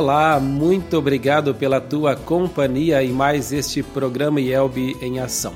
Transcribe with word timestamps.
Olá, 0.00 0.40
muito 0.40 0.96
obrigado 0.96 1.54
pela 1.54 1.78
tua 1.78 2.16
companhia 2.16 3.02
e 3.02 3.10
mais 3.10 3.52
este 3.52 3.82
programa 3.82 4.40
IELB 4.40 4.96
em 4.98 5.20
ação. 5.20 5.52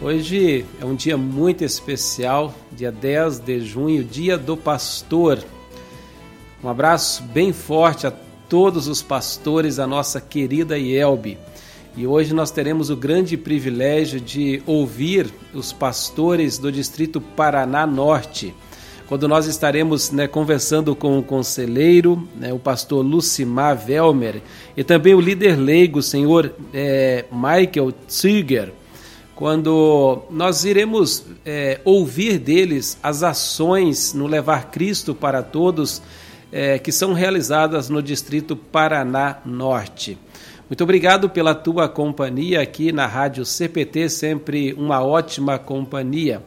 Hoje 0.00 0.66
é 0.80 0.84
um 0.84 0.96
dia 0.96 1.16
muito 1.16 1.62
especial, 1.62 2.52
dia 2.72 2.90
10 2.90 3.38
de 3.38 3.60
junho, 3.60 4.02
dia 4.02 4.36
do 4.36 4.56
pastor. 4.56 5.38
Um 6.60 6.68
abraço 6.68 7.22
bem 7.22 7.52
forte 7.52 8.04
a 8.04 8.12
todos 8.48 8.88
os 8.88 9.00
pastores 9.00 9.76
da 9.76 9.86
nossa 9.86 10.20
querida 10.20 10.76
IELB. 10.76 11.38
E 11.96 12.04
hoje 12.04 12.34
nós 12.34 12.50
teremos 12.50 12.90
o 12.90 12.96
grande 12.96 13.36
privilégio 13.36 14.20
de 14.20 14.60
ouvir 14.66 15.32
os 15.54 15.72
pastores 15.72 16.58
do 16.58 16.72
Distrito 16.72 17.20
Paraná 17.20 17.86
Norte 17.86 18.52
quando 19.08 19.28
nós 19.28 19.46
estaremos 19.46 20.10
né, 20.10 20.26
conversando 20.26 20.94
com 20.94 21.18
o 21.18 21.22
conselheiro, 21.22 22.26
né, 22.34 22.52
o 22.52 22.58
pastor 22.58 23.04
Lucimar 23.04 23.76
Velmer, 23.76 24.42
e 24.76 24.82
também 24.82 25.14
o 25.14 25.20
líder 25.20 25.56
leigo, 25.56 25.98
o 25.98 26.02
senhor 26.02 26.52
é, 26.72 27.24
Michael 27.30 27.92
Ziger, 28.10 28.72
quando 29.34 30.22
nós 30.30 30.64
iremos 30.64 31.24
é, 31.44 31.80
ouvir 31.84 32.38
deles 32.38 32.98
as 33.02 33.22
ações 33.22 34.12
no 34.14 34.26
Levar 34.26 34.70
Cristo 34.70 35.14
para 35.14 35.42
Todos 35.42 36.00
é, 36.52 36.78
que 36.78 36.92
são 36.92 37.14
realizadas 37.14 37.88
no 37.88 38.02
Distrito 38.02 38.54
Paraná 38.54 39.38
Norte. 39.44 40.18
Muito 40.68 40.84
obrigado 40.84 41.28
pela 41.28 41.54
tua 41.54 41.88
companhia 41.88 42.60
aqui 42.60 42.92
na 42.92 43.06
Rádio 43.06 43.44
CPT, 43.44 44.08
sempre 44.08 44.74
uma 44.74 45.02
ótima 45.02 45.58
companhia. 45.58 46.42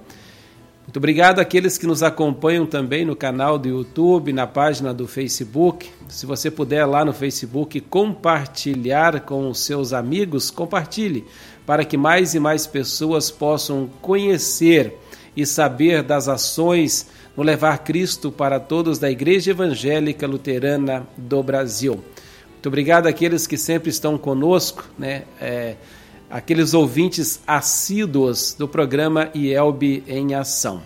Muito 0.86 0.98
obrigado 0.98 1.40
àqueles 1.40 1.80
que 1.80 1.88
nos 1.88 2.04
acompanham 2.04 2.66
também 2.66 3.04
no 3.04 3.16
canal 3.16 3.58
do 3.58 3.68
YouTube, 3.68 4.32
na 4.32 4.46
página 4.46 4.94
do 4.94 5.08
Facebook. 5.08 5.90
Se 6.08 6.28
você 6.28 6.52
puder 6.52 6.86
lá 6.86 7.04
no 7.04 7.12
Facebook 7.12 7.82
compartilhar 7.82 9.22
com 9.22 9.50
os 9.50 9.60
seus 9.60 9.94
amigos, 9.94 10.52
compartilhe 10.52 11.26
para 11.66 11.84
que 11.84 11.98
mais 11.98 12.36
e 12.36 12.40
mais 12.40 12.68
pessoas 12.68 13.32
possam 13.32 13.90
conhecer 14.00 14.96
e 15.36 15.44
saber 15.44 16.04
das 16.04 16.28
ações 16.28 17.08
no 17.36 17.42
levar 17.42 17.80
Cristo 17.80 18.32
para 18.32 18.60
todos 18.60 19.00
da 19.00 19.10
Igreja 19.10 19.52
Evangélica 19.52 20.28
Luterana 20.28 21.06
do 21.18 21.42
Brasil. 21.42 22.00
Muito 22.52 22.68
obrigado 22.68 23.08
àqueles 23.08 23.48
que 23.48 23.58
sempre 23.58 23.90
estão 23.90 24.20
conosco, 24.20 24.88
né? 24.98 25.24
É, 25.42 25.76
aqueles 26.30 26.74
ouvintes 26.74 27.40
assíduos 27.46 28.56
do 28.58 28.68
programa 28.68 29.30
IELB 29.34 30.04
em 30.08 30.34
Ação. 30.34 30.82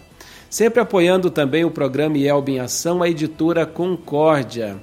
Sempre 0.49 0.81
apoiando 0.81 1.29
também 1.29 1.63
o 1.63 1.71
programa 1.71 2.17
IELB 2.17 2.53
em 2.53 2.59
Ação, 2.59 3.03
a 3.03 3.09
editora 3.09 3.65
Concórdia. 3.65 4.77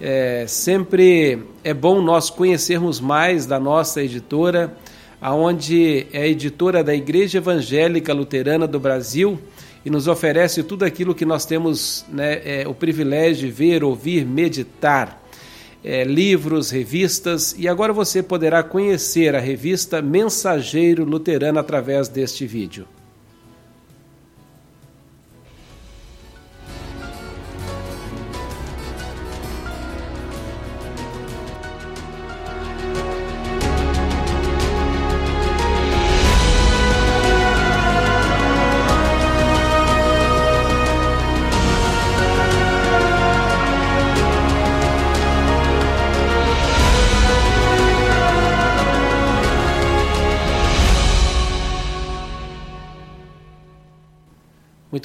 É, 0.00 0.44
sempre 0.46 1.42
é 1.64 1.72
bom 1.72 2.02
nós 2.02 2.28
conhecermos 2.28 3.00
mais 3.00 3.46
da 3.46 3.58
nossa 3.58 4.02
editora, 4.02 4.76
aonde 5.20 6.06
é 6.12 6.28
editora 6.28 6.84
da 6.84 6.94
Igreja 6.94 7.38
Evangélica 7.38 8.12
Luterana 8.12 8.66
do 8.66 8.78
Brasil 8.78 9.38
e 9.84 9.90
nos 9.90 10.08
oferece 10.08 10.62
tudo 10.62 10.84
aquilo 10.84 11.14
que 11.14 11.24
nós 11.24 11.46
temos 11.46 12.04
né, 12.08 12.42
é, 12.44 12.68
o 12.68 12.74
privilégio 12.74 13.48
de 13.48 13.54
ver, 13.54 13.84
ouvir, 13.84 14.26
meditar 14.26 15.25
é, 15.86 16.02
livros, 16.02 16.68
revistas, 16.68 17.54
e 17.56 17.68
agora 17.68 17.92
você 17.92 18.20
poderá 18.20 18.60
conhecer 18.60 19.36
a 19.36 19.40
revista 19.40 20.02
Mensageiro 20.02 21.04
Luterano 21.04 21.60
através 21.60 22.08
deste 22.08 22.44
vídeo. 22.44 22.88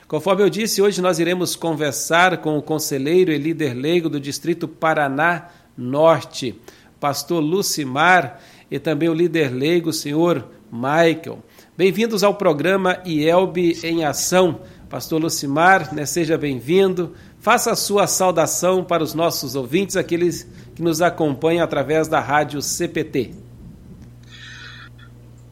Conforme 0.08 0.42
eu 0.42 0.48
disse, 0.48 0.80
hoje 0.80 1.02
nós 1.02 1.18
iremos 1.18 1.54
conversar 1.54 2.38
com 2.38 2.56
o 2.56 2.62
conselheiro 2.62 3.30
e 3.30 3.36
líder 3.36 3.74
leigo 3.74 4.08
do 4.08 4.18
Distrito 4.18 4.66
Paraná 4.66 5.48
Norte, 5.76 6.58
pastor 6.98 7.40
Lucimar, 7.40 8.40
e 8.70 8.78
também 8.78 9.10
o 9.10 9.14
líder 9.14 9.52
leigo, 9.52 9.92
senhor 9.92 10.48
Michael. 10.72 11.40
Bem-vindos 11.76 12.24
ao 12.24 12.34
programa 12.34 13.02
IELB 13.04 13.80
em 13.84 14.06
Ação. 14.06 14.62
Pastor 14.88 15.20
Lucimar, 15.20 15.94
né, 15.94 16.06
seja 16.06 16.38
bem-vindo. 16.38 17.12
Faça 17.38 17.72
a 17.72 17.76
sua 17.76 18.06
saudação 18.06 18.82
para 18.82 19.02
os 19.02 19.12
nossos 19.12 19.54
ouvintes, 19.54 19.94
aqueles 19.94 20.48
que 20.74 20.80
nos 20.80 21.02
acompanham 21.02 21.62
através 21.62 22.08
da 22.08 22.18
rádio 22.18 22.62
CPT. 22.62 23.47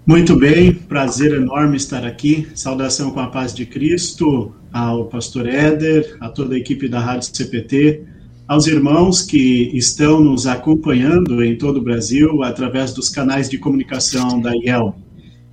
Muito 0.07 0.37
bem, 0.37 0.73
prazer 0.73 1.35
enorme 1.35 1.77
estar 1.77 2.07
aqui. 2.07 2.47
Saudação 2.55 3.11
com 3.11 3.19
a 3.19 3.27
paz 3.27 3.53
de 3.53 3.67
Cristo 3.67 4.55
ao 4.73 5.07
pastor 5.07 5.49
Éder, 5.49 6.17
a 6.21 6.29
toda 6.29 6.55
a 6.55 6.59
equipe 6.59 6.89
da 6.89 7.01
Rádio 7.01 7.35
CPT, 7.35 8.05
aos 8.47 8.69
irmãos 8.69 9.23
que 9.23 9.77
estão 9.77 10.21
nos 10.21 10.47
acompanhando 10.47 11.43
em 11.43 11.59
todo 11.59 11.79
o 11.79 11.83
Brasil 11.83 12.45
através 12.45 12.95
dos 12.95 13.11
canais 13.11 13.51
de 13.51 13.59
comunicação 13.59 14.41
da 14.41 14.53
IEL. 14.55 14.95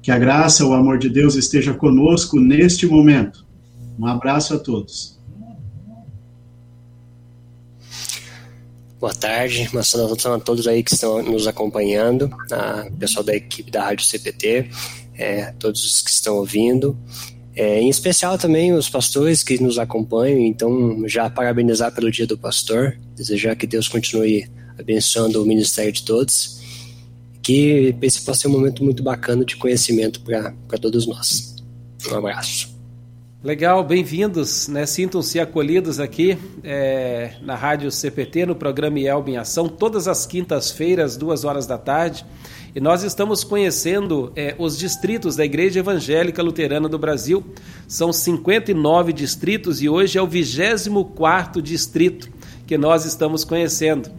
Que 0.04 0.12
a 0.12 0.20
graça, 0.20 0.64
o 0.64 0.74
amor 0.74 1.00
de 1.00 1.10
Deus 1.10 1.34
esteja 1.34 1.74
conosco 1.74 2.40
neste 2.40 2.86
momento. 2.86 3.48
Um 3.98 4.06
abraço 4.06 4.54
a 4.54 4.60
todos. 4.60 5.13
Boa 9.04 9.14
tarde, 9.14 9.70
uma 9.74 9.84
saudação 9.84 10.34
a 10.34 10.40
todos 10.40 10.66
aí 10.66 10.82
que 10.82 10.94
estão 10.94 11.22
nos 11.22 11.46
acompanhando, 11.46 12.34
a 12.50 12.90
pessoal 12.98 13.22
da 13.22 13.36
equipe 13.36 13.70
da 13.70 13.84
Rádio 13.84 14.06
CPT, 14.06 14.70
é, 15.16 15.52
todos 15.60 15.84
os 15.84 16.02
que 16.02 16.10
estão 16.10 16.38
ouvindo, 16.38 16.98
é, 17.54 17.82
em 17.82 17.90
especial 17.90 18.38
também 18.38 18.72
os 18.72 18.90
pastores 18.90 19.44
que 19.44 19.62
nos 19.62 19.78
acompanham, 19.78 20.40
então 20.40 21.06
já 21.06 21.30
parabenizar 21.30 21.94
pelo 21.94 22.10
Dia 22.10 22.26
do 22.26 22.38
Pastor, 22.38 22.98
desejar 23.14 23.58
que 23.58 23.68
Deus 23.68 23.90
continue 23.90 24.50
abençoando 24.80 25.44
o 25.44 25.46
ministério 25.46 25.92
de 25.92 26.04
todos, 26.04 26.62
que 27.42 27.94
esse 28.02 28.22
possa 28.22 28.44
ser 28.44 28.48
um 28.48 28.52
momento 28.52 28.86
muito 28.86 29.04
bacana 29.04 29.44
de 29.44 29.58
conhecimento 29.58 30.22
para 30.22 30.78
todos 30.80 31.06
nós. 31.06 31.58
Um 32.10 32.16
abraço. 32.16 32.73
Legal, 33.44 33.84
bem-vindos, 33.84 34.70
né? 34.70 34.86
Sintam-se 34.86 35.38
acolhidos 35.38 36.00
aqui 36.00 36.38
é, 36.64 37.34
na 37.42 37.56
Rádio 37.56 37.92
CPT, 37.92 38.46
no 38.46 38.56
programa 38.56 38.98
Elba 39.02 39.32
em 39.32 39.36
Ação, 39.36 39.68
todas 39.68 40.08
as 40.08 40.26
quintas-feiras, 40.26 41.18
duas 41.18 41.44
horas 41.44 41.68
da 41.68 41.78
tarde. 41.78 42.26
E 42.74 42.80
nós 42.80 43.04
estamos 43.04 43.44
conhecendo 43.44 44.32
é, 44.34 44.56
os 44.58 44.78
distritos 44.78 45.36
da 45.36 45.44
Igreja 45.44 45.82
Evangélica 45.82 46.42
Luterana 46.42 46.88
do 46.88 46.98
Brasil. 46.98 47.44
São 47.86 48.14
59 48.14 49.12
distritos 49.12 49.82
e 49.82 49.90
hoje 49.90 50.18
é 50.18 50.22
o 50.22 50.28
24 50.28 51.62
distrito 51.62 52.30
que 52.66 52.78
nós 52.78 53.04
estamos 53.04 53.44
conhecendo. 53.44 54.10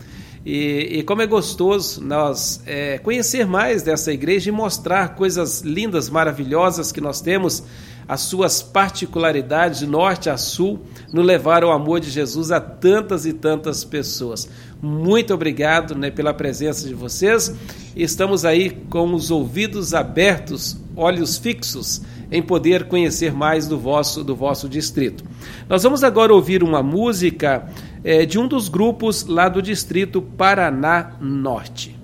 E, 0.45 0.99
e 0.99 1.03
como 1.03 1.23
é 1.23 1.27
gostoso 1.27 2.05
nós 2.05 2.61
é, 2.67 2.99
conhecer 2.99 3.47
mais 3.47 3.83
dessa 3.83 4.13
igreja 4.13 4.51
e 4.51 4.53
mostrar 4.53 5.15
coisas 5.15 5.63
lindas, 5.63 6.11
maravilhosas 6.11 6.93
que 6.93 7.01
nós 7.01 7.23
temos 7.23 7.65
as 8.07 8.21
suas 8.23 8.63
particularidades 8.63 9.81
de 9.81 9.87
norte 9.87 10.29
a 10.29 10.37
sul 10.37 10.81
no 11.13 11.23
levar 11.23 11.65
o 11.65 11.71
amor 11.71 12.01
de 12.01 12.11
Jesus 12.11 12.51
a 12.51 12.61
tantas 12.61 13.25
e 13.27 13.33
tantas 13.33 13.85
pessoas. 13.85 14.49
Muito 14.81 15.33
obrigado 15.33 15.95
né, 15.95 16.11
pela 16.11 16.35
presença 16.35 16.87
de 16.87 16.95
vocês. 16.95 17.55
Estamos 17.97 18.45
aí 18.45 18.71
com 18.91 19.15
os 19.15 19.31
ouvidos 19.31 19.95
abertos, 19.95 20.77
olhos 20.97 21.39
fixos 21.39 22.03
em 22.31 22.43
poder 22.43 22.89
conhecer 22.89 23.33
mais 23.33 23.67
do 23.67 23.79
vosso 23.79 24.25
do 24.25 24.35
vosso 24.35 24.69
distrito. 24.69 25.25
Nós 25.69 25.83
vamos 25.83 26.03
agora 26.03 26.35
ouvir 26.35 26.63
uma 26.63 26.83
música 26.83 27.69
é, 28.03 28.27
de 28.27 28.39
um 28.39 28.47
dos 28.49 28.69
grupos 28.69 29.25
lá 29.25 29.49
do 29.49 29.63
distrito 29.63 30.21
Paraná 30.21 31.13
Norte. 31.21 32.04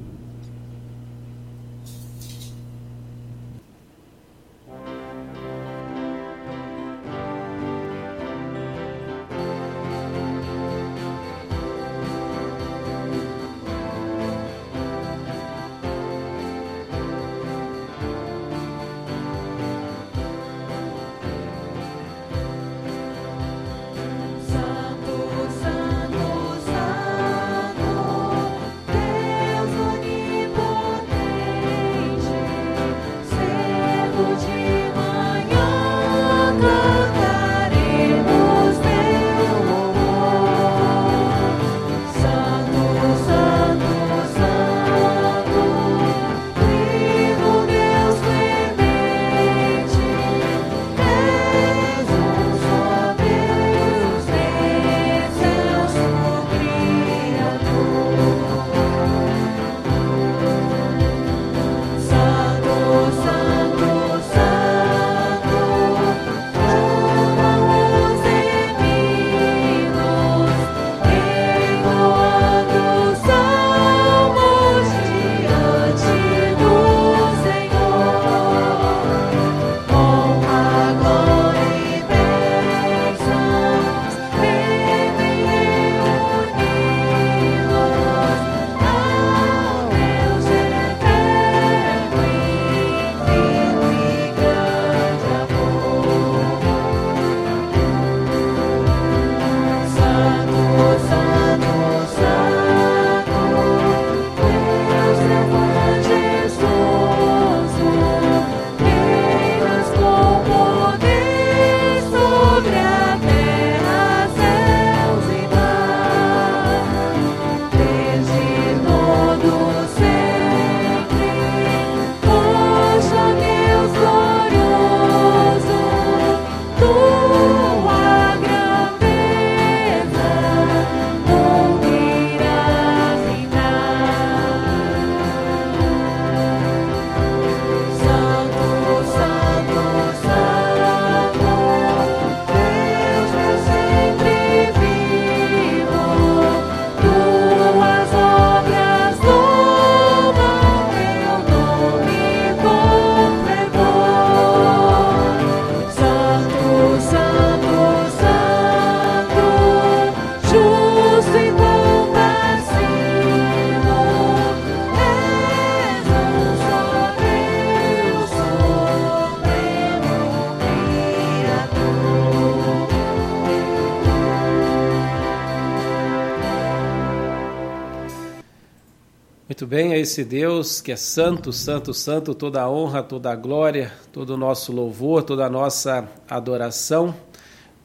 Esse 180.01 180.25
Deus 180.25 180.81
que 180.81 180.93
é 180.93 180.97
santo, 180.97 181.53
santo, 181.53 181.93
santo, 181.93 182.35
toda 182.35 182.63
a 182.63 182.71
honra, 182.71 183.03
toda 183.03 183.31
a 183.31 183.37
glória, 183.37 183.93
todo 184.11 184.31
o 184.31 184.37
nosso 184.37 184.73
louvor, 184.73 185.23
toda 185.23 185.45
a 185.45 185.51
nossa 185.51 186.09
adoração, 186.29 187.15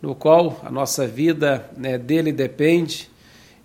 no 0.02 0.16
qual 0.16 0.60
a 0.64 0.72
nossa 0.72 1.06
vida 1.06 1.70
né, 1.76 1.98
dele 1.98 2.32
depende 2.32 3.10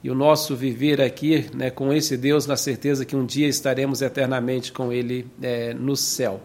e 0.03 0.11
o 0.11 0.15
nosso 0.15 0.57
viver 0.57 1.01
aqui 1.01 1.47
né, 1.55 1.71
com 1.71 1.93
esse 1.93 2.17
Deus 2.17 2.47
na 2.47 2.57
certeza 2.57 3.05
que 3.05 3.15
um 3.15 3.25
dia 3.25 3.47
estaremos 3.47 4.03
eternamente 4.03 4.73
com 4.73 4.93
ele 4.93 5.27
é, 5.41 5.73
no 5.73 5.97
céu. 5.97 6.41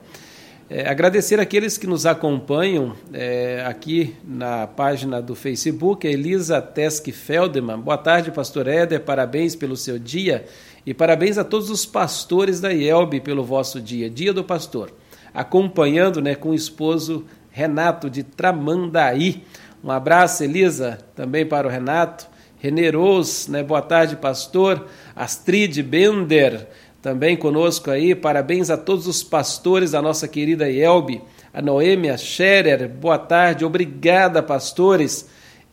É, 0.69 0.87
agradecer 0.87 1.39
aqueles 1.39 1.77
que 1.77 1.87
nos 1.87 2.05
acompanham 2.05 2.95
é, 3.13 3.63
aqui 3.65 4.15
na 4.23 4.67
página 4.67 5.21
do 5.21 5.35
Facebook, 5.35 6.05
Elisa 6.07 6.61
Tesk 6.61 7.07
Feldman. 7.11 7.79
Boa 7.79 7.97
tarde, 7.97 8.31
pastor 8.31 8.67
Éder, 8.67 9.01
parabéns 9.01 9.55
pelo 9.55 9.77
seu 9.77 9.97
dia 9.97 10.45
e 10.85 10.93
parabéns 10.93 11.37
a 11.37 11.43
todos 11.43 11.69
os 11.69 11.85
pastores 11.85 12.61
da 12.61 12.71
IELB 12.71 13.19
pelo 13.19 13.43
vosso 13.43 13.81
dia, 13.81 14.09
Dia 14.09 14.31
do 14.31 14.43
Pastor. 14.43 14.91
Acompanhando 15.33 16.21
né, 16.21 16.35
com 16.35 16.49
o 16.49 16.53
esposo 16.53 17.25
Renato 17.49 18.09
de 18.09 18.21
Tramandaí. 18.21 19.43
Um 19.83 19.89
abraço, 19.89 20.43
Elisa, 20.43 20.99
também 21.15 21.45
para 21.45 21.67
o 21.67 21.71
Renato. 21.71 22.27
Reneros, 22.59 23.47
né, 23.47 23.63
boa 23.63 23.81
tarde, 23.81 24.15
pastor. 24.15 24.85
Astrid 25.15 25.81
Bender, 25.81 26.67
também 27.01 27.35
conosco 27.35 27.89
aí. 27.89 28.13
Parabéns 28.13 28.69
a 28.69 28.77
todos 28.77 29.07
os 29.07 29.23
pastores 29.23 29.91
da 29.91 30.01
nossa 30.01 30.27
querida 30.27 30.69
IELB. 30.69 31.21
A 31.51 31.61
Noêmia 31.61 32.15
Scherer, 32.17 32.87
boa 32.87 33.17
tarde. 33.17 33.65
Obrigada, 33.65 34.43
pastores 34.43 35.27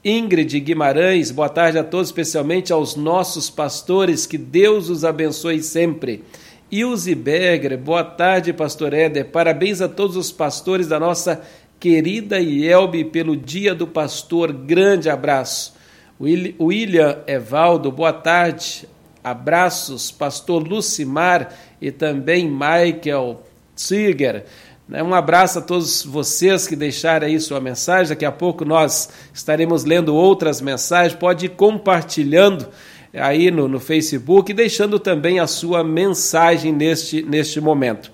Ingrid 0.05 0.59
Guimarães, 0.59 1.31
boa 1.31 1.49
tarde 1.49 1.79
a 1.79 1.85
todos, 1.85 2.09
especialmente 2.09 2.73
aos 2.73 2.97
nossos 2.97 3.49
pastores, 3.49 4.27
que 4.27 4.37
Deus 4.37 4.91
os 4.91 5.05
abençoe 5.05 5.63
sempre. 5.63 6.25
Ilse 6.73 7.15
Berger, 7.15 7.79
boa 7.79 8.03
tarde, 8.03 8.53
pastor 8.53 8.93
Éder, 8.95 9.27
parabéns 9.27 9.81
a 9.81 9.89
todos 9.89 10.17
os 10.17 10.33
pastores 10.33 10.89
da 10.89 10.99
nossa 10.99 11.41
querida 11.79 12.41
Ielbe 12.41 13.05
pelo 13.05 13.37
Dia 13.37 13.77
do 13.77 13.87
Pastor, 13.87 14.53
grande 14.53 15.09
abraço. 15.09 15.73
William 16.21 17.19
Evaldo, 17.29 17.93
boa 17.93 18.13
tarde, 18.13 18.89
abraços, 19.23 20.11
pastor 20.11 20.67
Lucimar 20.67 21.55
e 21.81 21.93
também 21.93 22.51
Michael 22.51 23.41
Ziger. 23.79 24.47
Né, 24.89 25.03
um 25.03 25.15
abraço 25.15 25.59
a 25.59 25.63
todos 25.63 26.05
vocês 26.05 26.67
que 26.67 26.77
deixaram 26.77 27.27
aí 27.27 27.39
sua 27.41 27.61
mensagem. 27.61 28.11
Daqui 28.11 28.25
a 28.25 28.33
pouco 28.33 28.65
nós 28.65 29.09
estaremos 29.33 29.85
lendo 29.85 30.15
outras 30.15 30.61
mensagens. 30.61 31.15
Pode 31.15 31.47
ir 31.47 31.51
compartilhando 31.51 32.69
aí 33.13 33.51
no, 33.51 33.69
no 33.69 33.79
Facebook 33.79 34.51
e 34.51 34.55
deixando 34.55 34.99
também 34.99 35.39
a 35.39 35.47
sua 35.47 35.85
mensagem 35.85 36.73
neste, 36.73 37.23
neste 37.23 37.61
momento. 37.61 38.11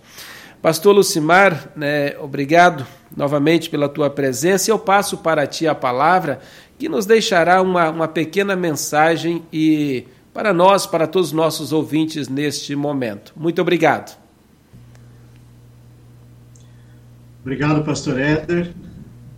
Pastor 0.61 0.95
Lucimar, 0.95 1.71
né, 1.77 2.17
obrigado 2.19 2.87
novamente 3.17 3.71
pela 3.71 3.89
tua 3.89 4.11
presença. 4.11 4.71
Eu 4.71 4.79
passo 4.79 5.19
para 5.19 5.47
ti 5.47 5.67
a 5.67 5.75
palavra 5.75 6.41
que 6.79 6.89
nos 6.89 7.07
deixará 7.07 7.63
uma, 7.63 7.91
uma 7.91 8.09
pequena 8.09 8.55
mensagem 8.55 9.43
e 9.53 10.05
para 10.35 10.53
nós, 10.53 10.87
para 10.87 11.07
todos 11.07 11.29
os 11.29 11.33
nossos 11.33 11.73
ouvintes 11.73 12.29
neste 12.29 12.77
momento. 12.77 13.33
Muito 13.37 13.61
obrigado. 13.61 14.28
Obrigado, 17.49 17.83
pastor 17.83 18.21
Éder. 18.21 18.75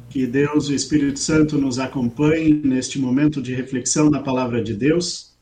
Que 0.09 0.27
Deus, 0.27 0.69
o 0.69 0.75
Espírito 0.75 1.21
Santo, 1.21 1.57
nos 1.57 1.79
acompanhe 1.79 2.53
neste 2.53 2.99
momento 2.99 3.41
de 3.41 3.55
reflexão 3.55 4.11
na 4.11 4.19
palavra 4.21 4.61
de 4.61 4.75
Deus, 4.75 5.33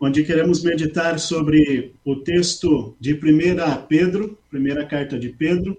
onde 0.00 0.24
queremos 0.24 0.60
meditar 0.64 1.20
sobre 1.20 1.94
o 2.04 2.16
texto 2.16 2.96
de 2.98 3.14
1 3.14 3.86
Pedro, 3.88 4.36
primeira 4.50 4.84
carta 4.84 5.16
de 5.16 5.28
Pedro, 5.28 5.78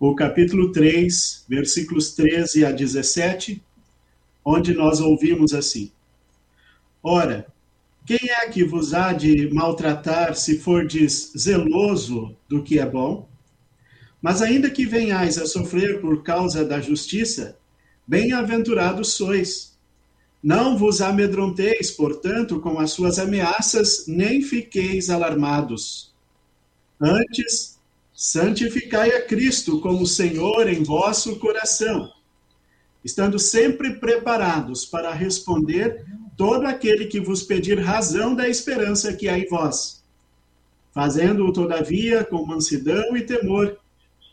o 0.00 0.14
capítulo 0.14 0.72
3, 0.72 1.44
versículos 1.46 2.14
13 2.14 2.64
a 2.64 2.72
17, 2.72 3.62
onde 4.42 4.72
nós 4.72 5.00
ouvimos 5.00 5.52
assim: 5.52 5.92
Ora, 7.02 7.46
quem 8.06 8.30
é 8.30 8.48
que 8.48 8.64
vos 8.64 8.94
há 8.94 9.12
de 9.12 9.52
maltratar 9.52 10.34
se 10.34 10.58
fordes 10.58 11.30
zeloso 11.36 12.34
do 12.48 12.62
que 12.62 12.78
é 12.78 12.86
bom? 12.86 13.28
Mas 14.26 14.42
ainda 14.42 14.68
que 14.68 14.84
venhais 14.84 15.38
a 15.38 15.46
sofrer 15.46 16.00
por 16.00 16.24
causa 16.24 16.64
da 16.64 16.80
justiça, 16.80 17.56
bem-aventurados 18.04 19.12
sois. 19.12 19.78
Não 20.42 20.76
vos 20.76 21.00
amedronteis, 21.00 21.92
portanto, 21.92 22.58
com 22.58 22.80
as 22.80 22.90
suas 22.90 23.20
ameaças, 23.20 24.04
nem 24.08 24.42
fiqueis 24.42 25.10
alarmados. 25.10 26.12
Antes, 27.00 27.78
santificai 28.12 29.12
a 29.12 29.24
Cristo 29.24 29.80
como 29.80 30.04
Senhor 30.04 30.68
em 30.68 30.82
vosso 30.82 31.36
coração, 31.36 32.10
estando 33.04 33.38
sempre 33.38 33.94
preparados 33.94 34.84
para 34.84 35.12
responder 35.12 36.04
todo 36.36 36.66
aquele 36.66 37.06
que 37.06 37.20
vos 37.20 37.44
pedir 37.44 37.78
razão 37.78 38.34
da 38.34 38.48
esperança 38.48 39.12
que 39.12 39.28
há 39.28 39.38
em 39.38 39.46
vós, 39.48 40.02
fazendo-o, 40.92 41.52
todavia, 41.52 42.24
com 42.24 42.44
mansidão 42.44 43.16
e 43.16 43.22
temor, 43.22 43.78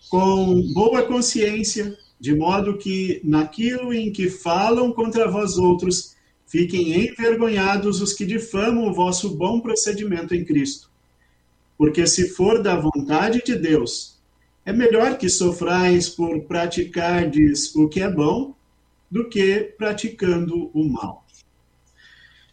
com 0.10 0.62
boa 0.74 1.04
consciência, 1.04 1.98
de 2.20 2.36
modo 2.36 2.78
que 2.78 3.20
naquilo 3.24 3.94
em 3.94 4.12
que 4.12 4.30
falam 4.30 4.92
contra 4.92 5.30
vós 5.30 5.58
outros, 5.58 6.16
fiquem 6.46 7.08
envergonhados 7.08 8.02
os 8.02 8.14
que 8.14 8.26
difamam 8.26 8.88
o 8.88 8.94
vosso 8.94 9.36
bom 9.36 9.60
procedimento 9.60 10.36
em 10.36 10.46
Cristo. 10.46 10.90
Porque 11.78 12.06
se 12.06 12.30
for 12.30 12.62
da 12.62 12.76
vontade 12.76 13.42
de 13.44 13.56
Deus, 13.56 14.20
é 14.66 14.72
melhor 14.72 15.18
que 15.18 15.28
sofrais 15.28 16.08
por 16.08 16.44
praticardes 16.44 17.76
o 17.76 17.90
que 17.90 18.00
é 18.00 18.10
bom 18.10 18.56
do 19.10 19.28
que 19.28 19.74
praticando 19.78 20.70
o 20.74 20.84
mal. 20.88 21.26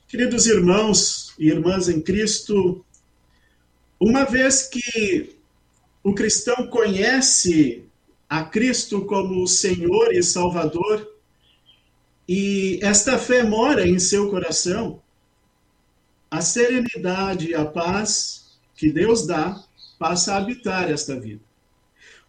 Queridos 0.09 0.47
irmãos 0.47 1.33
e 1.39 1.49
irmãs 1.49 1.89
em 1.89 2.01
Cristo, 2.01 2.85
uma 4.01 4.25
vez 4.25 4.63
que 4.67 5.40
o 6.03 6.15
cristão 6.15 6.67
conhece 6.67 7.85
a 8.29 8.43
Cristo 8.45 9.05
como 9.05 9.47
Senhor 9.47 10.15
e 10.15 10.23
Salvador, 10.23 11.07
e 12.29 12.79
esta 12.83 13.19
fé 13.19 13.43
mora 13.43 13.87
em 13.87 13.99
seu 13.99 14.31
coração, 14.31 15.03
a 16.31 16.41
serenidade 16.41 17.51
e 17.51 17.55
a 17.55 17.65
paz 17.65 18.59
que 18.77 18.91
Deus 18.91 19.27
dá 19.27 19.63
passa 19.99 20.35
a 20.35 20.37
habitar 20.39 20.91
esta 20.91 21.19
vida. 21.19 21.43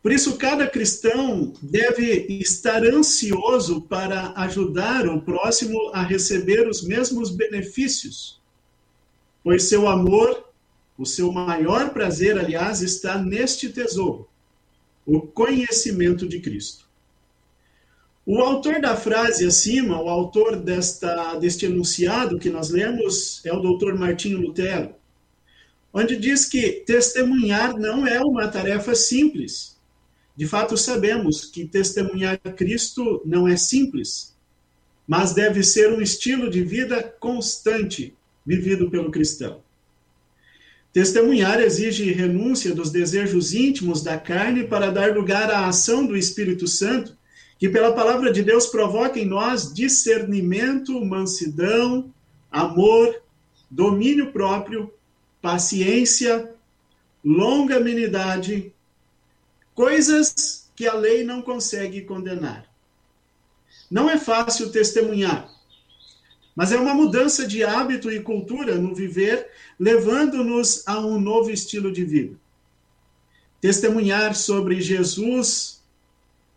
Por 0.01 0.11
isso, 0.11 0.37
cada 0.37 0.67
cristão 0.67 1.53
deve 1.61 2.25
estar 2.41 2.83
ansioso 2.83 3.81
para 3.81 4.33
ajudar 4.35 5.07
o 5.07 5.21
próximo 5.21 5.91
a 5.93 6.01
receber 6.01 6.67
os 6.67 6.83
mesmos 6.83 7.29
benefícios, 7.29 8.41
pois 9.43 9.69
seu 9.69 9.87
amor, 9.87 10.50
o 11.01 11.05
seu 11.05 11.31
maior 11.31 11.89
prazer, 11.89 12.37
aliás, 12.37 12.81
está 12.81 13.17
neste 13.17 13.69
tesouro, 13.69 14.27
o 15.05 15.21
conhecimento 15.21 16.27
de 16.27 16.39
Cristo. 16.39 16.85
O 18.25 18.39
autor 18.39 18.79
da 18.79 18.95
frase 18.95 19.45
acima, 19.45 19.99
o 20.01 20.07
autor 20.07 20.55
desta, 20.57 21.35
deste 21.35 21.65
enunciado 21.65 22.37
que 22.37 22.49
nós 22.49 22.69
lemos, 22.69 23.43
é 23.45 23.51
o 23.51 23.59
doutor 23.59 23.97
Martinho 23.97 24.39
Lutero, 24.39 24.93
onde 25.93 26.15
diz 26.15 26.45
que 26.45 26.83
testemunhar 26.85 27.77
não 27.77 28.05
é 28.05 28.19
uma 28.21 28.47
tarefa 28.47 28.93
simples 28.93 29.71
de 30.35 30.47
fato, 30.47 30.77
sabemos 30.77 31.45
que 31.45 31.67
testemunhar 31.67 32.39
Cristo 32.55 33.21
não 33.25 33.47
é 33.47 33.57
simples, 33.57 34.35
mas 35.07 35.33
deve 35.33 35.61
ser 35.61 35.91
um 35.91 36.01
estilo 36.01 36.49
de 36.49 36.63
vida 36.63 37.03
constante 37.19 38.15
vivido 38.45 38.89
pelo 38.89 39.11
cristão. 39.11 39.61
Testemunhar 40.93 41.61
exige 41.61 42.11
renúncia 42.11 42.75
dos 42.75 42.89
desejos 42.89 43.53
íntimos 43.53 44.03
da 44.03 44.17
carne 44.17 44.65
para 44.65 44.91
dar 44.91 45.15
lugar 45.15 45.49
à 45.49 45.67
ação 45.67 46.05
do 46.05 46.17
Espírito 46.17 46.67
Santo, 46.67 47.15
que 47.57 47.69
pela 47.69 47.93
palavra 47.93 48.31
de 48.31 48.43
Deus 48.43 48.65
provoca 48.65 49.17
em 49.17 49.25
nós 49.25 49.73
discernimento, 49.73 51.03
mansidão, 51.05 52.13
amor, 52.51 53.21
domínio 53.69 54.33
próprio, 54.33 54.91
paciência, 55.41 56.53
longanimidade, 57.23 58.73
coisas 59.73 60.69
que 60.75 60.85
a 60.87 60.93
lei 60.93 61.23
não 61.23 61.41
consegue 61.41 62.01
condenar. 62.01 62.65
Não 63.89 64.09
é 64.09 64.17
fácil 64.17 64.71
testemunhar, 64.71 65.49
mas 66.55 66.71
é 66.71 66.77
uma 66.77 66.93
mudança 66.93 67.47
de 67.47 67.63
hábito 67.63 68.11
e 68.11 68.19
cultura 68.19 68.75
no 68.75 68.93
viver, 68.93 69.47
levando-nos 69.79 70.83
a 70.87 70.99
um 70.99 71.19
novo 71.19 71.49
estilo 71.49 71.91
de 71.91 72.03
vida. 72.03 72.35
Testemunhar 73.59 74.35
sobre 74.35 74.81
Jesus 74.81 75.81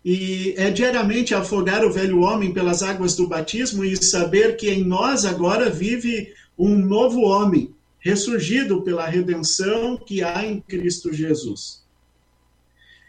e 0.04 0.54
é 0.58 0.70
diariamente 0.70 1.34
afogar 1.34 1.84
o 1.84 1.92
velho 1.92 2.20
homem 2.20 2.52
pelas 2.52 2.82
águas 2.82 3.16
do 3.16 3.26
batismo 3.26 3.84
e 3.84 3.96
saber 3.96 4.56
que 4.56 4.70
em 4.70 4.84
nós 4.84 5.24
agora 5.24 5.70
vive 5.70 6.34
um 6.58 6.76
novo 6.76 7.20
homem, 7.22 7.74
ressurgido 7.98 8.82
pela 8.82 9.06
redenção 9.06 9.96
que 9.96 10.22
há 10.22 10.44
em 10.44 10.60
Cristo 10.60 11.12
Jesus. 11.12 11.82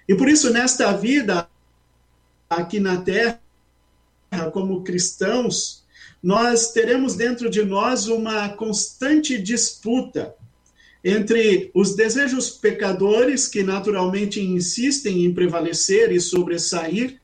E 0.07 0.15
por 0.15 0.29
isso, 0.29 0.51
nesta 0.51 0.93
vida, 0.93 1.49
aqui 2.49 2.79
na 2.79 3.01
Terra, 3.01 3.41
como 4.53 4.83
cristãos, 4.83 5.84
nós 6.21 6.71
teremos 6.71 7.15
dentro 7.15 7.49
de 7.49 7.63
nós 7.63 8.07
uma 8.07 8.49
constante 8.49 9.37
disputa 9.41 10.35
entre 11.03 11.69
os 11.73 11.95
desejos 11.95 12.49
pecadores, 12.49 13.47
que 13.47 13.61
naturalmente 13.61 14.41
insistem 14.41 15.23
em 15.23 15.33
prevalecer 15.33 16.11
e 16.11 16.19
sobressair, 16.19 17.21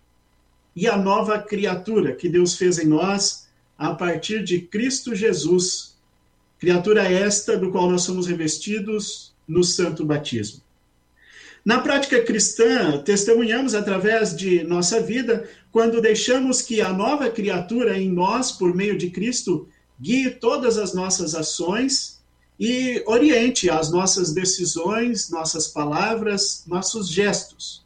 e 0.76 0.88
a 0.88 0.96
nova 0.96 1.40
criatura 1.40 2.16
que 2.16 2.30
Deus 2.30 2.56
fez 2.56 2.78
em 2.78 2.86
nós 2.86 3.48
a 3.78 3.94
partir 3.96 4.44
de 4.44 4.62
Cristo 4.62 5.16
Jesus, 5.16 5.98
criatura 6.60 7.04
esta 7.12 7.58
do 7.58 7.72
qual 7.72 7.90
nós 7.90 8.04
somos 8.04 8.28
revestidos 8.28 9.34
no 9.48 9.64
santo 9.64 10.06
batismo. 10.06 10.62
Na 11.64 11.80
prática 11.80 12.22
cristã, 12.24 13.02
testemunhamos 13.04 13.76
através 13.76 14.36
de 14.36 14.64
nossa 14.64 15.00
vida 15.00 15.48
quando 15.72 16.02
deixamos 16.02 16.62
que 16.62 16.82
a 16.82 16.92
nova 16.92 17.30
criatura 17.30 17.98
em 18.00 18.12
nós, 18.12 18.52
por 18.52 18.76
meio 18.76 18.98
de 18.98 19.12
Cristo, 19.12 19.68
guie 20.00 20.32
todas 20.32 20.80
as 20.80 20.94
nossas 20.94 21.36
ações 21.36 22.20
e 22.60 23.04
oriente 23.06 23.70
as 23.70 23.92
nossas 23.92 24.34
decisões, 24.34 25.30
nossas 25.30 25.68
palavras, 25.68 26.64
nossos 26.68 27.08
gestos. 27.10 27.86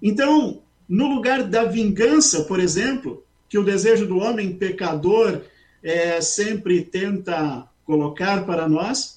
Então, 0.00 0.62
no 0.88 1.08
lugar 1.08 1.42
da 1.42 1.64
vingança, 1.64 2.44
por 2.44 2.60
exemplo, 2.60 3.24
que 3.48 3.58
o 3.58 3.64
desejo 3.64 4.06
do 4.06 4.18
homem 4.18 4.52
pecador 4.52 5.42
é, 5.82 6.20
sempre 6.20 6.82
tenta 6.82 7.68
colocar 7.84 8.46
para 8.46 8.68
nós, 8.68 9.13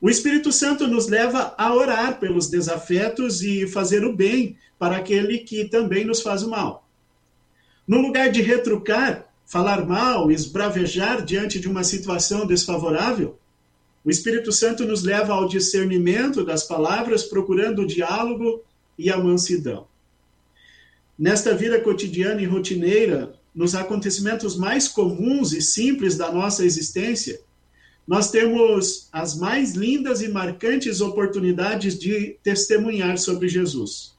o 0.00 0.08
Espírito 0.08 0.52
Santo 0.52 0.86
nos 0.86 1.08
leva 1.08 1.54
a 1.58 1.74
orar 1.74 2.20
pelos 2.20 2.48
desafetos 2.48 3.42
e 3.42 3.66
fazer 3.66 4.04
o 4.04 4.14
bem 4.14 4.56
para 4.78 4.96
aquele 4.96 5.38
que 5.38 5.64
também 5.64 6.04
nos 6.04 6.22
faz 6.22 6.42
o 6.42 6.50
mal. 6.50 6.88
No 7.86 8.00
lugar 8.00 8.30
de 8.30 8.40
retrucar, 8.40 9.26
falar 9.44 9.84
mal, 9.86 10.30
esbravejar 10.30 11.24
diante 11.24 11.58
de 11.58 11.66
uma 11.66 11.82
situação 11.82 12.46
desfavorável, 12.46 13.38
o 14.04 14.10
Espírito 14.10 14.52
Santo 14.52 14.86
nos 14.86 15.02
leva 15.02 15.32
ao 15.32 15.48
discernimento 15.48 16.44
das 16.44 16.62
palavras, 16.62 17.24
procurando 17.24 17.82
o 17.82 17.86
diálogo 17.86 18.62
e 18.96 19.10
a 19.10 19.18
mansidão. 19.18 19.86
Nesta 21.18 21.54
vida 21.54 21.80
cotidiana 21.80 22.40
e 22.40 22.44
rotineira, 22.44 23.34
nos 23.52 23.74
acontecimentos 23.74 24.56
mais 24.56 24.86
comuns 24.86 25.52
e 25.52 25.60
simples 25.60 26.16
da 26.16 26.30
nossa 26.30 26.64
existência, 26.64 27.40
nós 28.08 28.30
temos 28.30 29.06
as 29.12 29.36
mais 29.36 29.74
lindas 29.74 30.22
e 30.22 30.28
marcantes 30.28 31.02
oportunidades 31.02 31.98
de 31.98 32.38
testemunhar 32.42 33.18
sobre 33.18 33.48
Jesus. 33.48 34.16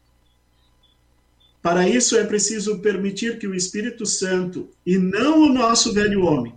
Para 1.59 1.89
isso 1.89 2.15
é 2.15 2.23
preciso 2.23 2.79
permitir 2.81 3.39
que 3.39 3.47
o 3.47 3.55
Espírito 3.55 4.05
Santo, 4.05 4.69
e 4.85 4.95
não 4.99 5.41
o 5.41 5.51
nosso 5.51 5.91
velho 5.91 6.23
homem, 6.23 6.53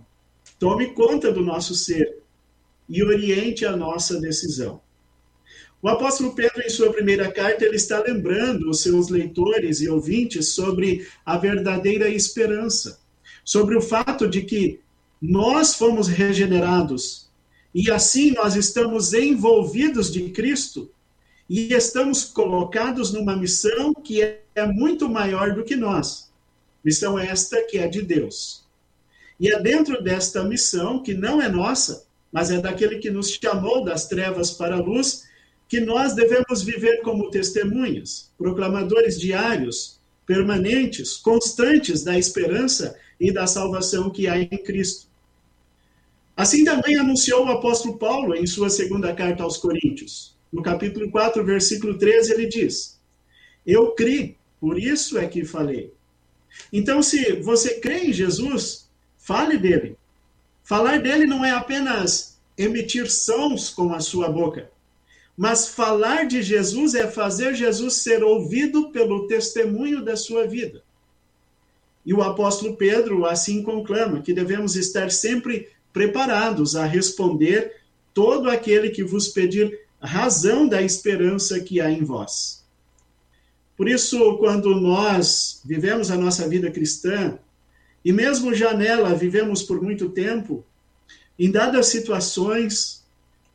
tome 0.59 0.93
conta 0.93 1.31
do 1.31 1.41
nosso 1.41 1.73
ser 1.73 2.19
e 2.87 3.03
oriente 3.03 3.65
a 3.65 3.75
nossa 3.75 4.21
decisão. 4.21 4.79
O 5.81 5.89
apóstolo 5.89 6.35
Pedro, 6.35 6.61
em 6.61 6.69
sua 6.69 6.93
primeira 6.93 7.31
carta, 7.31 7.65
ele 7.65 7.77
está 7.77 7.99
lembrando 7.99 8.69
os 8.69 8.81
seus 8.81 9.09
leitores 9.09 9.81
e 9.81 9.89
ouvintes 9.89 10.49
sobre 10.49 11.07
a 11.25 11.35
verdadeira 11.35 12.07
esperança, 12.07 13.01
sobre 13.43 13.75
o 13.75 13.81
fato 13.81 14.29
de 14.29 14.43
que 14.43 14.82
nós 15.25 15.75
fomos 15.75 16.09
regenerados 16.09 17.29
e 17.73 17.89
assim 17.89 18.31
nós 18.31 18.57
estamos 18.57 19.13
envolvidos 19.13 20.11
de 20.11 20.29
Cristo 20.31 20.91
e 21.49 21.73
estamos 21.73 22.25
colocados 22.25 23.13
numa 23.13 23.33
missão 23.33 23.93
que 23.93 24.21
é 24.21 24.65
muito 24.67 25.07
maior 25.07 25.55
do 25.55 25.63
que 25.63 25.77
nós. 25.77 26.29
Missão 26.83 27.17
esta 27.17 27.63
que 27.63 27.77
é 27.77 27.87
de 27.87 28.01
Deus. 28.01 28.65
E 29.39 29.47
é 29.47 29.61
dentro 29.61 30.03
desta 30.03 30.43
missão, 30.43 31.01
que 31.01 31.13
não 31.13 31.41
é 31.41 31.47
nossa, 31.47 32.05
mas 32.29 32.51
é 32.51 32.59
daquele 32.59 32.99
que 32.99 33.09
nos 33.09 33.29
chamou 33.29 33.81
das 33.81 34.09
trevas 34.09 34.51
para 34.51 34.75
a 34.75 34.81
luz, 34.81 35.23
que 35.69 35.79
nós 35.79 36.13
devemos 36.13 36.61
viver 36.61 37.01
como 37.01 37.31
testemunhas, 37.31 38.29
proclamadores 38.37 39.17
diários, 39.17 40.01
permanentes, 40.25 41.15
constantes 41.15 42.03
da 42.03 42.19
esperança 42.19 42.93
e 43.17 43.31
da 43.31 43.47
salvação 43.47 44.09
que 44.09 44.27
há 44.27 44.37
em 44.37 44.49
Cristo. 44.49 45.12
Assim 46.35 46.63
também 46.63 46.97
anunciou 46.97 47.45
o 47.45 47.51
apóstolo 47.51 47.97
Paulo 47.97 48.35
em 48.35 48.47
sua 48.47 48.69
segunda 48.69 49.13
carta 49.13 49.43
aos 49.43 49.57
Coríntios. 49.57 50.35
No 50.51 50.61
capítulo 50.61 51.09
4, 51.11 51.43
versículo 51.43 51.97
13, 51.97 52.33
ele 52.33 52.47
diz: 52.47 52.99
Eu 53.65 53.91
criei, 53.91 54.37
por 54.59 54.79
isso 54.79 55.17
é 55.17 55.27
que 55.27 55.45
falei. 55.45 55.93
Então, 56.71 57.01
se 57.01 57.33
você 57.33 57.79
crê 57.79 58.05
em 58.05 58.13
Jesus, 58.13 58.89
fale 59.17 59.57
dele. 59.57 59.97
Falar 60.63 61.01
dele 61.01 61.25
não 61.25 61.43
é 61.43 61.51
apenas 61.51 62.39
emitir 62.57 63.09
sons 63.11 63.69
com 63.69 63.93
a 63.93 63.99
sua 63.99 64.29
boca, 64.29 64.71
mas 65.35 65.67
falar 65.67 66.25
de 66.25 66.41
Jesus 66.41 66.93
é 66.93 67.07
fazer 67.07 67.55
Jesus 67.55 67.95
ser 67.95 68.23
ouvido 68.23 68.91
pelo 68.91 69.27
testemunho 69.27 70.03
da 70.03 70.15
sua 70.15 70.47
vida. 70.47 70.83
E 72.05 72.13
o 72.13 72.21
apóstolo 72.21 72.75
Pedro 72.75 73.25
assim 73.25 73.63
conclama 73.63 74.21
que 74.21 74.33
devemos 74.33 74.75
estar 74.75 75.09
sempre 75.09 75.69
preparados 75.93 76.75
a 76.75 76.85
responder 76.85 77.71
todo 78.13 78.49
aquele 78.49 78.89
que 78.89 79.03
vos 79.03 79.27
pedir 79.29 79.79
razão 80.01 80.67
da 80.67 80.81
esperança 80.81 81.59
que 81.59 81.79
há 81.79 81.89
em 81.89 82.03
vós. 82.03 82.63
Por 83.77 83.87
isso, 83.87 84.37
quando 84.37 84.75
nós 84.75 85.61
vivemos 85.63 86.11
a 86.11 86.17
nossa 86.17 86.47
vida 86.47 86.69
cristã, 86.69 87.37
e 88.03 88.11
mesmo 88.11 88.53
já 88.53 88.73
nela 88.73 89.15
vivemos 89.15 89.63
por 89.63 89.81
muito 89.81 90.09
tempo, 90.09 90.65
em 91.39 91.49
dadas 91.49 91.87
situações, 91.87 93.03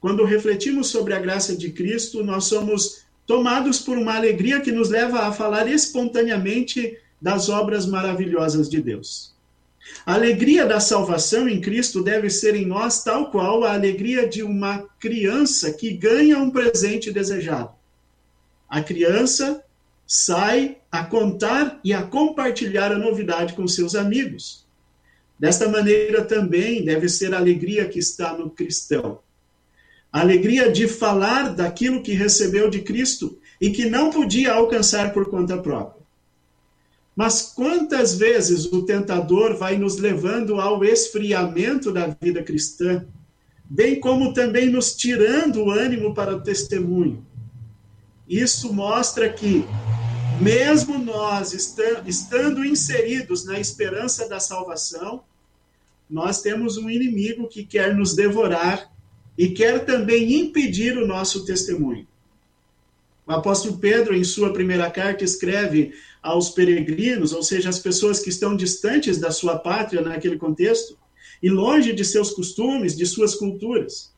quando 0.00 0.24
refletimos 0.24 0.88
sobre 0.88 1.14
a 1.14 1.20
graça 1.20 1.56
de 1.56 1.70
Cristo, 1.70 2.24
nós 2.24 2.44
somos 2.44 3.02
tomados 3.26 3.80
por 3.80 3.98
uma 3.98 4.16
alegria 4.16 4.60
que 4.60 4.72
nos 4.72 4.88
leva 4.88 5.26
a 5.26 5.32
falar 5.32 5.68
espontaneamente 5.68 6.96
das 7.20 7.48
obras 7.48 7.84
maravilhosas 7.84 8.68
de 8.68 8.80
Deus. 8.80 9.34
A 10.04 10.14
alegria 10.14 10.64
da 10.64 10.80
salvação 10.80 11.48
em 11.48 11.60
Cristo 11.60 12.02
deve 12.02 12.30
ser 12.30 12.54
em 12.54 12.64
nós 12.66 13.04
tal 13.04 13.30
qual 13.30 13.64
a 13.64 13.74
alegria 13.74 14.28
de 14.28 14.42
uma 14.42 14.86
criança 14.98 15.72
que 15.72 15.92
ganha 15.92 16.38
um 16.38 16.50
presente 16.50 17.12
desejado. 17.12 17.70
A 18.68 18.82
criança 18.82 19.62
sai 20.06 20.78
a 20.90 21.04
contar 21.04 21.78
e 21.84 21.92
a 21.92 22.02
compartilhar 22.02 22.92
a 22.92 22.98
novidade 22.98 23.52
com 23.52 23.68
seus 23.68 23.94
amigos. 23.94 24.66
Desta 25.38 25.68
maneira 25.68 26.24
também 26.24 26.84
deve 26.84 27.08
ser 27.08 27.34
a 27.34 27.38
alegria 27.38 27.88
que 27.88 27.98
está 27.98 28.36
no 28.36 28.50
cristão. 28.50 29.20
A 30.10 30.20
alegria 30.20 30.72
de 30.72 30.88
falar 30.88 31.54
daquilo 31.54 32.02
que 32.02 32.12
recebeu 32.12 32.70
de 32.70 32.80
Cristo 32.80 33.38
e 33.60 33.70
que 33.70 33.88
não 33.88 34.10
podia 34.10 34.52
alcançar 34.52 35.12
por 35.12 35.28
conta 35.28 35.58
própria. 35.58 35.97
Mas 37.18 37.42
quantas 37.42 38.14
vezes 38.14 38.66
o 38.66 38.84
tentador 38.84 39.56
vai 39.56 39.76
nos 39.76 39.96
levando 39.96 40.60
ao 40.60 40.84
esfriamento 40.84 41.90
da 41.90 42.06
vida 42.06 42.44
cristã, 42.44 43.04
bem 43.68 43.98
como 43.98 44.32
também 44.32 44.70
nos 44.70 44.94
tirando 44.94 45.64
o 45.64 45.70
ânimo 45.72 46.14
para 46.14 46.36
o 46.36 46.40
testemunho. 46.40 47.26
Isso 48.28 48.72
mostra 48.72 49.28
que, 49.28 49.64
mesmo 50.40 50.96
nós 50.96 51.52
estando 52.06 52.64
inseridos 52.64 53.44
na 53.44 53.58
esperança 53.58 54.28
da 54.28 54.38
salvação, 54.38 55.24
nós 56.08 56.40
temos 56.40 56.76
um 56.76 56.88
inimigo 56.88 57.48
que 57.48 57.64
quer 57.64 57.96
nos 57.96 58.14
devorar 58.14 58.92
e 59.36 59.48
quer 59.48 59.84
também 59.84 60.34
impedir 60.34 60.96
o 60.96 61.04
nosso 61.04 61.44
testemunho. 61.44 62.06
O 63.28 63.32
apóstolo 63.32 63.76
Pedro, 63.76 64.16
em 64.16 64.24
sua 64.24 64.54
primeira 64.54 64.90
carta, 64.90 65.22
escreve 65.22 65.92
aos 66.22 66.48
peregrinos, 66.48 67.34
ou 67.34 67.42
seja, 67.42 67.68
as 67.68 67.78
pessoas 67.78 68.20
que 68.20 68.30
estão 68.30 68.56
distantes 68.56 69.18
da 69.18 69.30
sua 69.30 69.58
pátria 69.58 70.00
naquele 70.00 70.38
contexto, 70.38 70.96
e 71.42 71.50
longe 71.50 71.92
de 71.92 72.06
seus 72.06 72.30
costumes, 72.30 72.96
de 72.96 73.04
suas 73.04 73.34
culturas. 73.34 74.14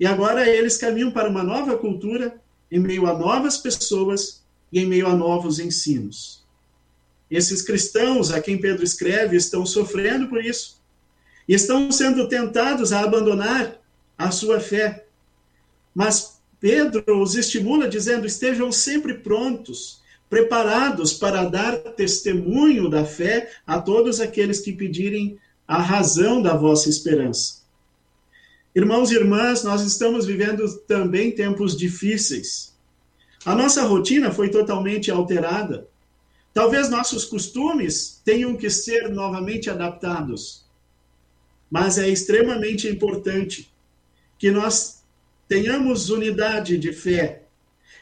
E 0.00 0.04
agora 0.04 0.48
eles 0.48 0.76
caminham 0.76 1.12
para 1.12 1.30
uma 1.30 1.44
nova 1.44 1.78
cultura, 1.78 2.42
em 2.72 2.80
meio 2.80 3.06
a 3.06 3.16
novas 3.16 3.56
pessoas 3.56 4.42
e 4.72 4.80
em 4.80 4.86
meio 4.86 5.06
a 5.06 5.14
novos 5.14 5.60
ensinos. 5.60 6.44
Esses 7.30 7.62
cristãos 7.62 8.32
a 8.32 8.40
quem 8.40 8.60
Pedro 8.60 8.82
escreve 8.82 9.36
estão 9.36 9.64
sofrendo 9.64 10.26
por 10.26 10.44
isso. 10.44 10.82
E 11.48 11.54
estão 11.54 11.90
sendo 11.92 12.28
tentados 12.28 12.92
a 12.92 13.00
abandonar 13.00 13.80
a 14.18 14.32
sua 14.32 14.58
fé. 14.58 15.06
Mas 15.94 16.33
Pedro 16.64 17.20
os 17.20 17.34
estimula 17.34 17.86
dizendo: 17.86 18.26
estejam 18.26 18.72
sempre 18.72 19.18
prontos, 19.18 20.00
preparados 20.30 21.12
para 21.12 21.44
dar 21.44 21.76
testemunho 21.76 22.88
da 22.88 23.04
fé 23.04 23.52
a 23.66 23.78
todos 23.78 24.18
aqueles 24.18 24.60
que 24.60 24.72
pedirem 24.72 25.38
a 25.68 25.76
razão 25.76 26.40
da 26.40 26.56
vossa 26.56 26.88
esperança. 26.88 27.64
Irmãos 28.74 29.10
e 29.10 29.14
irmãs, 29.14 29.62
nós 29.62 29.82
estamos 29.82 30.24
vivendo 30.24 30.66
também 30.86 31.32
tempos 31.32 31.76
difíceis. 31.76 32.74
A 33.44 33.54
nossa 33.54 33.82
rotina 33.82 34.32
foi 34.32 34.48
totalmente 34.48 35.10
alterada. 35.10 35.86
Talvez 36.54 36.88
nossos 36.88 37.26
costumes 37.26 38.22
tenham 38.24 38.56
que 38.56 38.70
ser 38.70 39.10
novamente 39.10 39.68
adaptados. 39.68 40.64
Mas 41.70 41.98
é 41.98 42.08
extremamente 42.08 42.88
importante 42.88 43.70
que 44.38 44.50
nós 44.50 45.03
tenhamos 45.48 46.10
unidade 46.10 46.78
de 46.78 46.92
fé. 46.92 47.42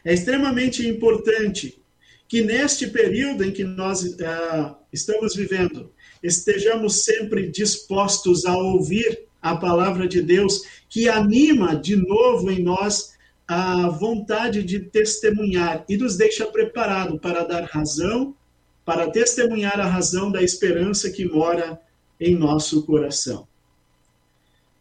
É 0.05 0.13
extremamente 0.13 0.87
importante 0.87 1.81
que 2.29 2.43
neste 2.43 2.87
período 2.87 3.45
em 3.45 3.53
que 3.53 3.63
nós 3.63 4.03
uh, 4.03 4.75
estamos 4.93 5.37
vivendo, 5.37 5.93
estejamos 6.23 7.05
sempre 7.05 7.51
dispostos 7.51 8.47
a 8.47 8.57
ouvir 8.57 9.27
a 9.41 9.57
palavra 9.57 10.07
de 10.07 10.23
Deus, 10.23 10.63
que 10.89 11.09
anima 11.09 11.77
de 11.77 11.97
novo 11.97 12.51
em 12.51 12.63
nós 12.63 13.13
a 13.47 13.89
vontade 13.89 14.63
de 14.63 14.81
testemunhar 14.81 15.85
e 15.89 15.97
nos 15.97 16.17
deixa 16.17 16.47
preparado 16.47 17.19
para 17.19 17.45
dar 17.45 17.65
razão, 17.65 18.35
para 18.85 19.11
testemunhar 19.11 19.79
a 19.79 19.87
razão 19.87 20.31
da 20.31 20.43
esperança 20.43 21.11
que 21.11 21.25
mora 21.25 21.79
em 22.19 22.35
nosso 22.35 22.87
coração. 22.87 23.47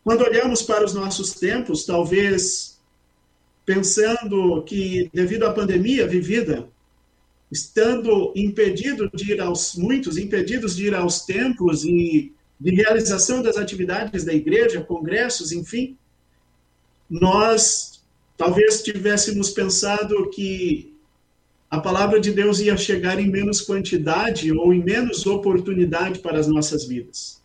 Quando 0.03 0.23
olhamos 0.23 0.61
para 0.61 0.83
os 0.83 0.93
nossos 0.93 1.33
tempos, 1.33 1.85
talvez 1.85 2.79
pensando 3.65 4.63
que, 4.63 5.09
devido 5.13 5.43
à 5.45 5.53
pandemia 5.53 6.07
vivida, 6.07 6.67
estando 7.51 8.31
impedido 8.35 9.09
de 9.13 9.33
ir 9.33 9.41
aos 9.41 9.75
muitos 9.75 10.17
impedidos 10.17 10.75
de 10.75 10.87
ir 10.87 10.95
aos 10.95 11.25
templos 11.25 11.83
e 11.83 12.33
de 12.59 12.71
realização 12.71 13.41
das 13.41 13.57
atividades 13.57 14.23
da 14.23 14.33
igreja, 14.33 14.81
congressos, 14.81 15.51
enfim, 15.51 15.97
nós 17.09 18.03
talvez 18.37 18.81
tivéssemos 18.81 19.49
pensado 19.49 20.29
que 20.29 20.95
a 21.69 21.79
palavra 21.79 22.19
de 22.19 22.31
Deus 22.31 22.59
ia 22.59 22.77
chegar 22.77 23.19
em 23.19 23.29
menos 23.29 23.61
quantidade 23.61 24.51
ou 24.51 24.73
em 24.73 24.83
menos 24.83 25.25
oportunidade 25.25 26.19
para 26.19 26.39
as 26.39 26.47
nossas 26.47 26.85
vidas. 26.85 27.40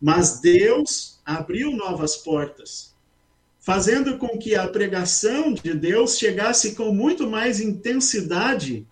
Mas 0.00 0.40
Deus 0.40 1.20
abriu 1.24 1.72
novas 1.72 2.16
portas, 2.16 2.94
fazendo 3.60 4.18
com 4.18 4.38
que 4.38 4.54
a 4.54 4.68
pregação 4.68 5.52
de 5.52 5.72
Deus 5.72 6.18
chegasse 6.18 6.74
com 6.74 6.92
muito 6.92 7.28
mais 7.28 7.60
intensidade 7.60 8.86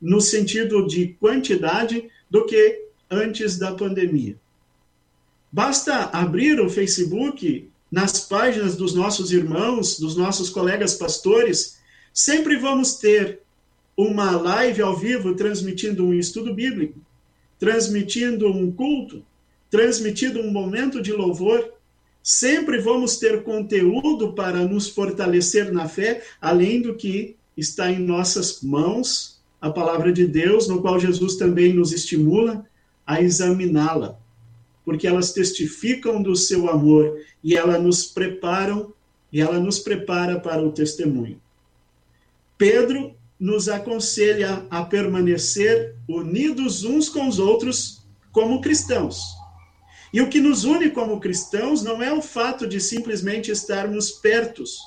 no 0.00 0.20
sentido 0.20 0.86
de 0.86 1.08
quantidade 1.14 2.08
do 2.30 2.44
que 2.46 2.84
antes 3.10 3.58
da 3.58 3.72
pandemia. 3.74 4.38
Basta 5.50 6.10
abrir 6.12 6.60
o 6.60 6.68
Facebook 6.68 7.70
nas 7.90 8.20
páginas 8.20 8.76
dos 8.76 8.94
nossos 8.94 9.32
irmãos, 9.32 9.98
dos 9.98 10.14
nossos 10.14 10.50
colegas 10.50 10.94
pastores, 10.94 11.78
sempre 12.12 12.56
vamos 12.56 12.96
ter 12.96 13.40
uma 13.96 14.32
live 14.32 14.82
ao 14.82 14.96
vivo 14.96 15.34
transmitindo 15.34 16.04
um 16.04 16.14
estudo 16.14 16.54
bíblico, 16.54 17.00
transmitindo 17.58 18.46
um 18.46 18.70
culto, 18.70 19.24
transmitindo 19.70 20.40
um 20.40 20.50
momento 20.50 21.00
de 21.02 21.12
louvor, 21.12 21.78
Sempre 22.30 22.78
vamos 22.78 23.16
ter 23.16 23.42
conteúdo 23.42 24.34
para 24.34 24.66
nos 24.66 24.86
fortalecer 24.86 25.72
na 25.72 25.88
fé, 25.88 26.22
além 26.38 26.82
do 26.82 26.94
que 26.94 27.36
está 27.56 27.90
em 27.90 27.98
nossas 27.98 28.60
mãos, 28.60 29.40
a 29.58 29.70
palavra 29.70 30.12
de 30.12 30.26
Deus, 30.26 30.68
no 30.68 30.82
qual 30.82 31.00
Jesus 31.00 31.36
também 31.36 31.72
nos 31.72 31.90
estimula 31.90 32.66
a 33.06 33.22
examiná-la, 33.22 34.18
porque 34.84 35.06
elas 35.06 35.32
testificam 35.32 36.22
do 36.22 36.36
seu 36.36 36.68
amor 36.68 37.18
e 37.42 37.56
ela 37.56 37.78
nos 37.78 38.04
preparam 38.04 38.92
e 39.32 39.40
ela 39.40 39.58
nos 39.58 39.78
prepara 39.78 40.38
para 40.38 40.62
o 40.62 40.70
testemunho. 40.70 41.40
Pedro 42.58 43.14
nos 43.40 43.70
aconselha 43.70 44.66
a 44.68 44.84
permanecer 44.84 45.94
unidos 46.06 46.84
uns 46.84 47.08
com 47.08 47.26
os 47.26 47.38
outros 47.38 48.02
como 48.30 48.60
cristãos. 48.60 49.37
E 50.12 50.20
o 50.20 50.28
que 50.28 50.40
nos 50.40 50.64
une 50.64 50.90
como 50.90 51.20
cristãos 51.20 51.82
não 51.82 52.02
é 52.02 52.12
o 52.12 52.22
fato 52.22 52.66
de 52.66 52.80
simplesmente 52.80 53.50
estarmos 53.50 54.10
pertos, 54.10 54.78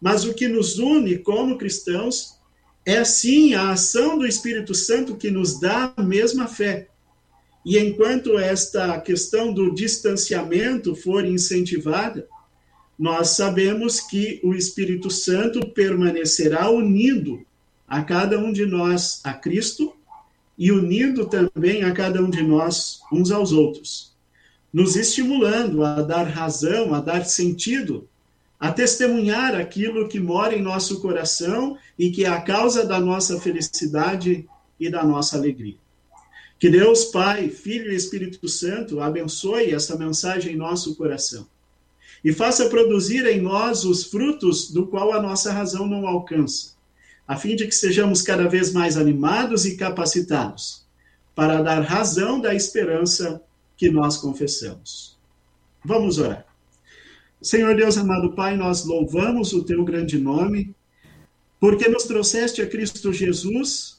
mas 0.00 0.24
o 0.24 0.34
que 0.34 0.48
nos 0.48 0.78
une 0.78 1.18
como 1.18 1.58
cristãos 1.58 2.38
é 2.84 3.04
sim 3.04 3.54
a 3.54 3.70
ação 3.70 4.18
do 4.18 4.26
Espírito 4.26 4.74
Santo 4.74 5.16
que 5.16 5.30
nos 5.30 5.60
dá 5.60 5.92
a 5.96 6.02
mesma 6.02 6.48
fé. 6.48 6.88
E 7.64 7.78
enquanto 7.78 8.38
esta 8.38 8.98
questão 9.00 9.52
do 9.52 9.74
distanciamento 9.74 10.94
for 10.96 11.24
incentivada, 11.24 12.26
nós 12.98 13.30
sabemos 13.30 14.00
que 14.00 14.40
o 14.42 14.54
Espírito 14.54 15.10
Santo 15.10 15.68
permanecerá 15.68 16.70
unido 16.70 17.44
a 17.86 18.02
cada 18.02 18.38
um 18.38 18.52
de 18.52 18.64
nós 18.64 19.20
a 19.24 19.32
Cristo 19.32 19.94
e 20.56 20.70
unindo 20.70 21.26
também 21.26 21.82
a 21.82 21.92
cada 21.92 22.22
um 22.22 22.30
de 22.30 22.42
nós 22.42 23.00
uns 23.12 23.30
aos 23.30 23.52
outros, 23.52 24.09
nos 24.72 24.96
estimulando 24.96 25.84
a 25.84 26.02
dar 26.02 26.24
razão, 26.24 26.94
a 26.94 27.00
dar 27.00 27.24
sentido, 27.24 28.08
a 28.58 28.70
testemunhar 28.70 29.54
aquilo 29.54 30.08
que 30.08 30.20
mora 30.20 30.54
em 30.54 30.62
nosso 30.62 31.00
coração 31.00 31.76
e 31.98 32.10
que 32.10 32.24
é 32.24 32.28
a 32.28 32.40
causa 32.40 32.84
da 32.84 33.00
nossa 33.00 33.40
felicidade 33.40 34.46
e 34.78 34.90
da 34.90 35.02
nossa 35.02 35.36
alegria. 35.36 35.76
Que 36.58 36.68
Deus, 36.68 37.06
Pai, 37.06 37.48
Filho 37.48 37.90
e 37.90 37.96
Espírito 37.96 38.46
Santo 38.48 39.00
abençoe 39.00 39.72
essa 39.72 39.96
mensagem 39.96 40.52
em 40.54 40.56
nosso 40.56 40.94
coração 40.94 41.46
e 42.22 42.32
faça 42.32 42.68
produzir 42.68 43.24
em 43.26 43.40
nós 43.40 43.84
os 43.84 44.04
frutos 44.04 44.70
do 44.70 44.86
qual 44.86 45.12
a 45.12 45.22
nossa 45.22 45.52
razão 45.52 45.86
não 45.86 46.06
alcança 46.06 46.78
a 47.30 47.36
fim 47.36 47.54
de 47.54 47.64
que 47.64 47.74
sejamos 47.76 48.22
cada 48.22 48.48
vez 48.48 48.72
mais 48.72 48.96
animados 48.96 49.64
e 49.64 49.76
capacitados 49.76 50.84
para 51.32 51.62
dar 51.62 51.80
razão 51.80 52.40
da 52.40 52.52
esperança 52.52 53.40
que 53.80 53.90
nós 53.90 54.18
confessamos. 54.18 55.16
Vamos 55.82 56.18
orar. 56.18 56.44
Senhor 57.40 57.74
Deus 57.74 57.96
amado 57.96 58.34
Pai, 58.34 58.54
nós 58.54 58.84
louvamos 58.84 59.54
o 59.54 59.64
teu 59.64 59.82
grande 59.82 60.18
nome, 60.18 60.74
porque 61.58 61.88
nos 61.88 62.04
trouxeste 62.04 62.60
a 62.60 62.66
Cristo 62.66 63.10
Jesus 63.10 63.98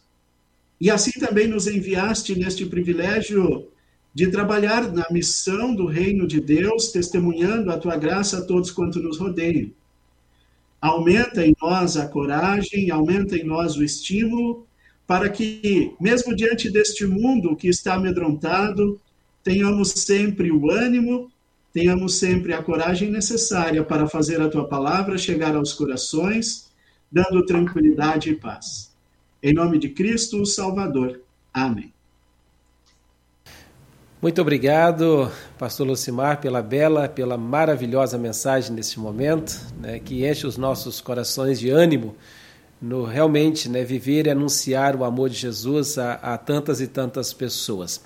e 0.79 0.91
assim 0.91 1.19
também 1.19 1.47
nos 1.47 1.65
enviaste 1.65 2.37
neste 2.37 2.63
privilégio 2.63 3.69
de 4.13 4.27
trabalhar 4.27 4.91
na 4.93 5.07
missão 5.09 5.73
do 5.73 5.87
reino 5.87 6.27
de 6.27 6.39
Deus, 6.39 6.91
testemunhando 6.91 7.71
a 7.71 7.77
tua 7.79 7.97
graça 7.97 8.37
a 8.37 8.45
todos 8.45 8.69
quanto 8.69 8.99
nos 8.99 9.17
rodeiam. 9.17 9.71
Aumenta 10.79 11.43
em 11.43 11.55
nós 11.59 11.97
a 11.97 12.07
coragem, 12.07 12.91
aumenta 12.91 13.35
em 13.35 13.43
nós 13.43 13.75
o 13.77 13.83
estímulo, 13.83 14.67
para 15.07 15.27
que, 15.27 15.95
mesmo 15.99 16.35
diante 16.35 16.69
deste 16.69 17.03
mundo 17.07 17.55
que 17.55 17.67
está 17.67 17.95
amedrontado, 17.95 19.01
tenhamos 19.43 19.89
sempre 19.91 20.51
o 20.51 20.69
ânimo, 20.69 21.31
tenhamos 21.73 22.15
sempre 22.15 22.53
a 22.53 22.61
coragem 22.61 23.09
necessária 23.09 23.83
para 23.83 24.07
fazer 24.07 24.41
a 24.41 24.49
tua 24.49 24.67
palavra 24.67 25.17
chegar 25.17 25.55
aos 25.55 25.73
corações, 25.73 26.69
dando 27.11 27.45
tranquilidade 27.45 28.29
e 28.29 28.35
paz. 28.35 28.91
Em 29.41 29.53
nome 29.53 29.79
de 29.79 29.89
Cristo, 29.89 30.41
o 30.41 30.45
Salvador. 30.45 31.21
Amém. 31.53 31.91
Muito 34.21 34.39
obrigado, 34.39 35.31
Pastor 35.57 35.87
Lucimar, 35.87 36.39
pela 36.39 36.61
bela, 36.61 37.09
pela 37.09 37.37
maravilhosa 37.37 38.19
mensagem 38.19 38.71
nesse 38.71 38.99
momento, 38.99 39.59
né, 39.79 39.97
que 39.97 40.27
enche 40.27 40.45
os 40.45 40.57
nossos 40.57 41.01
corações 41.01 41.59
de 41.59 41.71
ânimo 41.71 42.15
no 42.79 43.03
realmente 43.03 43.67
né, 43.67 43.83
viver 43.83 44.27
e 44.27 44.29
anunciar 44.29 44.95
o 44.95 45.03
amor 45.03 45.29
de 45.29 45.37
Jesus 45.37 45.97
a, 45.97 46.13
a 46.13 46.37
tantas 46.37 46.81
e 46.81 46.87
tantas 46.87 47.33
pessoas. 47.33 48.01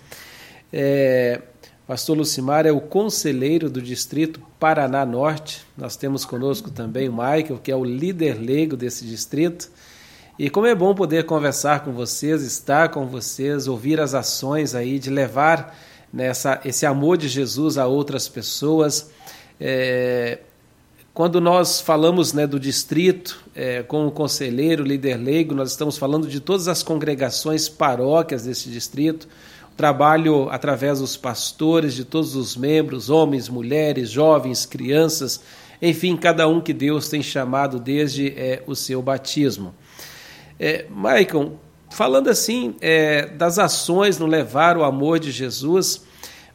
É, 0.71 1.41
Pastor 1.87 2.17
Lucimar 2.17 2.65
é 2.65 2.71
o 2.71 2.81
conselheiro 2.81 3.69
do 3.69 3.81
Distrito 3.81 4.41
Paraná 4.59 5.05
Norte. 5.05 5.65
Nós 5.77 5.95
temos 5.95 6.25
conosco 6.25 6.71
também 6.71 7.07
o 7.07 7.13
Michael, 7.13 7.59
que 7.63 7.71
é 7.71 7.75
o 7.75 7.83
líder 7.83 8.39
leigo 8.39 8.75
desse 8.75 9.05
distrito. 9.05 9.69
E 10.37 10.49
como 10.49 10.67
é 10.67 10.73
bom 10.73 10.93
poder 10.95 11.25
conversar 11.25 11.83
com 11.83 11.93
vocês, 11.93 12.41
estar 12.41 12.89
com 12.89 13.05
vocês, 13.05 13.67
ouvir 13.67 14.01
as 14.01 14.13
ações 14.13 14.75
aí 14.75 14.99
de 14.99 15.09
levar 15.09 15.77
nessa 16.11 16.59
esse 16.65 16.85
amor 16.85 17.17
de 17.17 17.27
Jesus 17.27 17.77
a 17.77 17.85
outras 17.85 18.27
pessoas. 18.27 19.11
É, 19.59 20.39
quando 21.13 21.39
nós 21.39 21.79
falamos 21.79 22.33
né, 22.33 22.45
do 22.45 22.59
distrito, 22.59 23.41
é, 23.55 23.83
com 23.83 24.05
o 24.07 24.11
conselheiro, 24.11 24.83
líder 24.83 25.15
leigo, 25.15 25.55
nós 25.55 25.71
estamos 25.71 25.97
falando 25.97 26.27
de 26.27 26.41
todas 26.41 26.67
as 26.67 26.83
congregações, 26.83 27.69
paróquias 27.69 28.43
desse 28.43 28.69
distrito, 28.69 29.25
trabalho 29.75 30.49
através 30.49 30.99
dos 30.99 31.17
pastores, 31.17 31.93
de 31.93 32.05
todos 32.05 32.35
os 32.35 32.55
membros, 32.55 33.09
homens, 33.09 33.49
mulheres, 33.49 34.09
jovens, 34.09 34.65
crianças, 34.65 35.41
enfim, 35.81 36.15
cada 36.15 36.47
um 36.47 36.61
que 36.61 36.73
Deus 36.73 37.09
tem 37.09 37.21
chamado 37.21 37.79
desde 37.79 38.29
é, 38.29 38.63
o 38.65 38.75
seu 38.75 39.01
batismo. 39.01 39.75
É, 40.57 40.85
Maicon, 40.89 41.57
falando 41.89 42.29
assim 42.29 42.75
é, 42.79 43.25
das 43.25 43.59
ações 43.59 44.17
no 44.17 44.25
levar 44.25 44.77
o 44.77 44.85
amor 44.85 45.19
de 45.19 45.31
Jesus, 45.31 46.05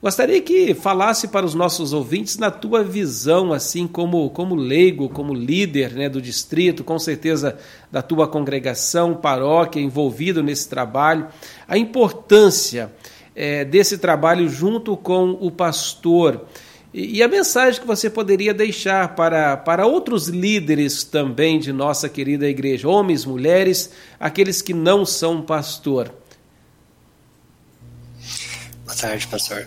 gostaria 0.02 0.40
que 0.40 0.72
falasse 0.72 1.28
para 1.28 1.44
os 1.44 1.54
nossos 1.54 1.92
ouvintes 1.92 2.38
na 2.38 2.50
tua 2.50 2.82
visão, 2.82 3.52
assim 3.52 3.86
como, 3.86 4.30
como 4.30 4.54
leigo, 4.54 5.10
como 5.10 5.34
líder 5.34 5.92
né, 5.92 6.08
do 6.08 6.22
distrito, 6.22 6.82
com 6.82 6.98
certeza 6.98 7.58
da 7.92 8.00
tua 8.00 8.26
congregação, 8.26 9.14
paróquia, 9.14 9.80
envolvido 9.80 10.42
nesse 10.42 10.66
trabalho, 10.66 11.28
a 11.68 11.76
importância 11.76 12.90
é, 13.34 13.64
desse 13.64 13.98
trabalho 13.98 14.48
junto 14.48 14.96
com 14.96 15.30
o 15.40 15.50
pastor. 15.50 16.46
E 16.92 17.22
a 17.22 17.28
mensagem 17.28 17.80
que 17.80 17.86
você 17.86 18.10
poderia 18.10 18.52
deixar 18.52 19.14
para, 19.14 19.56
para 19.56 19.86
outros 19.86 20.26
líderes 20.26 21.04
também 21.04 21.60
de 21.60 21.72
nossa 21.72 22.08
querida 22.08 22.48
igreja, 22.48 22.88
homens, 22.88 23.24
mulheres, 23.24 23.92
aqueles 24.18 24.60
que 24.60 24.74
não 24.74 25.06
são 25.06 25.40
pastor? 25.40 26.12
Boa 28.84 28.96
tarde, 28.96 29.24
pastor. 29.28 29.64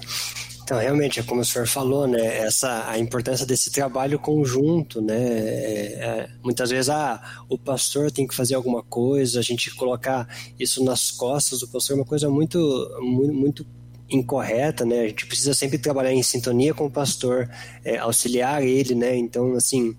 Então, 0.63 0.80
realmente, 0.80 1.19
é 1.19 1.23
como 1.23 1.41
o 1.41 1.45
senhor 1.45 1.67
falou, 1.67 2.08
né? 2.08 2.38
Essa, 2.38 2.89
a 2.89 2.97
importância 2.97 3.45
desse 3.45 3.69
trabalho 3.69 4.17
conjunto, 4.17 5.02
né? 5.02 5.13
É, 5.17 5.99
é, 5.99 6.30
muitas 6.41 6.69
vezes, 6.69 6.89
ah, 6.89 7.21
o 7.49 7.58
pastor 7.58 8.10
tem 8.10 8.26
que 8.26 8.34
fazer 8.34 8.56
alguma 8.56 8.82
coisa, 8.82 9.39
a 9.39 9.43
gente 9.43 9.76
colocar 9.76 10.26
isso 10.58 10.82
nas 10.84 11.12
costas 11.12 11.60
do 11.60 11.67
pastor 11.67 11.97
é 11.97 11.99
uma 11.99 12.06
coisa 12.06 12.30
muito, 12.30 12.58
muito, 13.02 13.34
muito 13.34 13.67
incorreta, 14.10 14.86
né? 14.86 15.02
A 15.02 15.08
gente 15.10 15.26
precisa 15.26 15.54
sempre 15.54 15.78
trabalhar 15.78 16.13
em 16.13 16.23
sintonia 16.23 16.73
com 16.73 16.86
o 16.86 16.91
pastor, 16.91 17.49
é, 17.84 17.97
auxiliar 17.97 18.63
ele, 18.63 18.95
né? 18.95 19.17
Então, 19.17 19.56
assim, 19.56 19.93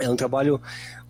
é 0.00 0.10
um 0.10 0.16
trabalho 0.16 0.60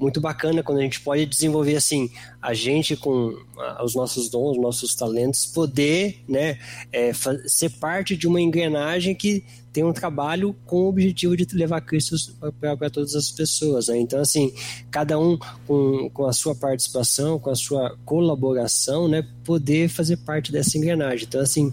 muito 0.02 0.20
bacana 0.20 0.62
quando 0.62 0.78
a 0.78 0.82
gente 0.82 1.00
pode 1.00 1.24
desenvolver 1.24 1.76
assim 1.76 2.10
a 2.40 2.52
gente 2.52 2.96
com 2.96 3.38
os 3.82 3.94
nossos 3.94 4.28
dons, 4.28 4.58
nossos 4.58 4.96
talentos, 4.96 5.46
poder, 5.46 6.22
né, 6.28 6.58
é, 6.92 7.12
ser 7.46 7.70
parte 7.70 8.16
de 8.16 8.26
uma 8.26 8.40
engrenagem 8.40 9.14
que 9.14 9.44
tem 9.72 9.84
um 9.84 9.92
trabalho 9.92 10.54
com 10.66 10.82
o 10.82 10.88
objetivo 10.88 11.36
de 11.36 11.46
levar 11.54 11.80
Cristo 11.80 12.16
para 12.60 12.90
todas 12.90 13.14
as 13.14 13.30
pessoas. 13.30 13.88
Né? 13.88 13.98
Então, 14.00 14.20
assim, 14.20 14.52
cada 14.90 15.18
um 15.18 15.38
com, 15.66 16.10
com 16.10 16.26
a 16.26 16.32
sua 16.32 16.54
participação, 16.54 17.38
com 17.38 17.48
a 17.48 17.54
sua 17.54 17.96
colaboração, 18.04 19.08
né, 19.08 19.26
poder 19.44 19.88
fazer 19.88 20.18
parte 20.18 20.52
dessa 20.52 20.76
engrenagem. 20.76 21.26
Então, 21.26 21.40
assim, 21.40 21.72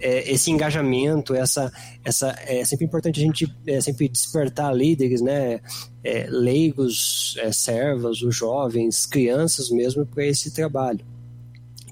é, 0.00 0.32
esse 0.32 0.50
engajamento, 0.50 1.34
essa, 1.34 1.72
essa 2.04 2.34
é 2.46 2.64
sempre 2.64 2.86
importante 2.86 3.20
a 3.20 3.22
gente 3.22 3.46
é, 3.66 3.80
sempre 3.80 4.08
despertar 4.08 4.74
líderes, 4.74 5.20
né, 5.20 5.60
é, 6.02 6.26
leigos, 6.28 7.36
é, 7.38 7.52
servas, 7.52 8.22
os 8.22 8.34
jovens, 8.34 9.06
crianças 9.06 9.70
mesmo 9.70 10.06
para 10.06 10.24
esse 10.24 10.52
trabalho. 10.52 11.04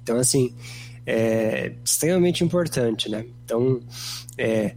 Então 0.03 0.17
assim 0.17 0.55
é 1.07 1.73
extremamente 1.85 2.43
importante, 2.43 3.09
né? 3.09 3.27
Então 3.45 3.81
é, 4.37 4.75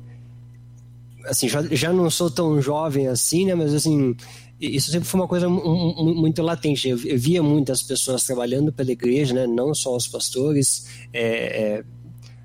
assim 1.26 1.48
já, 1.48 1.62
já 1.63 1.94
não 1.94 2.10
sou 2.10 2.30
tão 2.30 2.62
jovem 2.62 3.08
assim, 3.08 3.46
né? 3.46 3.56
Mas 3.56 3.74
assim 3.74 4.15
isso 4.60 4.91
sempre 4.91 5.08
foi 5.08 5.20
uma 5.20 5.28
coisa 5.28 5.50
muito 5.50 6.41
latente. 6.44 6.88
Eu 6.88 6.98
via 6.98 7.41
muitas 7.41 7.82
pessoas 7.82 8.24
trabalhando 8.24 8.72
pela 8.72 8.91
igreja, 8.91 9.34
né? 9.34 9.48
Não 9.48 9.74
só 9.74 9.96
os 9.96 10.08
pastores. 10.08 10.86
É, 11.12 11.80
é, 11.80 11.84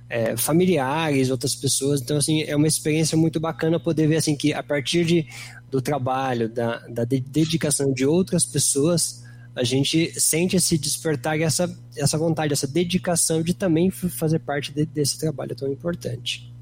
é, 0.08 0.36
familiares, 0.36 1.30
outras 1.30 1.54
pessoas. 1.54 2.00
Então, 2.00 2.16
assim, 2.16 2.42
é 2.42 2.54
uma 2.54 2.66
experiência 2.66 3.16
muito 3.16 3.40
bacana 3.40 3.78
poder 3.78 4.06
ver 4.06 4.16
assim 4.16 4.36
que 4.36 4.52
a 4.52 4.62
partir 4.62 5.04
de, 5.04 5.26
do 5.70 5.80
trabalho, 5.80 6.48
da, 6.48 6.78
da 6.88 7.04
dedicação 7.04 7.92
de 7.92 8.06
outras 8.06 8.44
pessoas, 8.44 9.24
a 9.54 9.64
gente 9.64 10.18
sente 10.20 10.56
esse 10.56 10.76
despertar 10.78 11.38
e 11.38 11.42
essa, 11.42 11.74
essa 11.96 12.18
vontade, 12.18 12.52
essa 12.52 12.66
dedicação 12.66 13.42
de 13.42 13.54
também 13.54 13.90
fazer 13.90 14.38
parte 14.38 14.72
de, 14.72 14.84
desse 14.84 15.18
trabalho 15.18 15.54
tão 15.54 15.72
importante. 15.72 16.52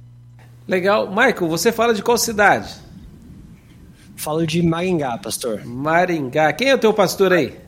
Legal. 0.66 1.08
Michael, 1.08 1.48
você 1.48 1.70
fala 1.70 1.92
de 1.92 2.02
qual 2.02 2.16
cidade? 2.16 2.72
Falo 4.16 4.46
de 4.46 4.62
Maringá, 4.62 5.18
pastor. 5.18 5.64
Maringá. 5.66 6.52
Quem 6.52 6.68
é 6.68 6.74
o 6.74 6.78
teu 6.78 6.94
pastor 6.94 7.32
aí? 7.32 7.63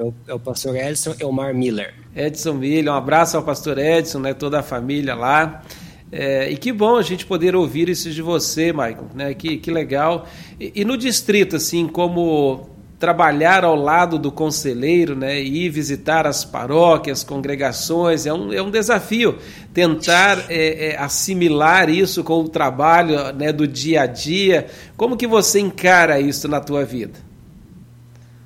É 0.00 0.02
o, 0.02 0.14
é 0.28 0.34
o 0.34 0.40
pastor 0.40 0.74
Edson 0.76 1.14
Elmar 1.20 1.54
Miller. 1.54 1.92
Edson 2.16 2.54
Miller, 2.54 2.90
um 2.90 2.96
abraço 2.96 3.36
ao 3.36 3.42
pastor 3.42 3.76
Edson, 3.76 4.20
né, 4.20 4.32
toda 4.32 4.60
a 4.60 4.62
família 4.62 5.14
lá. 5.14 5.62
É, 6.10 6.50
e 6.50 6.56
que 6.56 6.72
bom 6.72 6.96
a 6.96 7.02
gente 7.02 7.26
poder 7.26 7.54
ouvir 7.54 7.90
isso 7.90 8.10
de 8.10 8.22
você, 8.22 8.72
Michael, 8.72 9.10
né? 9.14 9.34
Que, 9.34 9.58
que 9.58 9.70
legal. 9.70 10.26
E, 10.58 10.72
e, 10.76 10.84
no 10.86 10.96
distrito, 10.96 11.56
assim, 11.56 11.86
como 11.86 12.68
trabalhar 12.98 13.62
ao 13.62 13.76
lado 13.76 14.18
do 14.18 14.32
conselheiro, 14.32 15.14
né? 15.14 15.40
E 15.40 15.66
ir 15.66 15.68
visitar 15.68 16.26
as 16.26 16.44
paróquias, 16.44 17.22
congregações, 17.22 18.24
é 18.24 18.32
um, 18.32 18.52
é 18.52 18.60
um 18.60 18.70
desafio 18.70 19.38
tentar 19.72 20.46
é, 20.48 20.92
é, 20.92 20.98
assimilar 20.98 21.90
isso 21.90 22.24
com 22.24 22.40
o 22.40 22.48
trabalho 22.48 23.32
né, 23.34 23.52
do 23.52 23.68
dia 23.68 24.02
a 24.02 24.06
dia. 24.06 24.66
Como 24.96 25.16
que 25.16 25.26
você 25.26 25.60
encara 25.60 26.18
isso 26.18 26.48
na 26.48 26.58
tua 26.58 26.84
vida? 26.84 27.29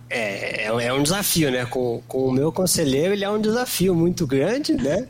É, 0.08 0.64
é, 0.64 0.66
é 0.66 0.92
um 0.92 1.02
desafio, 1.02 1.50
né? 1.50 1.64
Com, 1.64 2.02
com 2.06 2.26
o 2.26 2.32
meu 2.32 2.52
conselheiro, 2.52 3.12
ele 3.12 3.24
é 3.24 3.30
um 3.30 3.40
desafio 3.40 3.94
muito 3.94 4.26
grande, 4.26 4.74
né? 4.74 5.08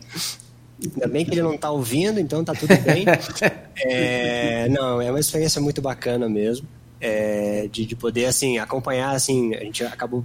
Ainda 0.83 1.09
bem 1.09 1.24
que 1.24 1.33
ele 1.33 1.42
não 1.42 1.54
está 1.54 1.70
ouvindo, 1.70 2.20
então 2.20 2.44
tá 2.44 2.54
tudo 2.54 2.76
bem. 2.83 3.04
É, 3.76 4.68
não, 4.68 5.02
é 5.02 5.11
uma 5.11 5.18
experiência 5.18 5.61
muito 5.61 5.83
bacana 5.83 6.28
mesmo. 6.28 6.66
É, 7.00 7.68
de, 7.70 7.85
de 7.85 7.96
poder, 7.96 8.26
assim, 8.26 8.57
acompanhar, 8.57 9.11
assim, 9.11 9.52
a 9.52 9.64
gente 9.64 9.85
acabou 9.85 10.24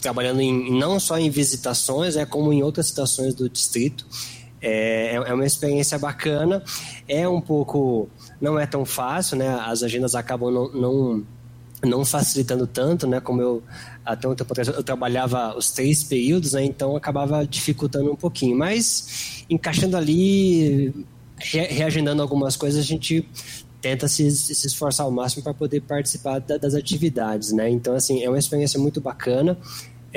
trabalhando 0.00 0.40
em, 0.40 0.72
não 0.72 0.98
só 0.98 1.18
em 1.18 1.28
visitações, 1.28 2.16
é 2.16 2.24
como 2.24 2.52
em 2.54 2.62
outras 2.62 2.86
situações 2.86 3.34
do 3.34 3.50
distrito. 3.50 4.06
É, 4.60 5.12
é, 5.12 5.14
é 5.14 5.34
uma 5.34 5.44
experiência 5.44 5.98
bacana, 5.98 6.64
é 7.06 7.28
um 7.28 7.40
pouco, 7.40 8.08
não 8.40 8.58
é 8.58 8.66
tão 8.66 8.84
fácil, 8.84 9.36
né? 9.36 9.48
As 9.48 9.82
agendas 9.82 10.14
acabam 10.14 10.50
não, 10.50 10.68
não 10.72 11.26
não 11.84 12.04
facilitando 12.04 12.66
tanto, 12.66 13.06
né? 13.06 13.20
Como 13.20 13.40
eu 13.40 13.62
até 14.04 14.28
um 14.28 14.34
tempo 14.34 14.52
atrás 14.52 14.68
eu 14.68 14.82
trabalhava 14.82 15.56
os 15.56 15.70
três 15.70 16.02
períodos, 16.02 16.52
né? 16.52 16.64
Então 16.64 16.96
acabava 16.96 17.46
dificultando 17.46 18.10
um 18.10 18.16
pouquinho. 18.16 18.56
Mas 18.56 19.44
encaixando 19.50 19.96
ali, 19.96 20.94
re 21.36 21.66
reagendando 21.66 22.22
algumas 22.22 22.56
coisas, 22.56 22.80
a 22.80 22.86
gente 22.86 23.28
tenta 23.80 24.08
se, 24.08 24.30
se 24.30 24.66
esforçar 24.66 25.04
ao 25.06 25.12
máximo 25.12 25.42
para 25.42 25.54
poder 25.54 25.80
participar 25.82 26.40
da, 26.40 26.56
das 26.56 26.74
atividades, 26.74 27.52
né? 27.52 27.68
Então 27.68 27.94
assim 27.94 28.22
é 28.22 28.28
uma 28.28 28.38
experiência 28.38 28.80
muito 28.80 29.00
bacana. 29.00 29.58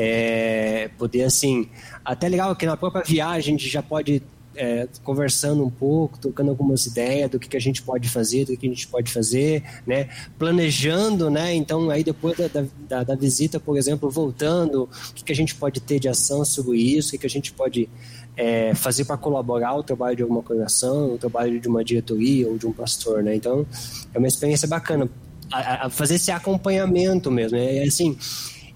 É, 0.02 0.90
poder 0.98 1.24
assim, 1.24 1.68
até 2.06 2.30
legal 2.30 2.56
que 2.56 2.66
na 2.66 2.78
própria 2.78 3.04
viagem 3.04 3.56
a 3.56 3.58
gente 3.58 3.70
já 3.70 3.84
pode 3.84 4.24
é, 4.56 4.88
conversando 5.04 5.64
um 5.64 5.70
pouco, 5.70 6.18
trocando 6.18 6.50
algumas 6.50 6.86
ideias 6.86 7.30
do 7.30 7.40
que, 7.40 7.48
que 7.48 7.58
a 7.58 7.62
gente 7.62 7.82
pode 7.82 8.10
fazer, 8.10 8.46
do 8.46 8.58
que 8.58 8.66
a 8.66 8.70
gente 8.70 8.88
pode 8.88 9.12
fazer, 9.12 9.64
né? 9.86 10.10
Planejando, 10.38 11.30
né? 11.30 11.54
Então, 11.54 11.90
aí 11.90 12.04
depois 12.04 12.38
da, 12.38 12.66
da, 12.88 13.04
da 13.04 13.16
visita, 13.16 13.60
por 13.60 13.78
exemplo, 13.78 14.10
voltando, 14.10 14.84
o 14.84 15.14
que, 15.14 15.24
que 15.24 15.32
a 15.32 15.36
gente 15.36 15.56
pode 15.56 15.80
ter 15.80 16.00
de 16.00 16.10
ação 16.10 16.44
sobre 16.44 16.78
isso, 16.78 17.10
o 17.10 17.12
que, 17.12 17.18
que 17.20 17.28
a 17.28 17.30
gente 17.30 17.54
pode 17.54 17.88
é, 18.36 18.74
fazer 18.74 19.06
para 19.06 19.18
colaborar 19.18 19.76
o 19.76 19.84
trabalho 19.84 20.16
de 20.16 20.24
alguma 20.24 20.42
congregação, 20.42 21.14
o 21.14 21.18
trabalho 21.18 21.60
de 21.60 21.68
uma 21.68 21.84
diretoria 21.84 22.48
ou 22.48 22.58
de 22.58 22.66
um 22.66 22.74
pastor, 22.74 23.24
né? 23.24 23.36
Então, 23.36 23.66
é 24.14 24.18
uma 24.18 24.28
experiência 24.28 24.68
bacana. 24.68 25.10
A, 25.52 25.88
a 25.88 25.90
fazer 25.90 26.16
esse 26.16 26.32
acompanhamento 26.32 27.32
mesmo. 27.32 27.58
É 27.58 27.84
assim, 27.84 28.16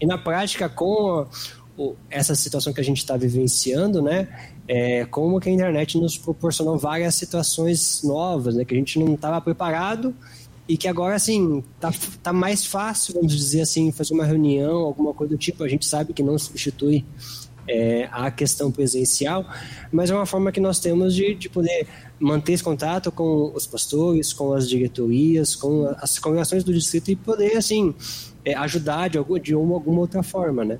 e 0.02 0.06
na 0.08 0.18
prática, 0.18 0.68
com 0.68 1.28
essa 2.10 2.36
situação 2.36 2.74
que 2.74 2.80
a 2.80 2.84
gente 2.84 2.98
está 2.98 3.18
vivenciando, 3.18 4.02
né? 4.02 4.28
É, 4.68 5.06
como 5.06 5.40
que 5.40 5.50
a 5.50 5.52
internet 5.52 5.98
nos 5.98 6.18
proporcionou 6.18 6.78
várias 6.78 7.16
situações 7.16 8.02
novas, 8.04 8.56
né? 8.56 8.64
Que 8.64 8.74
a 8.74 8.78
gente 8.78 8.98
não 8.98 9.14
estava 9.14 9.40
preparado 9.42 10.16
e 10.68 10.78
que 10.78 10.88
agora, 10.88 11.16
assim, 11.16 11.62
tá, 11.80 11.92
tá 12.22 12.32
mais 12.32 12.66
fácil, 12.66 13.16
vamos 13.16 13.36
dizer 13.36 13.62
assim, 13.62 13.92
fazer 13.92 14.14
uma 14.14 14.26
reunião, 14.26 14.78
alguma 14.78 15.14
coisa 15.14 15.34
do 15.34 15.38
tipo. 15.38 15.64
A 15.64 15.68
gente 15.68 15.86
sabe 15.86 16.14
que 16.14 16.24
não 16.24 16.40
substitui 16.40 17.04
é, 17.68 18.08
a 18.12 18.32
questão 18.32 18.72
presencial, 18.72 19.46
mas 19.92 20.10
é 20.10 20.16
uma 20.16 20.26
forma 20.26 20.52
que 20.52 20.62
nós 20.62 20.80
temos 20.80 21.14
de, 21.14 21.36
de 21.36 21.50
poder 21.50 21.88
manter 22.18 22.54
esse 22.54 22.64
contato 22.64 23.12
com 23.12 23.52
os 23.54 23.68
pastores, 23.68 24.32
com 24.32 24.54
as 24.54 24.70
diretorias, 24.70 25.56
com 25.56 25.94
as 25.98 26.18
congregações 26.18 26.64
do 26.64 26.74
distrito 26.74 27.12
e 27.12 27.16
poder, 27.18 27.58
assim, 27.58 27.94
é, 28.46 28.54
ajudar 28.56 29.10
de, 29.10 29.18
alguma, 29.18 29.40
de 29.40 29.54
uma, 29.54 29.76
alguma 29.76 30.00
outra 30.00 30.24
forma, 30.24 30.64
né? 30.64 30.80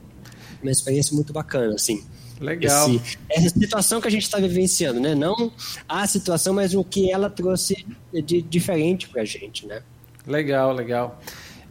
uma 0.64 0.72
experiência 0.72 1.14
muito 1.14 1.34
bacana, 1.34 1.76
assim. 1.76 2.04
Legal. 2.44 2.90
Esse, 2.90 3.18
essa 3.30 3.50
situação 3.50 4.02
que 4.02 4.08
a 4.08 4.12
gente 4.12 4.24
está 4.24 4.38
vivenciando, 4.38 5.00
né? 5.00 5.16
Não 5.16 5.52
a 5.88 6.06
situação, 6.06 6.54
mas 6.54 6.74
o 6.76 6.84
que 6.84 7.10
ela 7.10 7.30
trouxe 7.30 7.86
de 8.12 8.42
diferente 8.42 9.08
para 9.08 9.22
a 9.22 9.26
gente, 9.26 9.66
né? 9.66 9.82
Legal, 10.28 10.74
legal. 10.74 11.22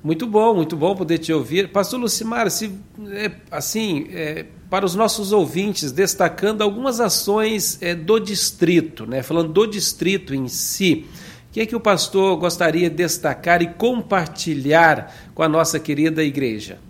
Muito 0.03 0.27
bom, 0.27 0.55
muito 0.55 0.77
bom 0.77 0.97
poder 0.97 1.19
te 1.19 1.33
ouvir. 1.33 1.71
Pastor 1.71 2.01
Lucimar, 2.01 2.51
se, 2.51 2.73
é, 3.11 3.31
assim, 3.51 4.09
é, 4.11 4.47
para 4.69 4.85
os 4.85 4.95
nossos 4.95 5.31
ouvintes, 5.31 5.93
destacando 5.93 6.63
algumas 6.63 6.99
ações 6.99 7.79
é, 7.81 7.95
do 7.95 8.19
distrito, 8.19 9.07
né? 9.07 9.23
falando 9.23 9.53
do 9.53 9.67
distrito 9.67 10.35
em 10.35 10.49
si, 10.49 11.07
o 11.49 11.53
que 11.53 11.61
é 11.61 11.67
que 11.67 11.77
o 11.77 11.81
pastor 11.81 12.37
gostaria 12.37 12.91
de 12.91 12.97
destacar 12.97 13.63
e 13.63 13.69
compartilhar 13.75 15.15
com 15.35 15.43
a 15.43 15.49
nossa 15.49 15.79
querida 15.79 16.25
igreja? 16.25 16.81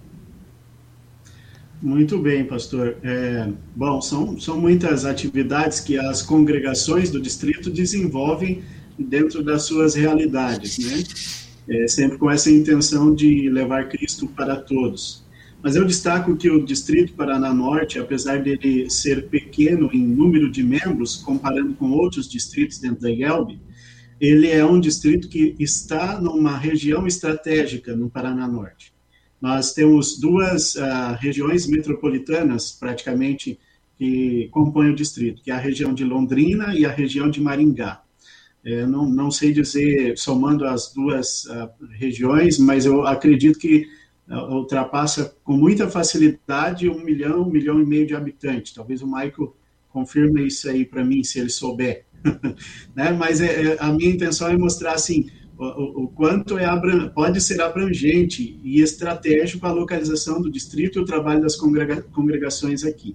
Muito 1.83 2.17
bem, 2.17 2.45
pastor. 2.45 2.97
É, 3.03 3.49
bom, 3.75 4.01
são, 4.01 4.39
são 4.39 4.57
muitas 4.57 5.05
atividades 5.05 5.81
que 5.81 5.99
as 5.99 6.23
congregações 6.23 7.11
do 7.11 7.21
distrito 7.21 7.69
desenvolvem 7.71 8.63
dentro 8.97 9.43
das 9.43 9.65
suas 9.65 9.97
realidades, 9.97 10.79
né? 10.79 11.03
É, 11.69 11.89
sempre 11.89 12.19
com 12.19 12.31
essa 12.31 12.49
intenção 12.53 13.13
de 13.13 13.51
levar 13.51 13.89
Cristo 13.89 14.29
para 14.29 14.55
todos. 14.55 15.25
Mas 15.61 15.75
eu 15.75 15.85
destaco 15.85 16.37
que 16.37 16.49
o 16.49 16.65
Distrito 16.65 17.15
Paraná 17.15 17.53
Norte, 17.53 17.99
apesar 17.99 18.41
dele 18.43 18.89
ser 18.89 19.29
pequeno 19.29 19.91
em 19.93 20.05
número 20.05 20.51
de 20.51 20.63
membros, 20.63 21.17
comparando 21.17 21.75
com 21.75 21.91
outros 21.91 22.29
distritos 22.29 22.79
dentro 22.79 23.01
da 23.01 23.11
IELB, 23.11 23.61
ele 24.21 24.49
é 24.49 24.65
um 24.65 24.79
distrito 24.79 25.29
que 25.29 25.57
está 25.59 26.21
numa 26.21 26.57
região 26.57 27.09
estratégica 27.09 27.95
no 27.97 28.09
Paraná 28.09 28.47
Norte 28.47 28.93
nós 29.43 29.75
temos 29.75 30.21
duas 30.21 30.77
uh, 30.77 31.17
regiões 31.19 31.67
metropolitanas, 31.67 32.71
praticamente, 32.71 33.59
que 33.99 34.49
compõem 34.53 34.91
o 34.91 34.95
distrito, 34.95 35.43
que 35.43 35.51
é 35.51 35.55
a 35.55 35.59
região 35.59 35.93
de 35.93 36.05
Londrina 36.05 36.73
e 36.77 36.87
a 36.87 36.91
região 36.93 37.29
de 37.29 37.41
Maringá. 37.41 38.01
É, 38.65 38.87
não, 38.87 39.05
não 39.05 39.33
sei 39.33 39.53
dizer, 39.53 40.17
somando 40.17 40.65
as 40.65 40.93
duas 40.95 41.45
uh, 41.47 41.69
regiões, 41.99 42.57
mas 42.57 42.87
eu 42.87 43.05
acredito 43.05 43.59
que 43.59 43.89
uh, 44.29 44.55
ultrapassa 44.55 45.35
com 45.43 45.57
muita 45.57 45.89
facilidade 45.89 46.89
um 46.89 47.03
milhão, 47.03 47.43
um 47.43 47.51
milhão 47.51 47.83
e 47.83 47.85
meio 47.85 48.07
de 48.07 48.15
habitantes. 48.15 48.73
Talvez 48.73 49.03
o 49.03 49.07
Michael 49.07 49.57
confirme 49.89 50.47
isso 50.47 50.71
aí 50.71 50.85
para 50.85 51.05
mim, 51.05 51.25
se 51.25 51.41
ele 51.41 51.51
souber. 51.51 52.05
né? 52.95 53.11
Mas 53.11 53.41
é, 53.41 53.73
é, 53.73 53.77
a 53.81 53.93
minha 53.93 54.11
intenção 54.11 54.49
é 54.49 54.57
mostrar, 54.57 54.93
assim, 54.93 55.29
o, 55.59 56.05
o 56.05 56.09
quanto 56.09 56.59
é 56.59 56.67
pode 57.15 57.41
ser 57.41 57.61
abrangente 57.61 58.59
e 58.63 58.81
estratégico 58.81 59.67
a 59.67 59.73
localização 59.73 60.41
do 60.41 60.51
distrito 60.51 60.99
e 60.99 61.03
o 61.03 61.05
trabalho 61.05 61.43
das 61.43 61.57
congrega, 61.57 62.03
congregações 62.03 62.85
aqui. 62.85 63.15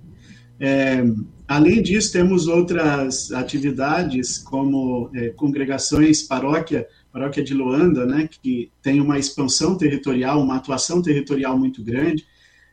É, 0.59 1.03
além 1.47 1.81
disso, 1.81 2.11
temos 2.11 2.47
outras 2.47 3.31
atividades, 3.31 4.37
como 4.37 5.09
é, 5.13 5.29
congregações, 5.29 6.23
paróquia, 6.23 6.87
paróquia 7.11 7.43
de 7.43 7.53
Loanda, 7.53 8.05
né, 8.05 8.29
que 8.41 8.71
tem 8.81 8.99
uma 8.99 9.19
expansão 9.19 9.77
territorial, 9.77 10.41
uma 10.41 10.55
atuação 10.55 11.01
territorial 11.01 11.57
muito 11.57 11.83
grande, 11.83 12.25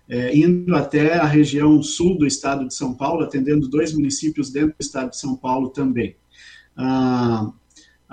é, 0.09 0.37
indo 0.37 0.75
até 0.75 1.15
a 1.15 1.25
região 1.25 1.83
sul 1.83 2.19
do 2.19 2.27
estado 2.27 2.67
de 2.67 2.75
São 2.75 2.95
Paulo, 2.95 3.23
atendendo 3.23 3.69
dois 3.69 3.93
municípios 3.93 4.51
dentro 4.51 4.75
do 4.79 4.83
estado 4.83 5.11
de 5.11 5.19
São 5.19 5.35
Paulo 5.35 5.71
também. 5.71 6.17
Ah, 6.77 7.51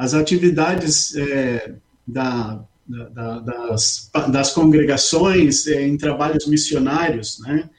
as 0.01 0.15
atividades 0.15 1.15
é, 1.15 1.75
da, 2.07 2.65
da, 2.87 3.39
das, 3.39 4.09
das, 4.31 4.51
congregações 4.51 5.67
é, 5.67 5.87
em 5.87 5.95
trabalhos 5.95 6.47
missionários, 6.47 7.39
né? 7.41 7.69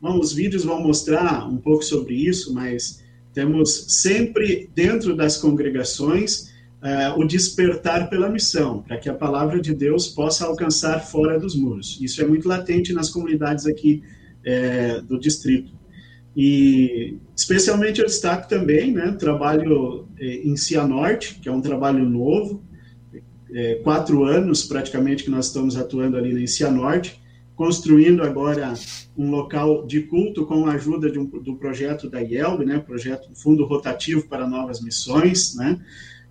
Bom, 0.00 0.18
os 0.18 0.32
vídeos 0.32 0.64
vão 0.64 0.82
mostrar 0.82 1.48
um 1.48 1.56
pouco 1.56 1.84
sobre 1.84 2.14
isso, 2.16 2.52
mas 2.52 3.04
temos 3.32 3.84
sempre 3.90 4.68
dentro 4.74 5.14
das 5.14 5.36
congregações 5.36 6.52
é, 6.82 7.10
o 7.10 7.24
despertar 7.24 8.10
pela 8.10 8.28
missão, 8.28 8.82
para 8.82 8.96
que 8.96 9.08
a 9.08 9.14
palavra 9.14 9.60
de 9.60 9.72
Deus 9.72 10.08
possa 10.08 10.46
alcançar 10.46 10.98
fora 10.98 11.38
dos 11.38 11.54
muros. 11.54 11.96
Isso 12.00 12.20
é 12.20 12.26
muito 12.26 12.48
latente 12.48 12.92
nas 12.92 13.08
comunidades 13.08 13.66
aqui 13.66 14.02
é, 14.44 15.00
do 15.00 15.16
distrito. 15.16 15.72
E 16.36 17.18
especialmente 17.36 18.00
eu 18.00 18.06
destaco 18.06 18.48
também 18.48 18.92
né, 18.92 19.10
o 19.10 19.16
trabalho 19.16 20.07
em 20.20 20.56
Cianorte, 20.56 21.36
que 21.40 21.48
é 21.48 21.52
um 21.52 21.60
trabalho 21.60 22.08
novo, 22.08 22.62
é, 23.52 23.76
quatro 23.76 24.24
anos 24.24 24.64
praticamente 24.64 25.24
que 25.24 25.30
nós 25.30 25.46
estamos 25.46 25.76
atuando 25.76 26.16
ali 26.16 26.42
em 26.42 26.46
Cianorte, 26.46 27.20
construindo 27.56 28.22
agora 28.22 28.72
um 29.16 29.30
local 29.30 29.84
de 29.86 30.02
culto 30.02 30.46
com 30.46 30.66
a 30.66 30.74
ajuda 30.74 31.08
um, 31.18 31.24
do 31.24 31.56
projeto 31.56 32.08
da 32.08 32.20
IELB, 32.20 32.64
né, 32.64 32.78
projeto 32.78 33.30
Fundo 33.34 33.64
Rotativo 33.64 34.28
para 34.28 34.46
Novas 34.46 34.80
Missões, 34.80 35.56
né, 35.56 35.80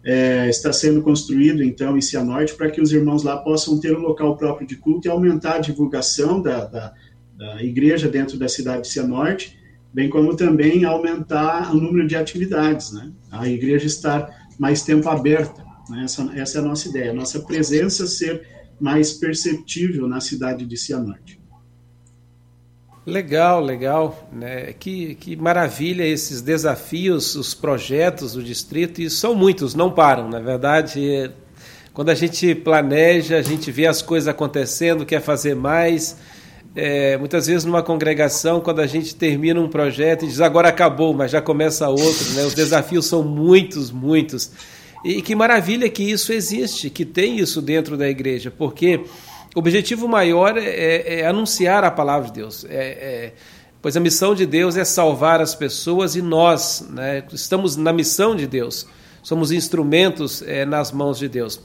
é, 0.04 0.48
está 0.48 0.72
sendo 0.72 1.02
construído 1.02 1.62
então 1.62 1.98
em 1.98 2.02
Cianorte 2.02 2.56
para 2.56 2.72
que 2.72 2.80
os 2.80 2.94
irmãos 2.94 3.24
lá 3.24 3.36
possam 3.36 3.78
ter 3.80 3.98
um 3.98 4.02
local 4.02 4.38
próprio 4.38 4.66
de 4.66 4.78
culto 4.78 5.08
e 5.08 5.12
aumentar 5.12 5.56
a 5.56 5.60
divulgação 5.60 6.42
da, 6.42 6.66
da, 6.66 6.94
da 7.36 7.62
igreja 7.62 8.08
dentro 8.08 8.38
da 8.38 8.48
cidade 8.48 8.84
de 8.84 8.88
Cianorte, 8.88 9.57
bem 9.98 10.12
como 10.12 10.36
também 10.36 10.86
aumentar 10.86 11.76
o 11.76 11.80
número 11.80 12.08
de 12.08 12.16
atividades, 12.16 12.92
né, 12.92 13.10
a 13.32 13.50
igreja 13.50 13.88
estar 13.88 14.30
mais 14.60 14.84
tempo 14.84 15.10
aberta, 15.10 15.66
né, 15.90 16.04
essa, 16.04 16.22
essa 16.36 16.60
é 16.60 16.62
a 16.62 16.64
nossa 16.64 16.88
ideia, 16.88 17.10
a 17.10 17.16
nossa 17.16 17.40
presença 17.40 18.06
ser 18.06 18.48
mais 18.80 19.14
perceptível 19.14 20.08
na 20.08 20.22
cidade 20.22 20.68
de 20.68 20.78
Cianorte. 20.78 21.42
Legal, 23.08 23.60
legal. 23.60 24.30
Né? 24.32 24.74
Que, 24.74 25.16
que 25.16 25.36
maravilha 25.36 26.04
esses 26.04 26.42
desafios, 26.42 27.36
os 27.36 27.56
projetos 27.56 28.34
do 28.34 28.44
distrito, 28.44 29.02
e 29.02 29.10
são 29.10 29.34
muitos, 29.34 29.74
não 29.74 29.90
param. 29.90 30.30
Na 30.30 30.40
verdade, 30.40 31.32
quando 31.92 32.10
a 32.10 32.16
gente 32.16 32.54
planeja, 32.54 33.38
a 33.38 33.42
gente 33.42 33.72
vê 33.72 33.88
as 33.88 34.04
coisas 34.04 34.28
acontecendo, 34.28 35.08
quer 35.08 35.22
fazer 35.22 35.56
mais. 35.56 36.18
É, 36.80 37.18
muitas 37.18 37.48
vezes 37.48 37.66
numa 37.66 37.82
congregação, 37.82 38.62
quando 38.62 38.82
a 38.82 38.86
gente 38.86 39.16
termina 39.16 39.60
um 39.60 39.68
projeto 39.68 40.26
e 40.26 40.28
diz 40.28 40.40
agora 40.40 40.70
acabou, 40.70 41.12
mas 41.12 41.32
já 41.32 41.42
começa 41.42 41.90
outro, 41.90 42.30
né? 42.36 42.44
os 42.46 42.54
desafios 42.54 43.08
são 43.08 43.24
muitos, 43.24 43.90
muitos. 43.90 44.52
E 45.04 45.24
que 45.24 45.34
maravilha 45.34 45.90
que 45.90 46.04
isso 46.04 46.32
existe, 46.32 46.92
que 46.92 47.04
tem 47.04 47.40
isso 47.40 47.64
dentro 47.64 47.98
da 47.98 48.08
igreja, 48.08 48.54
porque 48.56 48.98
o 49.56 49.60
objetivo 49.60 50.08
maior 50.08 50.56
é, 50.56 50.66
é, 50.66 51.20
é 51.22 51.26
anunciar 51.26 51.84
a 51.84 51.90
palavra 51.90 52.28
de 52.28 52.34
Deus. 52.36 52.64
É, 52.70 52.76
é, 52.76 53.34
pois 53.82 53.98
a 53.98 54.00
missão 54.00 54.36
de 54.36 54.46
Deus 54.46 54.78
é 54.78 54.86
salvar 54.86 55.42
as 55.42 55.56
pessoas 55.56 56.16
e 56.16 56.22
nós 56.22 56.88
né, 56.92 57.24
estamos 57.34 57.76
na 57.76 57.92
missão 57.92 58.36
de 58.36 58.46
Deus, 58.46 58.86
somos 59.24 59.52
instrumentos 59.52 60.44
é, 60.44 60.64
nas 60.64 60.92
mãos 60.92 61.18
de 61.18 61.28
Deus. 61.28 61.60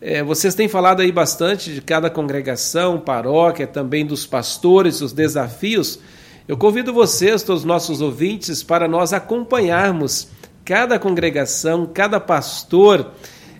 É, 0.00 0.22
vocês 0.22 0.54
têm 0.54 0.68
falado 0.68 1.00
aí 1.00 1.10
bastante 1.10 1.74
de 1.74 1.80
cada 1.80 2.08
congregação, 2.08 3.00
paróquia, 3.00 3.66
também 3.66 4.06
dos 4.06 4.24
pastores, 4.24 5.00
os 5.00 5.12
desafios. 5.12 5.98
Eu 6.46 6.56
convido 6.56 6.92
vocês, 6.92 7.42
todos 7.42 7.62
os 7.62 7.66
nossos 7.66 8.00
ouvintes, 8.00 8.62
para 8.62 8.86
nós 8.86 9.12
acompanharmos 9.12 10.28
cada 10.64 10.98
congregação, 11.00 11.84
cada 11.84 12.20
pastor, 12.20 13.10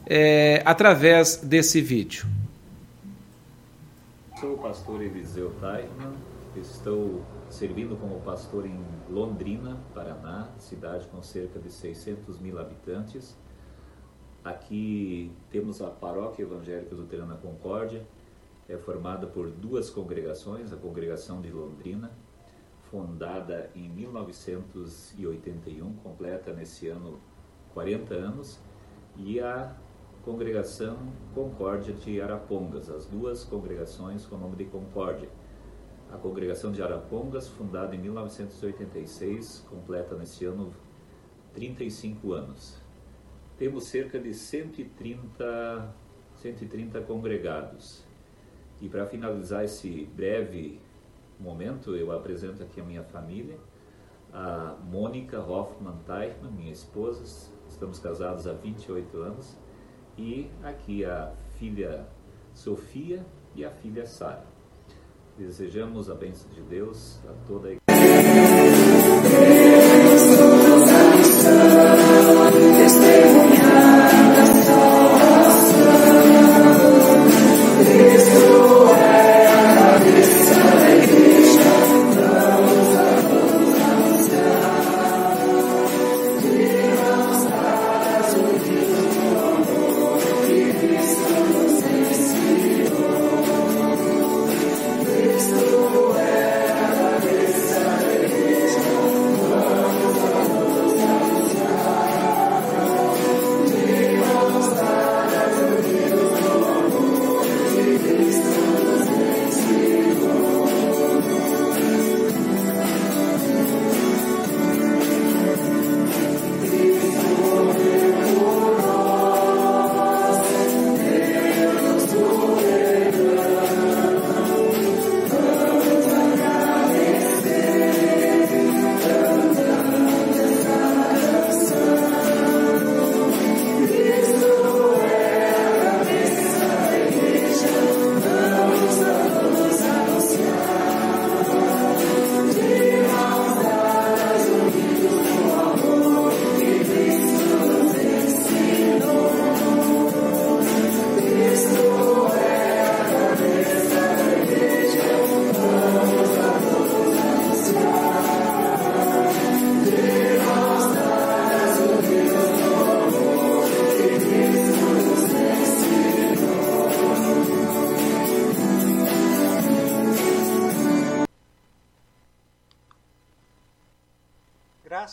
é, 0.06 0.62
através 0.64 1.36
desse 1.36 1.80
vídeo. 1.80 2.26
Sou 4.38 4.54
o 4.54 4.58
pastor 4.58 5.02
Eliseu 5.02 5.52
Taiman, 5.60 6.14
estou 6.56 7.24
servindo 7.50 7.96
como 7.96 8.20
pastor 8.20 8.64
em 8.64 8.78
Londrina, 9.10 9.76
Paraná, 9.92 10.48
cidade 10.60 11.08
com 11.08 11.20
cerca 11.20 11.58
de 11.58 11.72
600 11.72 12.38
mil 12.38 12.60
habitantes. 12.60 13.36
Aqui 14.44 15.32
temos 15.50 15.82
a 15.82 15.90
Paróquia 15.90 16.42
Evangélica 16.42 16.94
Luterana 16.94 17.36
Concórdia, 17.36 18.06
é 18.68 18.76
formada 18.76 19.26
por 19.26 19.50
duas 19.50 19.90
congregações, 19.90 20.72
a 20.72 20.76
Congregação 20.76 21.40
de 21.40 21.50
Londrina 21.50 22.12
fundada 22.90 23.70
em 23.74 23.88
1981, 23.88 25.94
completa 25.96 26.52
nesse 26.52 26.86
ano 26.88 27.18
40 27.74 28.14
anos, 28.14 28.60
e 29.16 29.40
a 29.40 29.74
Congregação 30.24 30.96
Concórdia 31.34 31.92
de 31.94 32.20
Arapongas, 32.20 32.88
as 32.90 33.06
duas 33.06 33.44
congregações 33.44 34.26
com 34.26 34.36
o 34.36 34.38
nome 34.38 34.56
de 34.56 34.64
Concórdia. 34.64 35.28
A 36.12 36.16
Congregação 36.16 36.70
de 36.72 36.82
Arapongas, 36.82 37.48
fundada 37.48 37.94
em 37.94 37.98
1986, 37.98 39.66
completa 39.68 40.16
nesse 40.16 40.46
ano 40.46 40.72
35 41.52 42.32
anos. 42.32 42.80
Temos 43.58 43.84
cerca 43.84 44.20
de 44.20 44.32
130, 44.32 45.94
130 46.36 47.00
congregados. 47.02 48.04
E 48.80 48.88
para 48.88 49.04
finalizar 49.04 49.64
esse 49.64 50.08
breve 50.14 50.80
momento 51.40 51.96
eu 51.96 52.12
apresento 52.12 52.62
aqui 52.62 52.80
a 52.80 52.84
minha 52.84 53.02
família, 53.02 53.58
a 54.32 54.76
Mônica 54.84 55.40
Hoffman 55.40 55.96
Teichmann, 56.06 56.52
minha 56.52 56.72
esposa, 56.72 57.24
estamos 57.68 57.98
casados 57.98 58.46
há 58.46 58.52
28 58.52 59.16
anos, 59.18 59.58
e 60.16 60.48
aqui 60.62 61.04
a 61.04 61.32
filha 61.58 62.06
Sofia 62.54 63.26
e 63.56 63.64
a 63.64 63.70
filha 63.70 64.06
Sara. 64.06 64.46
Desejamos 65.36 66.08
a 66.08 66.14
bênção 66.14 66.48
de 66.50 66.60
Deus 66.62 67.20
a 67.28 67.32
toda 67.46 67.68
a 67.68 67.70
igreja. 67.72 67.77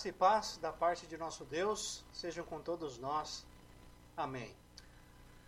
E 0.05 0.11
paz 0.11 0.59
da 0.61 0.71
parte 0.71 1.07
de 1.07 1.17
nosso 1.17 1.43
Deus 1.45 2.05
sejam 2.13 2.45
com 2.45 2.59
todos 2.59 2.99
nós. 2.99 3.43
Amém. 4.15 4.55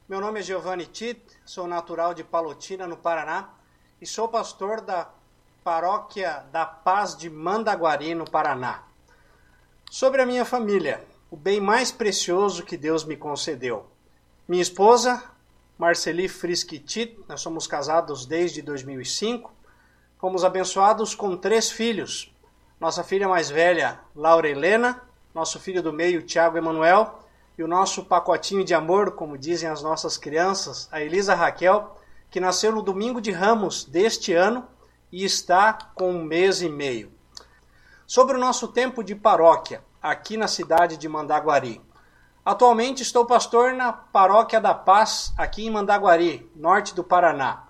Meu 0.09 0.19
nome 0.19 0.39
é 0.39 0.41
Giovanni 0.41 0.87
Tit, 0.87 1.21
sou 1.45 1.67
natural 1.67 2.11
de 2.15 2.23
Palotina, 2.23 2.87
no 2.87 2.97
Paraná, 2.97 3.53
e 4.01 4.07
sou 4.07 4.27
pastor 4.27 4.81
da 4.81 5.11
Paróquia 5.63 6.43
da 6.51 6.65
Paz 6.65 7.15
de 7.15 7.29
Mandaguari, 7.29 8.15
no 8.15 8.27
Paraná. 8.27 8.83
Sobre 9.91 10.23
a 10.23 10.25
minha 10.25 10.43
família, 10.43 11.05
o 11.29 11.37
bem 11.37 11.61
mais 11.61 11.91
precioso 11.91 12.63
que 12.63 12.75
Deus 12.75 13.03
me 13.03 13.15
concedeu. 13.15 13.85
Minha 14.47 14.63
esposa, 14.63 15.23
Marceli 15.77 16.27
Friski 16.27 16.79
Tit, 16.79 17.23
nós 17.29 17.41
somos 17.41 17.67
casados 17.67 18.25
desde 18.25 18.63
2005, 18.63 19.53
fomos 20.17 20.43
abençoados 20.43 21.13
com 21.13 21.37
três 21.37 21.69
filhos, 21.69 22.33
nossa 22.79 23.03
filha 23.03 23.27
mais 23.27 23.49
velha, 23.49 23.99
Laura 24.15 24.47
Helena, 24.47 25.01
nosso 25.33 25.59
filho 25.59 25.81
do 25.81 25.91
meio, 25.91 26.21
Tiago 26.21 26.57
Emanuel, 26.57 27.19
e 27.57 27.63
o 27.63 27.67
nosso 27.67 28.05
pacotinho 28.05 28.63
de 28.63 28.73
amor, 28.73 29.11
como 29.11 29.37
dizem 29.37 29.67
as 29.67 29.81
nossas 29.81 30.15
crianças, 30.15 30.87
a 30.91 31.01
Elisa 31.01 31.33
Raquel, 31.33 31.97
que 32.29 32.39
nasceu 32.39 32.71
no 32.71 32.83
domingo 32.83 33.19
de 33.19 33.31
Ramos 33.31 33.83
deste 33.83 34.33
ano 34.33 34.67
e 35.11 35.23
está 35.23 35.73
com 35.95 36.11
um 36.11 36.23
mês 36.23 36.61
e 36.61 36.69
meio. 36.69 37.11
Sobre 38.05 38.37
o 38.37 38.39
nosso 38.39 38.67
tempo 38.67 39.03
de 39.03 39.15
paróquia, 39.15 39.83
aqui 40.01 40.37
na 40.37 40.47
cidade 40.47 40.97
de 40.97 41.09
Mandaguari. 41.09 41.81
Atualmente 42.45 43.01
estou 43.01 43.25
pastor 43.25 43.73
na 43.73 43.91
Paróquia 43.91 44.61
da 44.61 44.73
Paz, 44.73 45.33
aqui 45.35 45.65
em 45.65 45.71
Mandaguari, 45.71 46.49
norte 46.55 46.93
do 46.93 47.03
Paraná. 47.03 47.63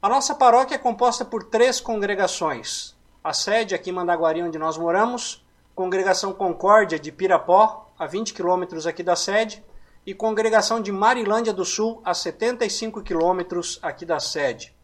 A 0.00 0.08
nossa 0.08 0.34
paróquia 0.34 0.76
é 0.76 0.78
composta 0.78 1.24
por 1.24 1.44
três 1.44 1.80
congregações. 1.80 2.91
A 3.24 3.32
sede 3.32 3.72
aqui 3.72 3.90
em 3.90 3.92
Mandaguari, 3.92 4.42
onde 4.42 4.58
nós 4.58 4.76
moramos, 4.76 5.46
Congregação 5.76 6.32
Concórdia 6.32 6.98
de 6.98 7.12
Pirapó, 7.12 7.88
a 7.96 8.04
20 8.04 8.34
quilômetros 8.34 8.84
aqui 8.84 9.00
da 9.00 9.14
sede, 9.14 9.64
e 10.04 10.12
Congregação 10.12 10.80
de 10.80 10.90
Marilândia 10.90 11.52
do 11.52 11.64
Sul, 11.64 12.02
a 12.04 12.14
75 12.14 13.00
quilômetros 13.00 13.78
aqui 13.80 14.04
da 14.04 14.18
sede. 14.18 14.74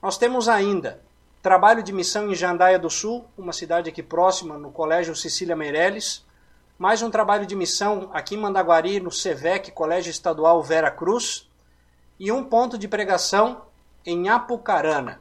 Nós 0.00 0.16
temos 0.16 0.48
ainda 0.48 1.02
trabalho 1.42 1.82
de 1.82 1.92
missão 1.92 2.30
em 2.30 2.36
Jandaia 2.36 2.78
do 2.78 2.88
Sul, 2.88 3.24
uma 3.36 3.52
cidade 3.52 3.90
aqui 3.90 4.00
próxima, 4.00 4.56
no 4.56 4.70
Colégio 4.70 5.16
Cecília 5.16 5.56
Meireles, 5.56 6.24
mais 6.78 7.02
um 7.02 7.10
trabalho 7.10 7.44
de 7.44 7.56
missão 7.56 8.10
aqui 8.12 8.36
em 8.36 8.38
Mandaguari, 8.38 9.00
no 9.00 9.10
SEVEC, 9.10 9.72
Colégio 9.72 10.10
Estadual 10.10 10.62
Vera 10.62 10.90
Cruz, 10.90 11.50
e 12.16 12.30
um 12.30 12.44
ponto 12.44 12.78
de 12.78 12.86
pregação 12.86 13.62
em 14.06 14.28
Apucarana. 14.28 15.20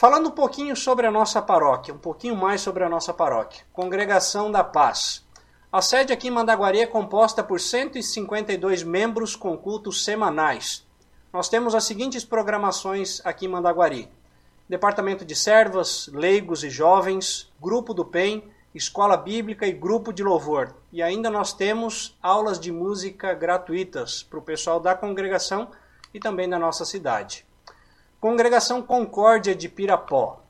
Falando 0.00 0.30
um 0.30 0.32
pouquinho 0.32 0.74
sobre 0.74 1.06
a 1.06 1.10
nossa 1.10 1.42
paróquia, 1.42 1.92
um 1.92 1.98
pouquinho 1.98 2.34
mais 2.34 2.62
sobre 2.62 2.82
a 2.82 2.88
nossa 2.88 3.12
paróquia. 3.12 3.66
Congregação 3.70 4.50
da 4.50 4.64
Paz. 4.64 5.22
A 5.70 5.82
sede 5.82 6.10
aqui 6.10 6.28
em 6.28 6.30
Mandaguari 6.30 6.80
é 6.80 6.86
composta 6.86 7.44
por 7.44 7.60
152 7.60 8.82
membros 8.82 9.36
com 9.36 9.58
cultos 9.58 10.02
semanais. 10.02 10.86
Nós 11.30 11.50
temos 11.50 11.74
as 11.74 11.84
seguintes 11.84 12.24
programações 12.24 13.20
aqui 13.26 13.44
em 13.44 13.50
Mandaguari: 13.50 14.10
Departamento 14.66 15.22
de 15.22 15.36
Servas, 15.36 16.08
Leigos 16.10 16.64
e 16.64 16.70
Jovens, 16.70 17.52
Grupo 17.60 17.92
do 17.92 18.02
PEN, 18.02 18.42
Escola 18.74 19.18
Bíblica 19.18 19.66
e 19.66 19.72
Grupo 19.72 20.14
de 20.14 20.24
Louvor. 20.24 20.74
E 20.90 21.02
ainda 21.02 21.28
nós 21.28 21.52
temos 21.52 22.16
aulas 22.22 22.58
de 22.58 22.72
música 22.72 23.34
gratuitas 23.34 24.22
para 24.22 24.38
o 24.38 24.42
pessoal 24.42 24.80
da 24.80 24.94
congregação 24.94 25.68
e 26.14 26.18
também 26.18 26.48
da 26.48 26.58
nossa 26.58 26.86
cidade. 26.86 27.49
Congregação 28.20 28.82
Concórdia 28.82 29.54
de 29.54 29.66
Pirapó. 29.66 30.42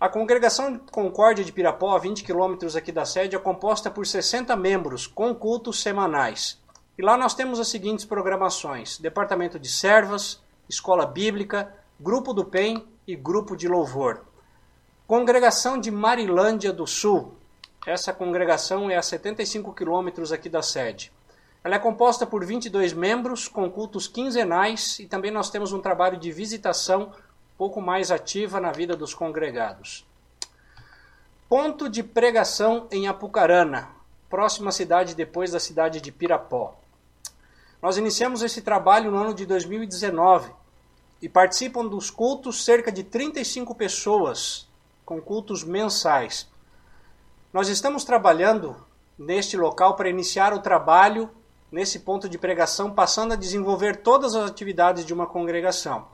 A 0.00 0.08
Congregação 0.08 0.76
Concórdia 0.90 1.44
de 1.44 1.52
Pirapó, 1.52 1.94
a 1.94 2.00
20 2.00 2.24
quilômetros 2.24 2.74
aqui 2.74 2.90
da 2.90 3.04
sede, 3.04 3.36
é 3.36 3.38
composta 3.38 3.88
por 3.88 4.04
60 4.04 4.56
membros, 4.56 5.06
com 5.06 5.32
cultos 5.32 5.80
semanais. 5.80 6.60
E 6.98 7.02
lá 7.02 7.16
nós 7.16 7.32
temos 7.32 7.60
as 7.60 7.68
seguintes 7.68 8.04
programações: 8.04 8.98
Departamento 8.98 9.56
de 9.56 9.70
Servas, 9.70 10.42
Escola 10.68 11.06
Bíblica, 11.06 11.72
Grupo 12.00 12.32
do 12.32 12.44
PEN 12.44 12.84
e 13.06 13.14
Grupo 13.14 13.56
de 13.56 13.68
Louvor. 13.68 14.22
Congregação 15.06 15.78
de 15.78 15.92
Marilândia 15.92 16.72
do 16.72 16.88
Sul. 16.88 17.34
Essa 17.86 18.12
congregação 18.12 18.90
é 18.90 18.96
a 18.96 19.02
75 19.02 19.72
quilômetros 19.72 20.32
aqui 20.32 20.48
da 20.48 20.60
sede. 20.60 21.12
Ela 21.66 21.74
é 21.74 21.78
composta 21.80 22.24
por 22.24 22.44
22 22.44 22.92
membros, 22.92 23.48
com 23.48 23.68
cultos 23.68 24.06
quinzenais, 24.06 25.00
e 25.00 25.06
também 25.06 25.32
nós 25.32 25.50
temos 25.50 25.72
um 25.72 25.80
trabalho 25.80 26.16
de 26.16 26.30
visitação 26.30 27.12
pouco 27.58 27.80
mais 27.80 28.12
ativa 28.12 28.60
na 28.60 28.70
vida 28.70 28.94
dos 28.94 29.12
congregados. 29.12 30.06
Ponto 31.48 31.88
de 31.88 32.04
pregação 32.04 32.86
em 32.88 33.08
Apucarana, 33.08 33.90
próxima 34.30 34.70
cidade 34.70 35.16
depois 35.16 35.50
da 35.50 35.58
cidade 35.58 36.00
de 36.00 36.12
Pirapó. 36.12 36.78
Nós 37.82 37.96
iniciamos 37.96 38.42
esse 38.42 38.62
trabalho 38.62 39.10
no 39.10 39.16
ano 39.16 39.34
de 39.34 39.44
2019 39.44 40.52
e 41.20 41.28
participam 41.28 41.84
dos 41.84 42.12
cultos 42.12 42.64
cerca 42.64 42.92
de 42.92 43.02
35 43.02 43.74
pessoas, 43.74 44.68
com 45.04 45.20
cultos 45.20 45.64
mensais. 45.64 46.48
Nós 47.52 47.68
estamos 47.68 48.04
trabalhando 48.04 48.76
neste 49.18 49.56
local 49.56 49.96
para 49.96 50.08
iniciar 50.08 50.54
o 50.54 50.60
trabalho 50.60 51.28
nesse 51.70 52.00
ponto 52.00 52.28
de 52.28 52.38
pregação, 52.38 52.90
passando 52.90 53.32
a 53.32 53.36
desenvolver 53.36 53.96
todas 53.96 54.34
as 54.34 54.50
atividades 54.50 55.04
de 55.04 55.12
uma 55.12 55.26
congregação 55.26 56.06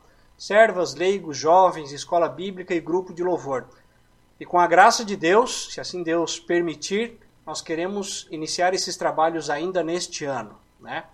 servas, 0.42 0.96
leigos, 0.96 1.36
jovens, 1.36 1.92
escola 1.92 2.28
bíblica 2.28 2.74
e 2.74 2.80
grupo 2.80 3.14
de 3.14 3.22
louvor. 3.22 3.64
E 4.40 4.44
com 4.44 4.58
a 4.58 4.66
graça 4.66 5.04
de 5.04 5.16
Deus, 5.16 5.72
se 5.72 5.80
assim 5.80 6.02
Deus 6.02 6.40
permitir, 6.40 7.16
nós 7.46 7.62
queremos 7.62 8.26
iniciar 8.28 8.74
esses 8.74 8.96
trabalhos 8.96 9.48
ainda 9.48 9.84
neste 9.84 10.24
ano. 10.24 10.58
Né? 10.80 11.04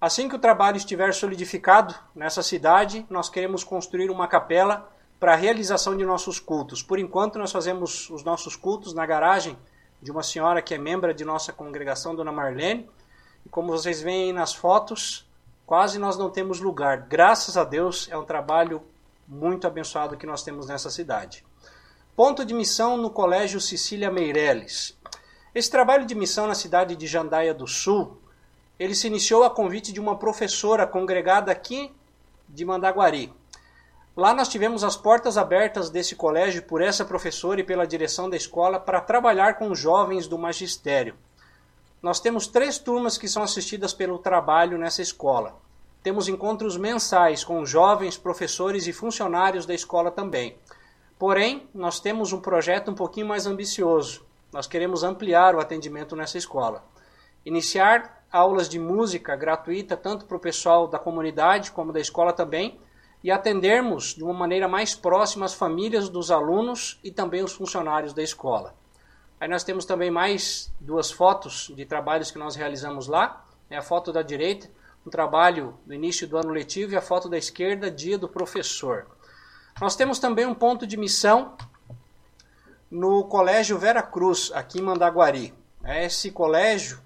Assim 0.00 0.28
que 0.28 0.36
o 0.36 0.38
trabalho 0.38 0.76
estiver 0.76 1.12
solidificado 1.12 1.94
nessa 2.14 2.44
cidade, 2.44 3.04
nós 3.10 3.28
queremos 3.28 3.64
construir 3.64 4.08
uma 4.08 4.28
capela 4.28 4.88
para 5.18 5.32
a 5.32 5.36
realização 5.36 5.96
de 5.96 6.04
nossos 6.04 6.38
cultos. 6.38 6.80
Por 6.80 7.00
enquanto, 7.00 7.40
nós 7.40 7.50
fazemos 7.50 8.08
os 8.08 8.22
nossos 8.22 8.54
cultos 8.54 8.94
na 8.94 9.04
garagem 9.04 9.58
de 10.00 10.12
uma 10.12 10.22
senhora 10.22 10.62
que 10.62 10.74
é 10.74 10.78
membro 10.78 11.12
de 11.12 11.24
nossa 11.24 11.52
congregação, 11.52 12.14
Dona 12.14 12.30
Marlene. 12.30 12.88
E 13.44 13.48
como 13.48 13.72
vocês 13.72 14.00
veem 14.00 14.32
nas 14.32 14.54
fotos, 14.54 15.28
quase 15.66 15.98
nós 15.98 16.16
não 16.18 16.30
temos 16.30 16.60
lugar. 16.60 17.06
Graças 17.08 17.56
a 17.56 17.64
Deus, 17.64 18.08
é 18.10 18.16
um 18.16 18.24
trabalho 18.24 18.82
muito 19.26 19.66
abençoado 19.66 20.16
que 20.16 20.26
nós 20.26 20.42
temos 20.42 20.66
nessa 20.66 20.90
cidade. 20.90 21.44
Ponto 22.16 22.44
de 22.44 22.52
missão 22.52 22.96
no 22.96 23.10
Colégio 23.10 23.60
Cecília 23.60 24.10
Meireles. 24.10 24.98
Esse 25.54 25.70
trabalho 25.70 26.04
de 26.04 26.14
missão 26.14 26.46
na 26.46 26.54
cidade 26.54 26.94
de 26.94 27.06
Jandaia 27.06 27.54
do 27.54 27.66
Sul, 27.66 28.20
ele 28.78 28.94
se 28.94 29.06
iniciou 29.06 29.44
a 29.44 29.50
convite 29.50 29.92
de 29.92 30.00
uma 30.00 30.18
professora 30.18 30.86
congregada 30.86 31.50
aqui 31.50 31.92
de 32.48 32.64
Mandaguari. 32.64 33.32
Lá 34.16 34.34
nós 34.34 34.48
tivemos 34.48 34.82
as 34.82 34.96
portas 34.96 35.38
abertas 35.38 35.88
desse 35.88 36.16
colégio 36.16 36.62
por 36.64 36.82
essa 36.82 37.04
professora 37.04 37.60
e 37.60 37.64
pela 37.64 37.86
direção 37.86 38.28
da 38.28 38.36
escola 38.36 38.78
para 38.78 39.00
trabalhar 39.00 39.54
com 39.54 39.74
jovens 39.74 40.26
do 40.26 40.36
magistério. 40.36 41.16
Nós 42.02 42.18
temos 42.18 42.46
três 42.46 42.78
turmas 42.78 43.18
que 43.18 43.28
são 43.28 43.42
assistidas 43.42 43.92
pelo 43.92 44.18
trabalho 44.18 44.78
nessa 44.78 45.02
escola. 45.02 45.60
Temos 46.02 46.28
encontros 46.28 46.78
mensais 46.78 47.44
com 47.44 47.66
jovens, 47.66 48.16
professores 48.16 48.86
e 48.86 48.92
funcionários 48.92 49.66
da 49.66 49.74
escola 49.74 50.10
também. 50.10 50.56
Porém, 51.18 51.68
nós 51.74 52.00
temos 52.00 52.32
um 52.32 52.40
projeto 52.40 52.90
um 52.90 52.94
pouquinho 52.94 53.26
mais 53.26 53.46
ambicioso. 53.46 54.24
Nós 54.50 54.66
queremos 54.66 55.04
ampliar 55.04 55.54
o 55.54 55.60
atendimento 55.60 56.16
nessa 56.16 56.38
escola. 56.38 56.82
Iniciar 57.44 58.24
aulas 58.32 58.66
de 58.66 58.78
música 58.78 59.36
gratuita 59.36 59.94
tanto 59.94 60.24
para 60.24 60.38
o 60.38 60.40
pessoal 60.40 60.88
da 60.88 60.98
comunidade 60.98 61.70
como 61.70 61.92
da 61.92 62.00
escola 62.00 62.32
também 62.32 62.80
e 63.22 63.30
atendermos 63.30 64.14
de 64.14 64.24
uma 64.24 64.32
maneira 64.32 64.66
mais 64.66 64.94
próxima 64.94 65.44
as 65.44 65.52
famílias 65.52 66.08
dos 66.08 66.30
alunos 66.30 66.98
e 67.04 67.10
também 67.10 67.44
os 67.44 67.52
funcionários 67.52 68.14
da 68.14 68.22
escola. 68.22 68.74
Aí 69.40 69.48
nós 69.48 69.64
temos 69.64 69.86
também 69.86 70.10
mais 70.10 70.70
duas 70.78 71.10
fotos 71.10 71.72
de 71.74 71.86
trabalhos 71.86 72.30
que 72.30 72.38
nós 72.38 72.54
realizamos 72.54 73.06
lá. 73.06 73.42
É 73.70 73.76
a 73.78 73.82
foto 73.82 74.12
da 74.12 74.20
direita, 74.20 74.68
um 75.06 75.08
trabalho 75.08 75.78
no 75.86 75.94
início 75.94 76.28
do 76.28 76.36
ano 76.36 76.50
letivo, 76.50 76.92
e 76.92 76.96
a 76.96 77.00
foto 77.00 77.26
da 77.26 77.38
esquerda, 77.38 77.90
dia 77.90 78.18
do 78.18 78.28
professor. 78.28 79.06
Nós 79.80 79.96
temos 79.96 80.18
também 80.18 80.44
um 80.44 80.54
ponto 80.54 80.86
de 80.86 80.94
missão 80.98 81.56
no 82.90 83.24
Colégio 83.24 83.78
Vera 83.78 84.02
Cruz, 84.02 84.52
aqui 84.52 84.78
em 84.78 84.82
Mandaguari. 84.82 85.54
Esse 85.84 86.30
colégio 86.30 87.00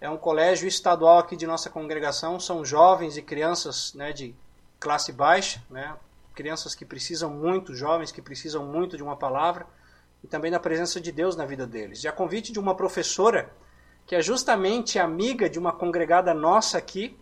é 0.00 0.08
um 0.08 0.16
colégio 0.16 0.66
estadual 0.66 1.18
aqui 1.18 1.36
de 1.36 1.46
nossa 1.46 1.68
congregação, 1.68 2.40
são 2.40 2.64
jovens 2.64 3.18
e 3.18 3.22
crianças 3.22 3.92
né, 3.92 4.10
de 4.10 4.34
classe 4.80 5.12
baixa, 5.12 5.62
né, 5.68 5.94
crianças 6.34 6.74
que 6.74 6.86
precisam 6.86 7.28
muito, 7.28 7.74
jovens 7.74 8.10
que 8.10 8.22
precisam 8.22 8.64
muito 8.64 8.96
de 8.96 9.02
uma 9.02 9.16
palavra 9.16 9.66
e 10.22 10.26
também 10.26 10.50
da 10.50 10.60
presença 10.60 11.00
de 11.00 11.12
Deus 11.12 11.36
na 11.36 11.44
vida 11.44 11.66
deles. 11.66 12.02
E 12.04 12.08
a 12.08 12.12
convite 12.12 12.52
de 12.52 12.58
uma 12.58 12.74
professora, 12.74 13.50
que 14.06 14.14
é 14.14 14.20
justamente 14.20 14.98
amiga 14.98 15.48
de 15.48 15.58
uma 15.58 15.72
congregada 15.72 16.34
nossa 16.34 16.78
aqui, 16.78 17.18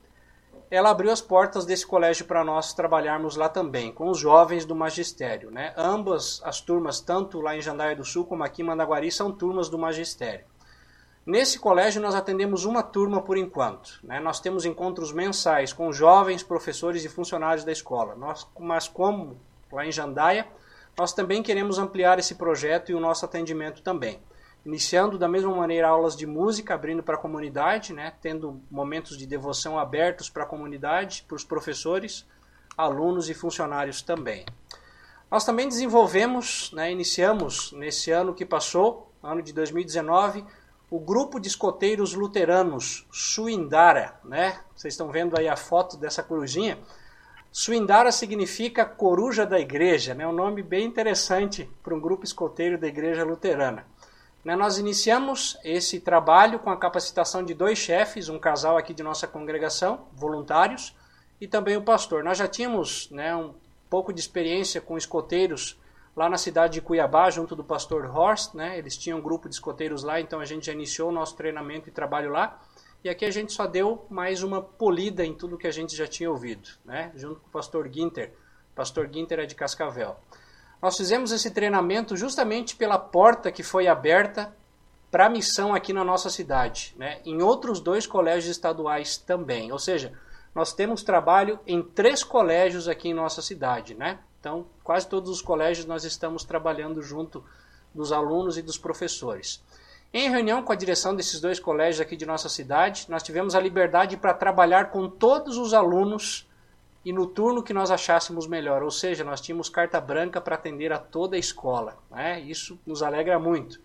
ela 0.70 0.90
abriu 0.90 1.12
as 1.12 1.20
portas 1.20 1.64
desse 1.64 1.86
colégio 1.86 2.26
para 2.26 2.44
nós 2.44 2.72
trabalharmos 2.72 3.36
lá 3.36 3.48
também, 3.48 3.92
com 3.92 4.08
os 4.08 4.18
jovens 4.18 4.64
do 4.64 4.74
magistério. 4.74 5.50
Né? 5.50 5.72
Ambas 5.76 6.40
as 6.44 6.60
turmas, 6.60 7.00
tanto 7.00 7.40
lá 7.40 7.56
em 7.56 7.62
Jandaia 7.62 7.94
do 7.94 8.04
Sul 8.04 8.24
como 8.24 8.42
aqui 8.42 8.62
em 8.62 8.64
Mandaguari, 8.64 9.10
são 9.10 9.30
turmas 9.30 9.68
do 9.68 9.78
magistério. 9.78 10.44
Nesse 11.24 11.58
colégio 11.58 12.00
nós 12.00 12.14
atendemos 12.14 12.64
uma 12.64 12.82
turma 12.82 13.20
por 13.20 13.36
enquanto. 13.36 13.98
Né? 14.02 14.20
Nós 14.20 14.40
temos 14.40 14.64
encontros 14.64 15.12
mensais 15.12 15.72
com 15.72 15.92
jovens, 15.92 16.42
professores 16.42 17.04
e 17.04 17.08
funcionários 17.08 17.64
da 17.64 17.72
escola. 17.72 18.14
Nós, 18.14 18.46
mas 18.58 18.88
como 18.88 19.40
lá 19.70 19.84
em 19.84 19.92
Jandaia, 19.92 20.46
nós 20.98 21.12
também 21.12 21.42
queremos 21.42 21.78
ampliar 21.78 22.18
esse 22.18 22.34
projeto 22.34 22.90
e 22.90 22.94
o 22.94 23.00
nosso 23.00 23.24
atendimento 23.24 23.82
também. 23.82 24.20
Iniciando 24.64 25.18
da 25.18 25.28
mesma 25.28 25.54
maneira 25.54 25.88
aulas 25.88 26.16
de 26.16 26.26
música, 26.26 26.74
abrindo 26.74 27.02
para 27.02 27.14
a 27.14 27.20
comunidade, 27.20 27.92
né, 27.92 28.14
tendo 28.20 28.60
momentos 28.70 29.16
de 29.16 29.26
devoção 29.26 29.78
abertos 29.78 30.28
para 30.28 30.42
a 30.42 30.46
comunidade, 30.46 31.24
para 31.28 31.36
os 31.36 31.44
professores, 31.44 32.26
alunos 32.76 33.28
e 33.28 33.34
funcionários 33.34 34.02
também. 34.02 34.44
Nós 35.30 35.44
também 35.44 35.68
desenvolvemos, 35.68 36.72
né, 36.72 36.90
iniciamos 36.90 37.72
nesse 37.72 38.10
ano 38.10 38.34
que 38.34 38.44
passou, 38.44 39.12
ano 39.22 39.42
de 39.42 39.52
2019, 39.52 40.44
o 40.90 41.00
grupo 41.00 41.40
de 41.40 41.48
escoteiros 41.48 42.14
luteranos 42.14 43.06
Suindara, 43.10 44.18
né? 44.24 44.60
Vocês 44.74 44.94
estão 44.94 45.10
vendo 45.10 45.36
aí 45.36 45.48
a 45.48 45.56
foto 45.56 45.96
dessa 45.96 46.22
corujinha. 46.22 46.78
Suindara 47.58 48.12
significa 48.12 48.84
coruja 48.84 49.46
da 49.46 49.58
igreja, 49.58 50.12
né? 50.12 50.28
Um 50.28 50.32
nome 50.32 50.62
bem 50.62 50.84
interessante 50.84 51.66
para 51.82 51.94
um 51.94 51.98
grupo 51.98 52.22
escoteiro 52.22 52.76
da 52.76 52.86
igreja 52.86 53.24
luterana. 53.24 53.86
Né, 54.44 54.54
nós 54.54 54.76
iniciamos 54.76 55.56
esse 55.64 55.98
trabalho 55.98 56.58
com 56.58 56.68
a 56.68 56.76
capacitação 56.76 57.42
de 57.42 57.54
dois 57.54 57.78
chefes, 57.78 58.28
um 58.28 58.38
casal 58.38 58.76
aqui 58.76 58.92
de 58.92 59.02
nossa 59.02 59.26
congregação, 59.26 60.06
voluntários, 60.12 60.94
e 61.40 61.48
também 61.48 61.78
o 61.78 61.82
pastor. 61.82 62.22
Nós 62.22 62.36
já 62.36 62.46
tínhamos 62.46 63.10
né, 63.10 63.34
um 63.34 63.54
pouco 63.88 64.12
de 64.12 64.20
experiência 64.20 64.78
com 64.78 64.98
escoteiros 64.98 65.80
lá 66.14 66.28
na 66.28 66.36
cidade 66.36 66.74
de 66.74 66.82
Cuiabá, 66.82 67.30
junto 67.30 67.56
do 67.56 67.64
pastor 67.64 68.04
Horst, 68.04 68.52
né? 68.52 68.76
Eles 68.76 68.98
tinham 68.98 69.18
um 69.18 69.22
grupo 69.22 69.48
de 69.48 69.54
escoteiros 69.54 70.02
lá, 70.02 70.20
então 70.20 70.40
a 70.40 70.44
gente 70.44 70.66
já 70.66 70.74
iniciou 70.74 71.08
o 71.08 71.12
nosso 71.12 71.34
treinamento 71.34 71.88
e 71.88 71.92
trabalho 71.92 72.30
lá. 72.30 72.60
E 73.04 73.08
aqui 73.08 73.24
a 73.24 73.30
gente 73.30 73.52
só 73.52 73.66
deu 73.66 74.04
mais 74.10 74.42
uma 74.42 74.60
polida 74.60 75.24
em 75.24 75.34
tudo 75.34 75.58
que 75.58 75.66
a 75.66 75.70
gente 75.70 75.94
já 75.94 76.06
tinha 76.06 76.30
ouvido, 76.30 76.68
né? 76.84 77.12
junto 77.14 77.40
com 77.40 77.46
o 77.46 77.50
pastor 77.50 77.88
Ginter. 77.92 78.32
O 78.72 78.76
pastor 78.76 79.08
Ginter 79.12 79.38
é 79.38 79.46
de 79.46 79.54
Cascavel. 79.54 80.16
Nós 80.82 80.96
fizemos 80.96 81.32
esse 81.32 81.50
treinamento 81.50 82.16
justamente 82.16 82.76
pela 82.76 82.98
porta 82.98 83.50
que 83.52 83.62
foi 83.62 83.86
aberta 83.86 84.54
para 85.10 85.26
a 85.26 85.30
missão 85.30 85.74
aqui 85.74 85.92
na 85.92 86.04
nossa 86.04 86.28
cidade, 86.28 86.94
né? 86.98 87.20
em 87.24 87.40
outros 87.40 87.80
dois 87.80 88.06
colégios 88.06 88.50
estaduais 88.50 89.16
também. 89.16 89.72
Ou 89.72 89.78
seja, 89.78 90.12
nós 90.54 90.72
temos 90.72 91.02
trabalho 91.02 91.60
em 91.66 91.82
três 91.82 92.24
colégios 92.24 92.88
aqui 92.88 93.08
em 93.08 93.14
nossa 93.14 93.40
cidade. 93.40 93.94
Né? 93.94 94.18
Então, 94.40 94.66
quase 94.82 95.08
todos 95.08 95.30
os 95.30 95.40
colégios 95.40 95.86
nós 95.86 96.04
estamos 96.04 96.44
trabalhando 96.44 97.02
junto 97.02 97.44
dos 97.94 98.12
alunos 98.12 98.58
e 98.58 98.62
dos 98.62 98.76
professores. 98.76 99.62
Em 100.12 100.30
reunião 100.30 100.62
com 100.62 100.72
a 100.72 100.76
direção 100.76 101.14
desses 101.14 101.40
dois 101.40 101.60
colégios 101.60 102.00
aqui 102.00 102.16
de 102.16 102.24
nossa 102.24 102.48
cidade, 102.48 103.06
nós 103.08 103.22
tivemos 103.22 103.54
a 103.54 103.60
liberdade 103.60 104.16
para 104.16 104.32
trabalhar 104.32 104.90
com 104.90 105.08
todos 105.08 105.58
os 105.58 105.74
alunos 105.74 106.48
e 107.04 107.12
no 107.12 107.26
turno 107.26 107.62
que 107.62 107.72
nós 107.72 107.90
achássemos 107.90 108.46
melhor, 108.46 108.82
ou 108.82 108.90
seja, 108.90 109.22
nós 109.22 109.40
tínhamos 109.40 109.68
carta 109.68 110.00
branca 110.00 110.40
para 110.40 110.56
atender 110.56 110.92
a 110.92 110.98
toda 110.98 111.36
a 111.36 111.38
escola. 111.38 111.96
Né? 112.10 112.40
Isso 112.40 112.78
nos 112.86 113.02
alegra 113.02 113.38
muito. 113.38 113.80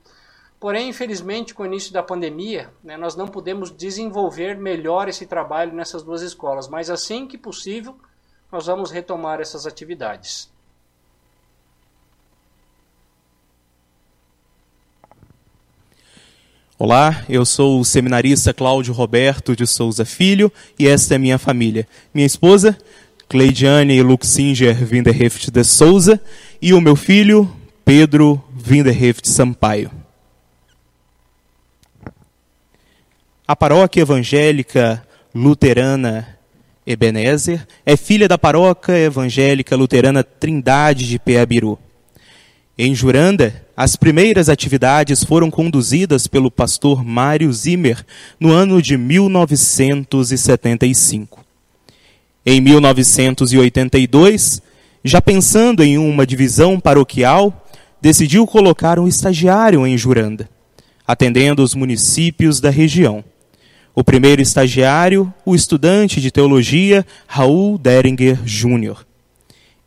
Porém, 0.59 0.89
infelizmente, 0.89 1.55
com 1.55 1.63
o 1.63 1.65
início 1.65 1.91
da 1.91 2.03
pandemia, 2.03 2.71
né, 2.83 2.95
nós 2.95 3.15
não 3.15 3.27
pudemos 3.27 3.71
desenvolver 3.71 4.55
melhor 4.57 5.09
esse 5.09 5.25
trabalho 5.25 5.73
nessas 5.73 6.03
duas 6.03 6.21
escolas, 6.21 6.67
mas 6.67 6.87
assim 6.89 7.27
que 7.27 7.35
possível, 7.35 7.97
nós 8.51 8.67
vamos 8.67 8.91
retomar 8.91 9.41
essas 9.41 9.65
atividades. 9.65 10.50
Olá, 16.83 17.23
eu 17.29 17.45
sou 17.45 17.79
o 17.79 17.85
seminarista 17.85 18.55
Cláudio 18.55 18.91
Roberto 18.91 19.55
de 19.55 19.67
Souza 19.67 20.03
Filho 20.03 20.51
e 20.79 20.87
esta 20.87 21.13
é 21.13 21.17
minha 21.19 21.37
família. 21.37 21.87
Minha 22.11 22.25
esposa, 22.25 22.75
Cleidiane 23.29 24.01
Luxinger 24.01 24.73
Vinderheft 24.83 25.51
de 25.51 25.63
Souza 25.63 26.19
e 26.59 26.73
o 26.73 26.81
meu 26.81 26.95
filho, 26.95 27.55
Pedro 27.85 28.43
Vinderheft 28.51 29.29
Sampaio. 29.29 29.91
A 33.47 33.55
paróquia 33.55 34.01
evangélica 34.01 35.05
luterana 35.35 36.35
Ebenezer 36.83 37.63
é 37.85 37.95
filha 37.95 38.27
da 38.27 38.39
paróquia 38.39 38.97
evangélica 38.97 39.75
luterana 39.75 40.23
Trindade 40.23 41.07
de 41.07 41.19
Peabiru. 41.19 41.77
Em 42.75 42.95
Juranda, 42.95 43.67
as 43.81 43.95
primeiras 43.95 44.47
atividades 44.47 45.23
foram 45.23 45.49
conduzidas 45.49 46.27
pelo 46.27 46.51
pastor 46.51 47.03
Mário 47.03 47.51
Zimmer 47.51 48.05
no 48.39 48.51
ano 48.51 48.79
de 48.79 48.95
1975. 48.95 51.43
Em 52.45 52.61
1982, 52.61 54.61
já 55.03 55.19
pensando 55.19 55.83
em 55.83 55.97
uma 55.97 56.27
divisão 56.27 56.79
paroquial, 56.79 57.65
decidiu 57.99 58.45
colocar 58.45 58.99
um 58.99 59.07
estagiário 59.07 59.87
em 59.87 59.97
Juranda, 59.97 60.47
atendendo 61.07 61.63
os 61.63 61.73
municípios 61.73 62.59
da 62.59 62.69
região. 62.69 63.23
O 63.95 64.03
primeiro 64.03 64.43
estagiário, 64.43 65.33
o 65.43 65.55
estudante 65.55 66.21
de 66.21 66.29
teologia 66.29 67.03
Raul 67.25 67.79
Deringer 67.79 68.43
Jr. 68.43 68.97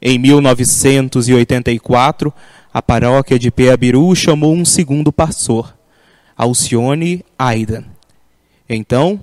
Em 0.03 0.19
1984, 0.19 2.35
a 2.75 2.83
paróquia 2.83 3.39
de 3.39 3.51
Peabiru 3.53 4.13
chamou 4.17 4.53
um 4.53 4.65
segundo 4.65 5.13
pastor, 5.13 5.73
Alcione 6.37 7.25
Aidan. 7.39 7.85
Então, 8.69 9.21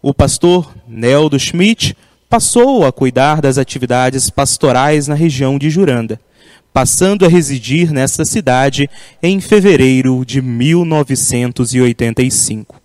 o 0.00 0.14
pastor 0.14 0.72
Neldo 0.86 1.36
Schmidt 1.36 1.96
passou 2.30 2.86
a 2.86 2.92
cuidar 2.92 3.40
das 3.40 3.58
atividades 3.58 4.30
pastorais 4.30 5.08
na 5.08 5.16
região 5.16 5.58
de 5.58 5.68
Juranda, 5.68 6.20
passando 6.72 7.26
a 7.26 7.28
residir 7.28 7.92
nesta 7.92 8.24
cidade 8.24 8.88
em 9.20 9.40
fevereiro 9.40 10.24
de 10.24 10.40
1985. 10.40 12.80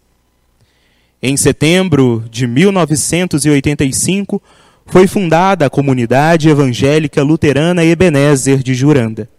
Em 1.21 1.37
setembro 1.37 2.25
de 2.31 2.47
1985, 2.47 4.41
foi 4.83 5.05
fundada 5.05 5.67
a 5.67 5.69
comunidade 5.69 6.49
evangélica 6.49 7.21
luterana 7.21 7.85
Ebenezer 7.85 8.63
de 8.63 8.73
Juranda 8.73 9.29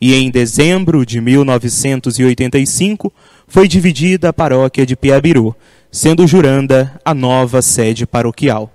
e 0.00 0.14
em 0.14 0.30
dezembro 0.30 1.04
de 1.04 1.20
1985 1.20 3.12
foi 3.46 3.66
dividida 3.66 4.28
a 4.28 4.32
paróquia 4.32 4.86
de 4.86 4.94
Piabiru, 4.94 5.54
sendo 5.90 6.26
Juranda 6.26 7.00
a 7.04 7.12
nova 7.14 7.60
sede 7.62 8.06
paroquial. 8.06 8.72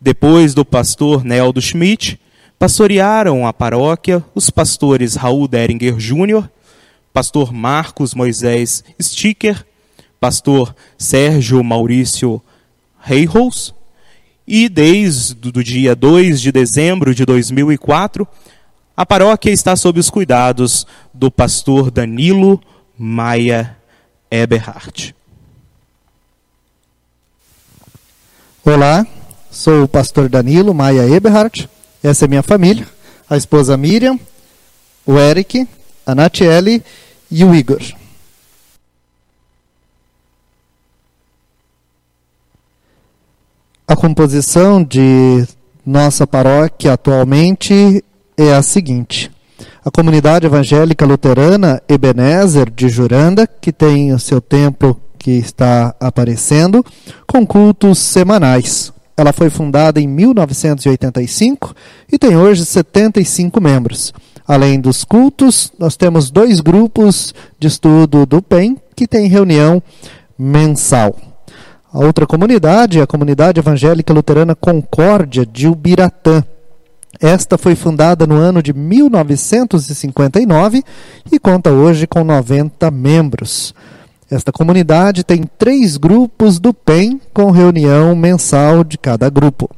Depois 0.00 0.54
do 0.54 0.64
pastor 0.64 1.24
Neldo 1.24 1.60
Schmidt, 1.60 2.20
pastorearam 2.58 3.46
a 3.46 3.52
paróquia 3.52 4.24
os 4.34 4.48
pastores 4.50 5.14
Raul 5.14 5.46
Deringer 5.48 5.96
Jr., 5.96 6.48
pastor 7.12 7.52
Marcos 7.52 8.14
Moisés 8.14 8.84
Sticker, 9.00 9.64
pastor 10.20 10.74
Sérgio 10.96 11.62
Maurício 11.62 12.42
Reijos, 13.00 13.74
e 14.46 14.68
desde 14.68 15.48
o 15.48 15.64
dia 15.64 15.94
2 15.94 16.40
de 16.40 16.52
dezembro 16.52 17.14
de 17.14 17.24
2004, 17.24 18.26
a 18.96 19.04
paróquia 19.04 19.50
está 19.50 19.76
sob 19.76 20.00
os 20.00 20.08
cuidados 20.08 20.86
do 21.12 21.30
pastor 21.30 21.90
Danilo 21.90 22.60
Maia 22.98 23.76
Eberhardt. 24.30 25.14
Olá, 28.64 29.06
sou 29.50 29.84
o 29.84 29.88
pastor 29.88 30.30
Danilo 30.30 30.72
Maia 30.72 31.06
Eberhardt. 31.06 31.68
Essa 32.02 32.24
é 32.24 32.28
minha 32.28 32.42
família, 32.42 32.88
a 33.28 33.36
esposa 33.36 33.76
Miriam, 33.76 34.18
o 35.04 35.18
Eric, 35.18 35.68
a 36.06 36.14
Natiele 36.14 36.82
e 37.30 37.44
o 37.44 37.54
Igor. 37.54 37.82
A 43.86 43.94
composição 43.94 44.82
de 44.82 45.46
nossa 45.84 46.26
paróquia 46.26 46.94
atualmente 46.94 48.02
é 48.36 48.52
a 48.54 48.62
seguinte: 48.62 49.30
a 49.84 49.90
comunidade 49.90 50.46
evangélica 50.46 51.06
luterana 51.06 51.82
Ebenezer 51.88 52.70
de 52.70 52.88
Juranda, 52.88 53.46
que 53.46 53.72
tem 53.72 54.12
o 54.12 54.18
seu 54.18 54.40
templo 54.40 55.00
que 55.18 55.30
está 55.30 55.94
aparecendo, 55.98 56.84
com 57.26 57.46
cultos 57.46 57.98
semanais. 57.98 58.92
Ela 59.16 59.32
foi 59.32 59.48
fundada 59.48 60.00
em 60.00 60.06
1985 60.06 61.74
e 62.12 62.18
tem 62.18 62.36
hoje 62.36 62.66
75 62.66 63.60
membros. 63.60 64.12
Além 64.46 64.78
dos 64.78 65.04
cultos, 65.04 65.72
nós 65.78 65.96
temos 65.96 66.30
dois 66.30 66.60
grupos 66.60 67.34
de 67.58 67.66
estudo 67.66 68.26
do 68.26 68.42
PEN 68.42 68.76
que 68.94 69.08
tem 69.08 69.26
reunião 69.26 69.82
mensal. 70.38 71.16
A 71.92 71.98
outra 71.98 72.26
comunidade 72.26 72.98
é 72.98 73.02
a 73.02 73.06
comunidade 73.06 73.58
evangélica 73.58 74.12
luterana 74.12 74.54
Concórdia 74.54 75.46
de 75.46 75.66
Ubiratã, 75.66 76.44
esta 77.20 77.56
foi 77.56 77.74
fundada 77.74 78.26
no 78.26 78.34
ano 78.34 78.62
de 78.62 78.72
1959 78.72 80.82
e 81.30 81.38
conta 81.38 81.70
hoje 81.70 82.06
com 82.06 82.24
90 82.24 82.90
membros. 82.90 83.74
Esta 84.30 84.52
comunidade 84.52 85.24
tem 85.24 85.44
três 85.58 85.96
grupos 85.96 86.58
do 86.58 86.74
PEN, 86.74 87.18
com 87.32 87.50
reunião 87.50 88.14
mensal 88.16 88.82
de 88.82 88.98
cada 88.98 89.30
grupo. 89.30 89.70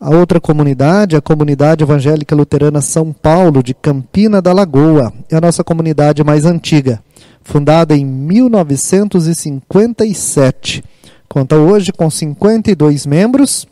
A 0.00 0.10
outra 0.10 0.40
comunidade, 0.40 1.16
a 1.16 1.20
Comunidade 1.20 1.82
Evangélica 1.82 2.36
Luterana 2.36 2.82
São 2.82 3.12
Paulo, 3.12 3.62
de 3.62 3.72
Campina 3.72 4.42
da 4.42 4.52
Lagoa, 4.52 5.12
é 5.30 5.36
a 5.36 5.40
nossa 5.40 5.64
comunidade 5.64 6.22
mais 6.22 6.44
antiga, 6.44 7.02
fundada 7.42 7.96
em 7.96 8.04
1957. 8.04 10.84
Conta 11.26 11.56
hoje 11.56 11.90
com 11.90 12.10
52 12.10 13.06
membros 13.06 13.66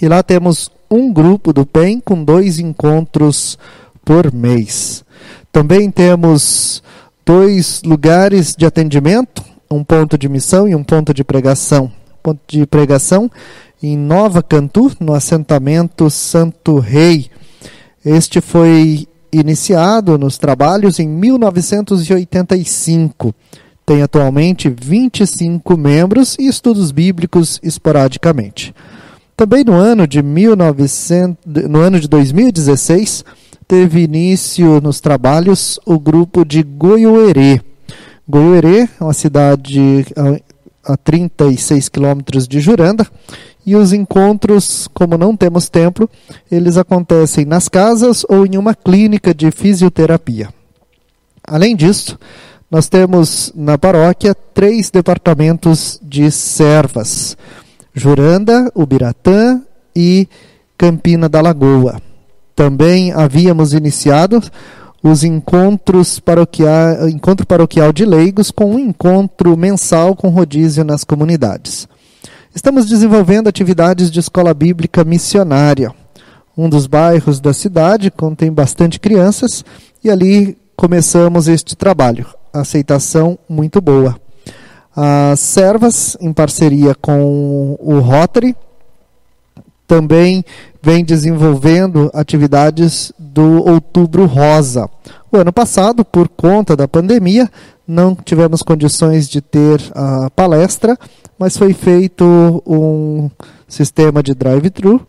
e 0.00 0.06
lá 0.06 0.22
temos 0.22 0.70
um 0.94 1.12
grupo 1.12 1.52
do 1.52 1.66
PEN 1.66 1.98
com 1.98 2.22
dois 2.22 2.60
encontros 2.60 3.58
por 4.04 4.32
mês. 4.32 5.04
Também 5.50 5.90
temos 5.90 6.84
dois 7.26 7.82
lugares 7.84 8.54
de 8.54 8.64
atendimento, 8.64 9.42
um 9.68 9.82
ponto 9.82 10.16
de 10.16 10.28
missão 10.28 10.68
e 10.68 10.74
um 10.74 10.84
ponto 10.84 11.12
de 11.12 11.24
pregação. 11.24 11.90
Ponto 12.22 12.38
de 12.46 12.64
pregação 12.64 13.28
em 13.82 13.96
Nova 13.96 14.40
Cantu, 14.40 14.92
no 15.00 15.14
assentamento 15.14 16.08
Santo 16.08 16.78
Rei. 16.78 17.28
Este 18.04 18.40
foi 18.40 19.08
iniciado 19.32 20.16
nos 20.16 20.38
trabalhos 20.38 21.00
em 21.00 21.08
1985. 21.08 23.34
Tem 23.84 24.00
atualmente 24.00 24.70
25 24.70 25.76
membros 25.76 26.36
e 26.38 26.46
estudos 26.46 26.92
bíblicos 26.92 27.58
esporadicamente. 27.64 28.72
Também 29.36 29.64
no 29.64 29.74
ano 29.74 30.06
de 30.06 30.22
1900, 30.22 31.36
no 31.68 31.80
ano 31.80 31.98
de 31.98 32.06
2016, 32.08 33.24
teve 33.66 34.02
início 34.02 34.80
nos 34.80 35.00
trabalhos 35.00 35.80
o 35.84 35.98
grupo 35.98 36.44
de 36.44 36.62
Goiuerê. 36.62 37.60
Goiuerê 38.28 38.88
é 39.00 39.04
uma 39.04 39.12
cidade 39.12 40.06
a 40.84 40.96
36 40.96 41.88
quilômetros 41.88 42.46
de 42.46 42.60
Juranda 42.60 43.06
e 43.66 43.74
os 43.74 43.92
encontros, 43.92 44.88
como 44.92 45.16
não 45.16 45.36
temos 45.36 45.68
templo, 45.68 46.08
eles 46.50 46.76
acontecem 46.76 47.44
nas 47.44 47.68
casas 47.68 48.24
ou 48.28 48.46
em 48.46 48.56
uma 48.56 48.74
clínica 48.74 49.34
de 49.34 49.50
fisioterapia. 49.50 50.50
Além 51.42 51.74
disso, 51.74 52.18
nós 52.70 52.88
temos 52.88 53.52
na 53.54 53.78
paróquia 53.78 54.34
três 54.34 54.90
departamentos 54.90 55.98
de 56.02 56.30
servas: 56.30 57.36
Juranda, 57.94 58.70
Ubiratã 58.74 59.62
e 59.94 60.28
Campina 60.76 61.28
da 61.28 61.40
Lagoa. 61.40 62.02
Também 62.56 63.12
havíamos 63.12 63.72
iniciado 63.72 64.42
os 65.02 65.22
encontros 65.22 66.18
paroquial, 66.18 67.08
encontro 67.08 67.46
paroquial 67.46 67.92
de 67.92 68.04
leigos 68.04 68.50
com 68.50 68.74
um 68.74 68.78
encontro 68.78 69.56
mensal 69.56 70.16
com 70.16 70.28
rodízio 70.28 70.82
nas 70.82 71.04
comunidades. 71.04 71.86
Estamos 72.54 72.86
desenvolvendo 72.86 73.48
atividades 73.48 74.10
de 74.10 74.20
escola 74.20 74.54
bíblica 74.54 75.04
missionária. 75.04 75.92
Um 76.56 76.68
dos 76.68 76.86
bairros 76.86 77.40
da 77.40 77.52
cidade 77.52 78.10
contém 78.10 78.52
bastante 78.52 78.98
crianças 78.98 79.64
e 80.02 80.10
ali 80.10 80.56
começamos 80.76 81.48
este 81.48 81.76
trabalho. 81.76 82.26
Aceitação 82.52 83.38
muito 83.48 83.80
boa. 83.80 84.23
As 84.96 85.40
servas, 85.40 86.16
em 86.20 86.32
parceria 86.32 86.94
com 86.94 87.76
o 87.80 87.98
Rotary, 87.98 88.54
também 89.86 90.44
vem 90.82 91.04
desenvolvendo 91.04 92.10
atividades 92.14 93.12
do 93.18 93.64
Outubro 93.68 94.26
Rosa. 94.26 94.88
O 95.32 95.36
ano 95.36 95.52
passado, 95.52 96.04
por 96.04 96.28
conta 96.28 96.76
da 96.76 96.86
pandemia, 96.86 97.50
não 97.86 98.14
tivemos 98.14 98.62
condições 98.62 99.28
de 99.28 99.40
ter 99.40 99.80
a 99.94 100.30
palestra, 100.30 100.96
mas 101.38 101.56
foi 101.56 101.72
feito 101.72 102.62
um 102.66 103.28
sistema 103.66 104.22
de 104.22 104.34
drive-thru 104.34 105.04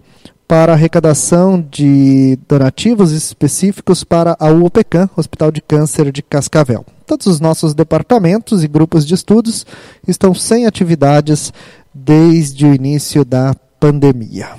para 0.47 0.73
arrecadação 0.73 1.59
de 1.59 2.38
donativos 2.47 3.11
específicos 3.11 4.03
para 4.03 4.36
a 4.39 4.49
UOPECAM, 4.49 5.09
Hospital 5.15 5.51
de 5.51 5.61
Câncer 5.61 6.11
de 6.11 6.21
Cascavel. 6.21 6.86
Todos 7.06 7.28
os 7.28 7.39
nossos 7.39 7.74
departamentos 7.74 8.64
e 8.64 8.68
grupos 8.68 9.06
de 9.06 9.14
estudos 9.14 9.66
estão 10.08 10.34
sem 10.34 10.66
atividades 10.66 11.53
desde 11.93 12.66
o 12.66 12.74
início 12.74 13.24
da 13.24 13.56
pandemia. 13.80 14.49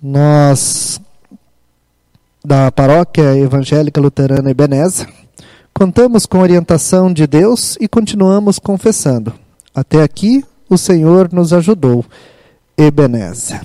Nós, 0.00 1.00
da 2.44 2.72
Paróquia 2.72 3.36
Evangélica 3.36 4.00
Luterana 4.00 4.50
Ebenezer, 4.50 5.08
contamos 5.72 6.26
com 6.26 6.38
a 6.38 6.42
orientação 6.42 7.12
de 7.12 7.26
Deus 7.26 7.76
e 7.80 7.86
continuamos 7.86 8.58
confessando. 8.58 9.32
Até 9.74 10.02
aqui, 10.02 10.44
o 10.68 10.76
Senhor 10.76 11.32
nos 11.32 11.52
ajudou. 11.52 12.04
Ebenezer. 12.76 13.60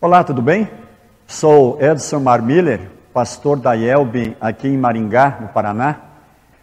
Olá, 0.00 0.22
tudo 0.22 0.42
bem? 0.42 0.68
Sou 1.26 1.78
Edson 1.80 2.20
Marmiller, 2.20 2.90
pastor 3.16 3.58
da 3.58 3.72
IELB 3.72 4.36
aqui 4.38 4.68
em 4.68 4.76
Maringá, 4.76 5.38
no 5.40 5.48
Paraná. 5.48 5.96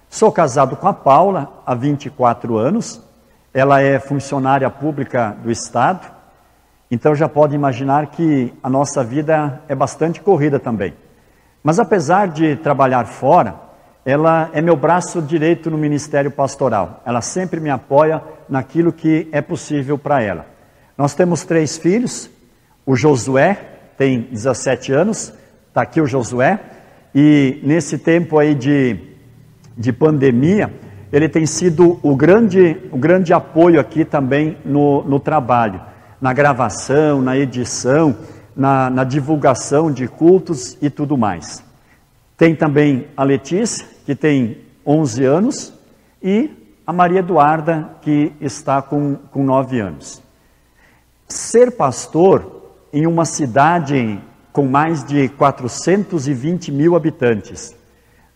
Sou 0.08 0.32
casado 0.32 0.76
com 0.76 0.88
a 0.88 0.94
Paula 0.94 1.52
há 1.66 1.74
24 1.74 2.60
anos. 2.60 3.02
Ela 3.52 3.82
é 3.82 3.98
funcionária 3.98 4.70
pública 4.70 5.36
do 5.42 5.50
Estado 5.50 6.14
então 6.94 7.16
já 7.16 7.28
pode 7.28 7.56
imaginar 7.56 8.06
que 8.12 8.54
a 8.62 8.70
nossa 8.70 9.04
vida 9.04 9.64
é 9.68 9.74
bastante 9.74 10.22
corrida 10.22 10.60
também. 10.60 10.94
Mas 11.64 11.80
apesar 11.80 12.28
de 12.28 12.56
trabalhar 12.58 13.08
fora, 13.08 13.56
ela 14.06 14.52
é 14.54 14.62
meu 14.62 14.76
braço 14.76 15.20
direito 15.20 15.72
no 15.72 15.78
ministério 15.78 16.30
pastoral. 16.30 17.02
Ela 17.04 17.22
sempre 17.22 17.60
me 17.60 17.72
apoia 17.72 18.22
naquilo 18.48 18.94
que 18.94 19.28
é 19.32 19.42
possível 19.42 19.98
para 19.98 20.22
ela. 20.22 20.46
Nós 20.96 21.16
temos 21.16 21.44
três 21.44 21.80
filhos. 21.80 22.30
O 22.86 22.96
Josué 22.96 23.58
tem 23.98 24.22
17 24.32 24.92
anos, 24.92 25.34
está 25.74 25.82
aqui 25.82 26.00
o 26.00 26.06
Josué, 26.06 26.60
e 27.16 27.60
nesse 27.64 27.98
tempo 27.98 28.38
aí 28.38 28.54
de, 28.54 28.96
de 29.76 29.92
pandemia, 29.92 30.72
ele 31.12 31.28
tem 31.28 31.48
sido 31.48 32.00
o 32.04 32.16
grande, 32.16 32.78
o 32.92 32.98
grande 32.98 33.34
apoio 33.34 33.80
aqui 33.80 34.06
também 34.06 34.58
no, 34.64 35.04
no 35.04 35.20
trabalho 35.20 35.82
na 36.24 36.32
gravação, 36.32 37.22
na 37.22 37.38
edição, 37.38 38.16
na, 38.56 38.90
na 38.90 39.04
divulgação 39.04 39.92
de 39.92 40.08
cultos 40.08 40.78
e 40.82 40.90
tudo 40.90 41.18
mais. 41.18 41.62
Tem 42.38 42.56
também 42.56 43.08
a 43.18 43.26
Letícia, 43.26 43.86
que 44.06 44.16
tem 44.16 44.60
11 44.86 45.26
anos, 45.26 45.74
e 46.22 46.50
a 46.88 46.94
Maria 46.94 47.20
Eduarda, 47.20 47.98
que 48.02 48.32
está 48.40 48.82
com, 48.82 49.16
com 49.32 49.44
9 49.44 49.82
anos. 49.82 50.24
Ser 51.28 51.72
pastor 51.72 52.72
em 52.94 53.06
uma 53.06 53.26
cidade 53.26 54.18
com 54.54 54.68
mais 54.68 55.04
de 55.04 55.28
420 55.30 56.72
mil 56.72 56.96
habitantes, 56.96 57.76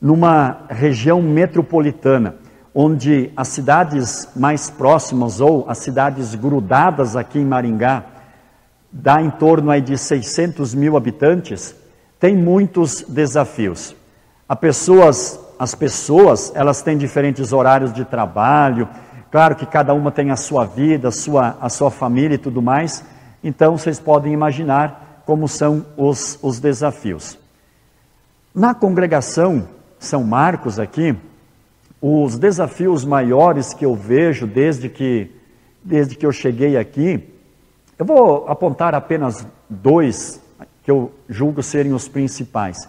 numa 0.01 0.65
região 0.67 1.21
metropolitana, 1.21 2.35
onde 2.73 3.31
as 3.37 3.49
cidades 3.49 4.27
mais 4.35 4.67
próximas 4.67 5.39
ou 5.39 5.69
as 5.69 5.77
cidades 5.77 6.33
grudadas 6.33 7.15
aqui 7.15 7.37
em 7.37 7.45
Maringá, 7.45 8.03
dá 8.91 9.21
em 9.21 9.29
torno 9.29 9.69
aí 9.69 9.79
de 9.79 9.95
600 9.95 10.73
mil 10.73 10.97
habitantes, 10.97 11.75
tem 12.19 12.35
muitos 12.35 13.03
desafios. 13.07 13.95
Pessoas, 14.59 15.39
as 15.59 15.75
pessoas, 15.75 16.51
elas 16.55 16.81
têm 16.81 16.97
diferentes 16.97 17.53
horários 17.53 17.93
de 17.93 18.03
trabalho, 18.03 18.89
claro 19.29 19.55
que 19.55 19.67
cada 19.67 19.93
uma 19.93 20.11
tem 20.11 20.31
a 20.31 20.35
sua 20.35 20.65
vida, 20.65 21.09
a 21.09 21.11
sua, 21.11 21.57
a 21.61 21.69
sua 21.69 21.91
família 21.91 22.35
e 22.35 22.39
tudo 22.39 22.59
mais, 22.59 23.03
então 23.43 23.77
vocês 23.77 23.99
podem 23.99 24.33
imaginar 24.33 25.06
como 25.27 25.45
são 25.45 25.85
os, 25.97 26.39
os 26.41 26.57
desafios. 26.57 27.37
Na 28.55 28.73
congregação 28.73 29.67
São 29.99 30.23
Marcos 30.23 30.79
aqui, 30.79 31.13
os 32.01 32.39
desafios 32.39 33.03
maiores 33.03 33.73
que 33.73 33.85
eu 33.85 33.93
vejo 33.93 34.47
desde 34.47 34.87
que, 34.87 35.29
desde 35.83 36.15
que 36.15 36.25
eu 36.25 36.31
cheguei 36.31 36.77
aqui, 36.77 37.21
eu 37.99 38.05
vou 38.05 38.47
apontar 38.47 38.95
apenas 38.95 39.45
dois 39.69 40.41
que 40.81 40.89
eu 40.89 41.11
julgo 41.27 41.61
serem 41.61 41.91
os 41.91 42.07
principais, 42.07 42.87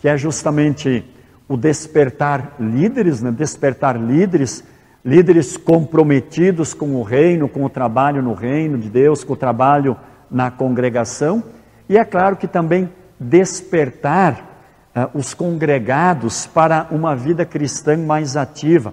que 0.00 0.08
é 0.08 0.16
justamente 0.16 1.04
o 1.48 1.56
despertar 1.56 2.56
líderes, 2.58 3.22
né? 3.22 3.30
despertar 3.30 3.96
líderes, 3.96 4.64
líderes 5.04 5.56
comprometidos 5.56 6.74
com 6.74 6.96
o 6.96 7.04
reino, 7.04 7.48
com 7.48 7.64
o 7.64 7.70
trabalho 7.70 8.20
no 8.20 8.34
reino 8.34 8.76
de 8.76 8.90
Deus, 8.90 9.22
com 9.22 9.34
o 9.34 9.36
trabalho 9.36 9.96
na 10.28 10.50
congregação, 10.50 11.44
e 11.88 11.96
é 11.96 12.04
claro 12.04 12.36
que 12.36 12.48
também 12.48 12.90
despertar 13.18 14.60
uh, 14.94 15.18
os 15.18 15.34
congregados 15.34 16.46
para 16.46 16.86
uma 16.90 17.14
vida 17.14 17.44
cristã 17.44 17.96
mais 17.96 18.36
ativa, 18.36 18.92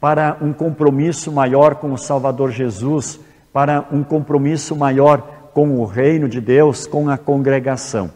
para 0.00 0.36
um 0.40 0.52
compromisso 0.52 1.32
maior 1.32 1.76
com 1.76 1.92
o 1.92 1.98
Salvador 1.98 2.50
Jesus, 2.50 3.18
para 3.52 3.86
um 3.90 4.02
compromisso 4.02 4.76
maior 4.76 5.50
com 5.54 5.78
o 5.78 5.84
reino 5.86 6.28
de 6.28 6.40
Deus, 6.40 6.86
com 6.86 7.08
a 7.08 7.16
congregação. 7.16 8.06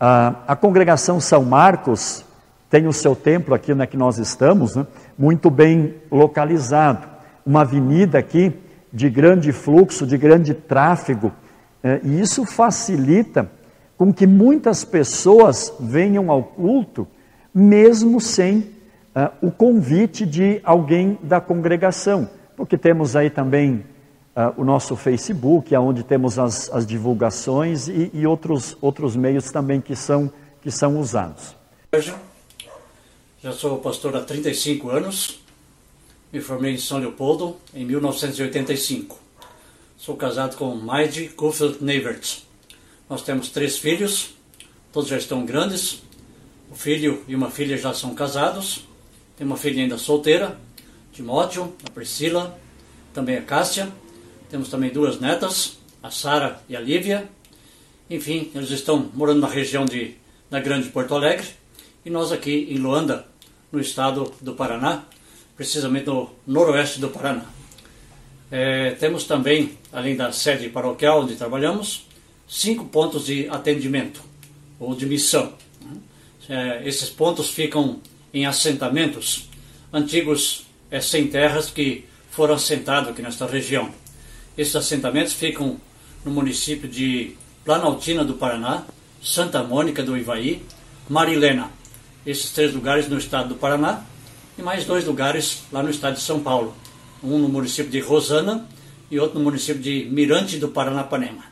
Uh, 0.00 0.36
a 0.46 0.54
congregação 0.54 1.18
São 1.18 1.44
Marcos 1.44 2.24
tem 2.70 2.86
o 2.86 2.92
seu 2.92 3.16
templo 3.16 3.54
aqui 3.54 3.74
na 3.74 3.86
que 3.86 3.96
nós 3.96 4.18
estamos, 4.18 4.76
né, 4.76 4.86
muito 5.18 5.50
bem 5.50 5.94
localizado. 6.12 7.08
Uma 7.44 7.62
avenida 7.62 8.18
aqui 8.18 8.52
de 8.92 9.08
grande 9.08 9.52
fluxo, 9.52 10.06
de 10.06 10.16
grande 10.16 10.54
tráfego, 10.54 11.32
eh, 11.82 12.00
e 12.02 12.20
isso 12.20 12.44
facilita 12.44 13.50
com 13.98 14.12
que 14.12 14.26
muitas 14.26 14.84
pessoas 14.84 15.72
venham 15.80 16.30
ao 16.30 16.42
culto, 16.42 17.06
mesmo 17.52 18.20
sem 18.20 18.58
uh, 18.58 19.30
o 19.42 19.50
convite 19.50 20.24
de 20.24 20.60
alguém 20.62 21.18
da 21.20 21.40
congregação, 21.40 22.30
porque 22.56 22.78
temos 22.78 23.16
aí 23.16 23.28
também 23.28 23.84
uh, 24.36 24.54
o 24.56 24.64
nosso 24.64 24.94
Facebook, 24.94 25.74
onde 25.74 26.04
temos 26.04 26.38
as, 26.38 26.70
as 26.72 26.86
divulgações 26.86 27.88
e, 27.88 28.08
e, 28.14 28.24
outros, 28.24 28.76
outros 28.80 29.16
meios 29.16 29.50
também 29.50 29.80
que 29.80 29.96
são, 29.96 30.32
que 30.62 30.70
são 30.70 31.00
usados. 31.00 31.56
Já 33.42 33.52
sou 33.52 33.78
pastor 33.78 34.14
há 34.16 34.20
35 34.20 34.90
anos. 34.90 35.40
Me 36.32 36.40
formei 36.40 36.74
em 36.74 36.78
São 36.78 36.98
Leopoldo 36.98 37.56
em 37.74 37.84
1985. 37.84 39.27
Sou 39.98 40.16
casado 40.16 40.56
com 40.56 40.76
Maide 40.76 41.28
Kufeld 41.30 41.82
Nevert. 41.82 42.42
Nós 43.10 43.20
temos 43.22 43.48
três 43.48 43.78
filhos, 43.78 44.30
todos 44.92 45.08
já 45.08 45.16
estão 45.16 45.44
grandes. 45.44 46.00
O 46.70 46.76
filho 46.76 47.24
e 47.26 47.34
uma 47.34 47.50
filha 47.50 47.76
já 47.76 47.92
são 47.92 48.14
casados. 48.14 48.86
Tem 49.36 49.44
uma 49.44 49.56
filha 49.56 49.82
ainda 49.82 49.98
solteira, 49.98 50.56
Timóteo, 51.12 51.74
a 51.84 51.90
Priscila, 51.90 52.56
também 53.12 53.36
a 53.36 53.42
Cássia. 53.42 53.92
Temos 54.48 54.68
também 54.68 54.90
duas 54.90 55.18
netas, 55.18 55.78
a 56.00 56.12
Sara 56.12 56.62
e 56.68 56.76
a 56.76 56.80
Lívia. 56.80 57.28
Enfim, 58.08 58.52
eles 58.54 58.70
estão 58.70 59.10
morando 59.12 59.40
na 59.40 59.48
região 59.48 59.84
de, 59.84 60.14
da 60.48 60.60
Grande 60.60 60.90
Porto 60.90 61.16
Alegre 61.16 61.48
e 62.04 62.08
nós 62.08 62.30
aqui 62.30 62.68
em 62.70 62.78
Luanda, 62.78 63.26
no 63.72 63.80
estado 63.80 64.32
do 64.40 64.54
Paraná, 64.54 65.06
precisamente 65.56 66.06
no 66.06 66.30
noroeste 66.46 67.00
do 67.00 67.10
Paraná. 67.10 67.58
É, 68.50 68.92
temos 68.92 69.24
também, 69.24 69.72
além 69.92 70.16
da 70.16 70.32
sede 70.32 70.68
paroquial 70.68 71.22
onde 71.22 71.36
trabalhamos, 71.36 72.06
cinco 72.48 72.86
pontos 72.86 73.26
de 73.26 73.48
atendimento 73.48 74.22
ou 74.80 74.94
de 74.94 75.04
missão. 75.06 75.52
É, 76.48 76.82
esses 76.86 77.10
pontos 77.10 77.50
ficam 77.50 78.00
em 78.32 78.46
assentamentos 78.46 79.48
antigos 79.92 80.66
é, 80.90 81.00
sem 81.00 81.26
terras 81.26 81.70
que 81.70 82.06
foram 82.30 82.54
assentados 82.54 83.10
aqui 83.10 83.20
nesta 83.20 83.46
região. 83.46 83.90
Esses 84.56 84.74
assentamentos 84.74 85.34
ficam 85.34 85.78
no 86.24 86.30
município 86.30 86.88
de 86.88 87.36
Planaltina 87.64 88.24
do 88.24 88.34
Paraná, 88.34 88.84
Santa 89.22 89.62
Mônica 89.62 90.02
do 90.02 90.16
Ivaí, 90.16 90.62
Marilena. 91.08 91.70
Esses 92.24 92.50
três 92.50 92.72
lugares 92.72 93.08
no 93.08 93.18
estado 93.18 93.50
do 93.50 93.54
Paraná 93.56 94.04
e 94.56 94.62
mais 94.62 94.84
dois 94.84 95.04
lugares 95.04 95.62
lá 95.70 95.82
no 95.82 95.90
estado 95.90 96.14
de 96.14 96.20
São 96.20 96.40
Paulo. 96.40 96.74
Um 97.22 97.38
no 97.38 97.48
município 97.48 97.90
de 97.90 98.00
Rosana 98.00 98.68
e 99.10 99.18
outro 99.18 99.38
no 99.38 99.44
município 99.44 99.80
de 99.80 100.08
Mirante 100.10 100.58
do 100.58 100.68
Paranapanema. 100.68 101.44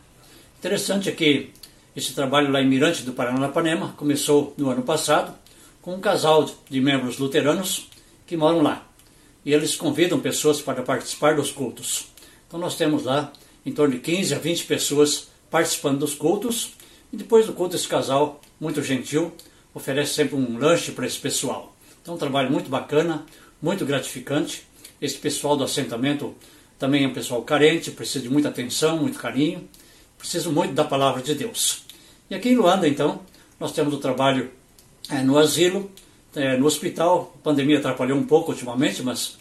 Interessante 0.59 1.09
é 1.09 1.13
que 1.13 1.51
esse 1.95 2.13
trabalho 2.13 2.51
lá 2.51 2.61
em 2.61 2.69
Mirante 2.69 3.03
do 3.03 3.13
Paranapanema 3.13 3.95
começou 3.97 4.55
no 4.57 4.71
ano 4.71 4.83
passado 4.83 5.35
com 5.81 5.95
um 5.95 6.01
casal 6.01 6.49
de 6.69 6.81
membros 6.81 7.19
luteranos 7.19 7.89
que 8.27 8.37
moram 8.37 8.63
lá. 8.63 8.87
E 9.45 9.53
eles 9.53 9.77
convidam 9.77 10.21
pessoas 10.21 10.61
para 10.61 10.83
participar 10.83 11.37
dos 11.37 11.51
cultos. 11.51 12.09
Então 12.47 12.59
nós 12.59 12.77
temos 12.77 13.05
lá 13.05 13.33
em 13.65 13.73
torno 13.73 13.95
de 13.95 14.01
15 14.01 14.35
a 14.35 14.39
20 14.39 14.65
pessoas 14.67 15.29
participando 15.51 16.01
dos 16.01 16.15
cultos. 16.15 16.75
E 17.13 17.17
depois 17.17 17.47
do 17.47 17.53
culto, 17.53 17.77
esse 17.77 17.89
casal, 17.89 18.41
muito 18.61 18.83
gentil, 18.83 19.33
oferece 19.75 20.15
sempre 20.15 20.37
um 20.37 20.59
lanche 20.59 20.93
para 20.93 21.07
esse 21.07 21.19
pessoal. 21.19 21.77
Então, 22.03 22.15
um 22.15 22.19
trabalho 22.19 22.51
muito 22.51 22.71
bacana, 22.71 23.25
muito 23.61 23.85
gratificante. 23.85 24.65
Esse 25.01 25.17
pessoal 25.17 25.57
do 25.57 25.65
assentamento 25.65 26.35
também 26.79 27.05
é 27.05 27.09
um 27.09 27.13
pessoal 27.13 27.43
carente, 27.43 27.91
precisa 27.91 28.23
de 28.23 28.31
muita 28.31 28.49
atenção, 28.49 28.99
muito 28.99 29.19
carinho, 29.19 29.69
precisa 30.19 30.51
muito 30.51 30.75
da 30.75 30.85
palavra 30.85 31.23
de 31.23 31.35
Deus. 31.35 31.85
E 32.29 32.35
aqui 32.35 32.51
em 32.51 32.57
Luanda, 32.57 32.89
então, 32.89 33.21
nós 33.59 33.73
temos 33.73 33.95
o 33.95 33.99
trabalho 33.99 34.51
é, 35.11 35.23
no 35.23 35.39
asilo, 35.39 35.91
é, 36.35 36.57
no 36.57 36.67
hospital. 36.67 37.35
A 37.41 37.43
pandemia 37.43 37.79
atrapalhou 37.79 38.19
um 38.19 38.25
pouco 38.25 38.53
ultimamente, 38.53 39.03
mas 39.03 39.39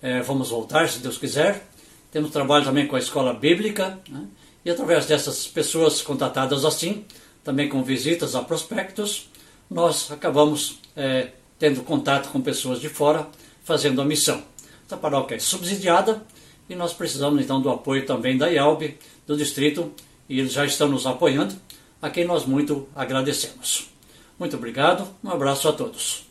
é, 0.00 0.20
vamos 0.22 0.50
voltar, 0.50 0.88
se 0.88 0.98
Deus 0.98 1.18
quiser. 1.18 1.66
Temos 2.10 2.30
trabalho 2.30 2.64
também 2.64 2.86
com 2.86 2.96
a 2.96 2.98
escola 2.98 3.32
bíblica, 3.32 3.98
né? 4.08 4.26
e 4.64 4.70
através 4.70 5.06
dessas 5.06 5.46
pessoas 5.46 6.02
contatadas 6.02 6.64
assim, 6.64 7.04
também 7.44 7.68
com 7.68 7.82
visitas 7.82 8.34
a 8.34 8.42
prospectos, 8.42 9.28
nós 9.70 10.10
acabamos 10.10 10.78
tendo 11.58 11.82
contato 11.82 12.30
com 12.30 12.40
pessoas 12.40 12.78
de 12.78 12.88
fora, 12.88 13.26
fazendo 13.64 14.02
a 14.02 14.04
missão. 14.04 14.42
Essa 14.92 15.00
paróquia 15.00 15.36
é 15.36 15.38
subsidiada 15.38 16.20
e 16.68 16.74
nós 16.74 16.92
precisamos 16.92 17.42
então 17.42 17.62
do 17.62 17.70
apoio 17.70 18.04
também 18.04 18.36
da 18.36 18.48
IALB, 18.48 18.98
do 19.26 19.34
distrito, 19.38 19.90
e 20.28 20.38
eles 20.38 20.52
já 20.52 20.66
estão 20.66 20.86
nos 20.86 21.06
apoiando, 21.06 21.54
a 22.02 22.10
quem 22.10 22.26
nós 22.26 22.44
muito 22.44 22.86
agradecemos. 22.94 23.88
Muito 24.38 24.54
obrigado, 24.54 25.04
um 25.24 25.30
abraço 25.30 25.66
a 25.66 25.72
todos. 25.72 26.26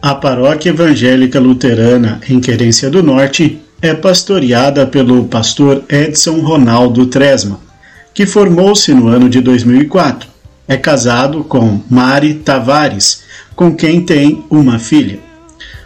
A 0.00 0.14
Paróquia 0.14 0.70
Evangélica 0.70 1.38
Luterana 1.38 2.22
em 2.26 2.40
Querência 2.40 2.88
do 2.88 3.02
Norte 3.02 3.60
é 3.82 3.92
pastoreada 3.92 4.86
pelo 4.86 5.26
pastor 5.26 5.84
Edson 5.90 6.40
Ronaldo 6.40 7.04
Tresma, 7.08 7.60
que 8.14 8.24
formou-se 8.24 8.94
no 8.94 9.08
ano 9.08 9.28
de 9.28 9.42
2004. 9.42 10.26
É 10.66 10.78
casado 10.78 11.44
com 11.44 11.82
Mari 11.90 12.36
Tavares, 12.36 13.22
com 13.54 13.76
quem 13.76 14.02
tem 14.02 14.42
uma 14.48 14.78
filha. 14.78 15.33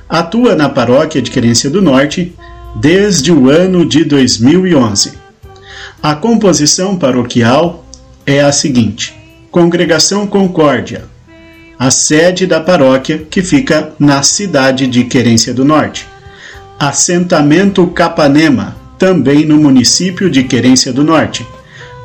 Atua 0.08 0.54
na 0.54 0.70
Paróquia 0.70 1.20
de 1.20 1.30
Querência 1.30 1.68
do 1.68 1.82
Norte 1.82 2.34
desde 2.76 3.30
o 3.30 3.50
ano 3.50 3.84
de 3.84 4.04
2011. 4.04 5.12
A 6.02 6.14
composição 6.14 6.96
paroquial 6.96 7.84
é 8.24 8.40
a 8.40 8.50
seguinte: 8.50 9.14
Congregação 9.50 10.26
Concórdia, 10.26 11.04
a 11.78 11.90
sede 11.90 12.46
da 12.46 12.58
paróquia 12.58 13.26
que 13.30 13.42
fica 13.42 13.92
na 13.98 14.22
cidade 14.22 14.86
de 14.86 15.04
Querência 15.04 15.52
do 15.52 15.62
Norte. 15.62 16.06
Assentamento 16.80 17.86
Capanema, 17.88 18.76
também 18.98 19.44
no 19.44 19.58
município 19.58 20.30
de 20.30 20.44
Querência 20.44 20.90
do 20.90 21.04
Norte. 21.04 21.46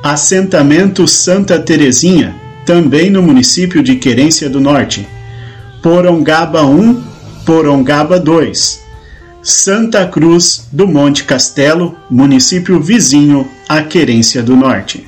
Assentamento 0.04 1.08
Santa 1.08 1.58
Terezinha, 1.58 2.36
também 2.66 3.10
no 3.10 3.22
município 3.22 3.82
de 3.82 3.96
Querência 3.96 4.50
do 4.50 4.60
Norte. 4.60 5.08
Porongaba 5.82 6.66
1, 6.66 7.13
Porongaba 7.46 8.20
2. 8.20 8.82
Santa 9.42 10.08
Cruz 10.08 10.70
do 10.72 10.88
Monte 10.88 11.26
Castelo, 11.26 11.98
município 12.10 12.80
vizinho 12.80 13.46
a 13.68 13.84
Querência 13.84 14.42
do 14.42 14.56
Norte. 14.56 15.06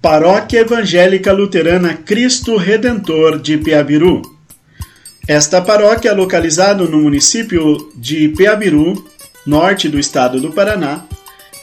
Paróquia 0.00 0.60
Evangélica 0.60 1.32
Luterana 1.32 1.94
Cristo 1.94 2.56
Redentor 2.56 3.40
de 3.40 3.58
Piabiru. 3.58 4.22
Esta 5.26 5.60
paróquia, 5.60 6.12
localizada 6.12 6.84
no 6.84 6.98
município 6.98 7.90
de 7.96 8.28
Piabiru, 8.28 9.04
norte 9.44 9.88
do 9.88 9.98
estado 9.98 10.40
do 10.40 10.52
Paraná, 10.52 11.02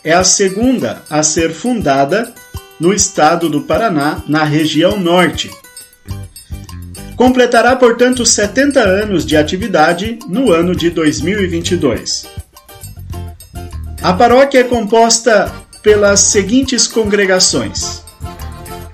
é 0.03 0.11
a 0.11 0.25
segunda 0.25 1.01
a 1.09 1.23
ser 1.23 1.51
fundada 1.51 2.33
no 2.77 2.91
estado 2.91 3.47
do 3.47 3.61
Paraná, 3.61 4.21
na 4.27 4.43
região 4.43 4.99
norte. 4.99 5.49
Completará, 7.21 7.75
portanto, 7.75 8.25
70 8.25 8.79
anos 8.79 9.23
de 9.27 9.37
atividade 9.37 10.17
no 10.27 10.51
ano 10.51 10.75
de 10.75 10.89
2022. 10.89 12.25
A 14.01 14.11
paróquia 14.11 14.61
é 14.61 14.63
composta 14.63 15.53
pelas 15.83 16.19
seguintes 16.21 16.87
congregações: 16.87 18.01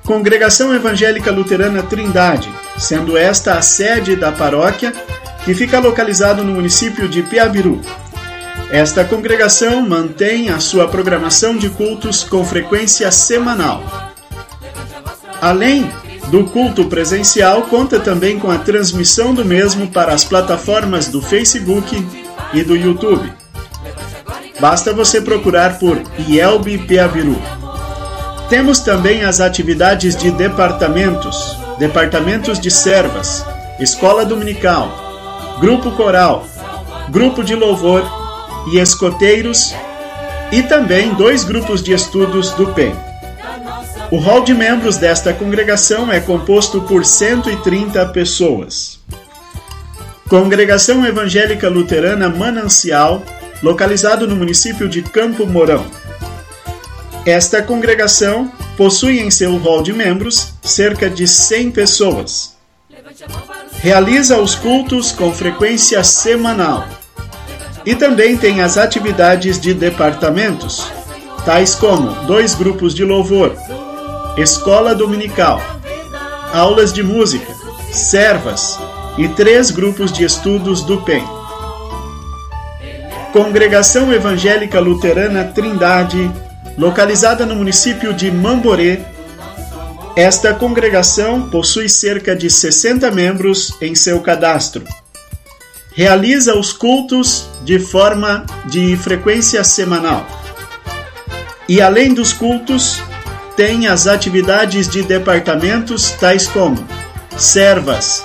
Congregação 0.03 0.75
Evangélica 0.75 1.31
Luterana 1.31 1.81
Trindade, 1.83 2.51
sendo 2.77 3.15
esta 3.17 3.53
a 3.53 3.61
sede 3.61 4.17
da 4.17 4.29
paróquia, 4.29 4.91
que 5.45 5.53
fica 5.53 5.79
localizado 5.79 6.43
no 6.43 6.53
município 6.53 7.07
de 7.07 7.23
Piabiru. 7.23 7.79
Esta 8.69 9.05
congregação 9.05 9.87
mantém 9.87 10.49
a 10.49 10.59
sua 10.59 10.89
programação 10.89 11.55
de 11.55 11.69
cultos 11.69 12.25
com 12.25 12.43
frequência 12.43 13.09
semanal. 13.09 13.81
Além 15.39 15.89
do 16.29 16.43
culto 16.45 16.85
presencial, 16.85 17.63
conta 17.63 17.99
também 17.99 18.37
com 18.37 18.51
a 18.51 18.57
transmissão 18.57 19.33
do 19.33 19.45
mesmo 19.45 19.87
para 19.87 20.13
as 20.13 20.23
plataformas 20.23 21.07
do 21.07 21.21
Facebook 21.21 22.05
e 22.53 22.63
do 22.63 22.75
YouTube. 22.75 23.31
Basta 24.59 24.93
você 24.93 25.21
procurar 25.21 25.77
por 25.79 26.01
IELB 26.27 26.79
Piabiru. 26.79 27.39
Temos 28.49 28.79
também 28.79 29.23
as 29.23 29.39
atividades 29.39 30.15
de 30.15 30.31
departamentos, 30.31 31.57
departamentos 31.77 32.59
de 32.59 32.71
servas, 32.71 33.45
escola 33.79 34.25
dominical, 34.25 35.57
grupo 35.59 35.91
coral, 35.91 36.45
grupo 37.09 37.43
de 37.43 37.55
louvor 37.55 38.03
e 38.71 38.79
escoteiros 38.79 39.73
e 40.51 40.63
também 40.63 41.13
dois 41.13 41.43
grupos 41.43 41.83
de 41.83 41.93
estudos 41.93 42.51
do 42.51 42.67
PEN. 42.67 43.06
O 44.09 44.19
hall 44.19 44.41
de 44.41 44.53
membros 44.53 44.95
desta 44.95 45.33
congregação 45.33 46.09
é 46.09 46.21
composto 46.21 46.81
por 46.81 47.03
130 47.03 48.05
pessoas. 48.07 49.01
Congregação 50.29 51.05
Evangélica 51.05 51.67
Luterana 51.67 52.29
Manancial, 52.29 53.21
localizado 53.61 54.25
no 54.25 54.33
município 54.33 54.87
de 54.87 55.01
Campo 55.01 55.45
Mourão. 55.45 55.85
Esta 57.25 57.61
congregação 57.61 58.49
possui 58.77 59.19
em 59.19 59.29
seu 59.29 59.57
hall 59.57 59.83
de 59.83 59.91
membros 59.91 60.53
cerca 60.63 61.09
de 61.09 61.27
100 61.27 61.71
pessoas. 61.71 62.55
Realiza 63.81 64.37
os 64.37 64.55
cultos 64.55 65.11
com 65.11 65.33
frequência 65.33 66.01
semanal. 66.01 66.87
E 67.85 67.93
também 67.93 68.37
tem 68.37 68.61
as 68.61 68.77
atividades 68.77 69.59
de 69.59 69.73
departamentos, 69.73 70.89
tais 71.43 71.75
como 71.75 72.25
dois 72.25 72.55
grupos 72.55 72.93
de 72.95 73.03
louvor, 73.03 73.53
escola 74.37 74.93
dominical, 74.93 75.59
aulas 76.53 76.93
de 76.93 77.01
música, 77.01 77.51
servas 77.91 78.77
e 79.17 79.27
três 79.29 79.71
grupos 79.71 80.11
de 80.11 80.23
estudos 80.23 80.83
do 80.83 81.01
PEN. 81.01 81.25
Congregação 83.33 84.13
Evangélica 84.13 84.79
Luterana 84.79 85.43
Trindade, 85.45 86.31
localizada 86.77 87.47
no 87.47 87.55
município 87.55 88.13
de 88.13 88.29
Mamborê. 88.29 88.99
Esta 90.15 90.53
congregação 90.53 91.49
possui 91.49 91.89
cerca 91.89 92.35
de 92.35 92.47
60 92.47 93.09
membros 93.09 93.75
em 93.81 93.95
seu 93.95 94.19
cadastro. 94.21 94.83
Realiza 95.95 96.55
os 96.55 96.71
cultos 96.71 97.49
de 97.63 97.79
forma 97.79 98.45
de 98.65 98.95
frequência 98.97 99.63
semanal. 99.63 100.27
E 101.67 101.81
além 101.81 102.13
dos 102.13 102.33
cultos, 102.33 103.01
tem 103.57 103.87
as 103.87 104.05
atividades 104.05 104.87
de 104.87 105.01
departamentos 105.01 106.11
tais 106.11 106.47
como 106.47 106.87
servas, 107.35 108.23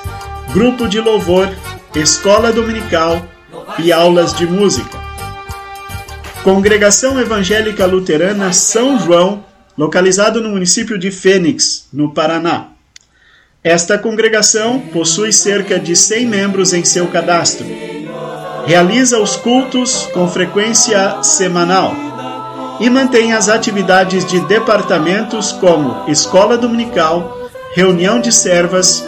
grupo 0.52 0.86
de 0.86 1.00
louvor, 1.00 1.48
escola 1.94 2.52
dominical 2.52 3.26
e 3.78 3.90
aulas 3.90 4.34
de 4.34 4.46
música. 4.46 5.00
Congregação 6.44 7.18
Evangélica 7.18 7.86
Luterana 7.86 8.52
São 8.52 9.00
João, 9.00 9.42
localizado 9.76 10.42
no 10.42 10.50
município 10.50 10.98
de 10.98 11.10
Fênix, 11.10 11.88
no 11.90 12.12
Paraná. 12.12 12.68
Esta 13.64 13.96
congregação 13.96 14.80
possui 14.80 15.32
cerca 15.32 15.80
de 15.80 15.96
100 15.96 16.26
membros 16.26 16.74
em 16.74 16.84
seu 16.84 17.06
cadastro. 17.08 17.66
Realiza 18.66 19.18
os 19.18 19.36
cultos 19.36 20.06
com 20.12 20.28
frequência 20.28 21.22
semanal 21.22 22.11
e 22.80 22.90
mantém 22.90 23.32
as 23.32 23.48
atividades 23.48 24.24
de 24.24 24.40
departamentos 24.40 25.52
como 25.52 26.10
escola 26.10 26.56
dominical, 26.56 27.38
reunião 27.74 28.20
de 28.20 28.32
servas 28.32 29.04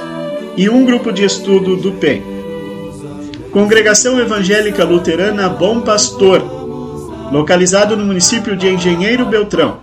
e 0.56 0.68
um 0.68 0.84
grupo 0.84 1.12
de 1.12 1.24
estudo 1.24 1.76
do 1.76 1.92
PEN. 1.92 2.22
Congregação 3.50 4.18
Evangélica 4.18 4.84
Luterana 4.84 5.48
Bom 5.48 5.80
Pastor, 5.80 6.42
localizado 7.30 7.96
no 7.96 8.04
município 8.04 8.56
de 8.56 8.68
Engenheiro 8.68 9.24
Beltrão. 9.26 9.78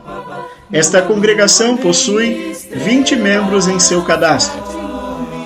Esta 0.72 1.02
congregação 1.02 1.76
possui 1.76 2.56
20 2.72 3.16
membros 3.16 3.68
em 3.68 3.80
seu 3.80 4.02
cadastro. 4.04 4.62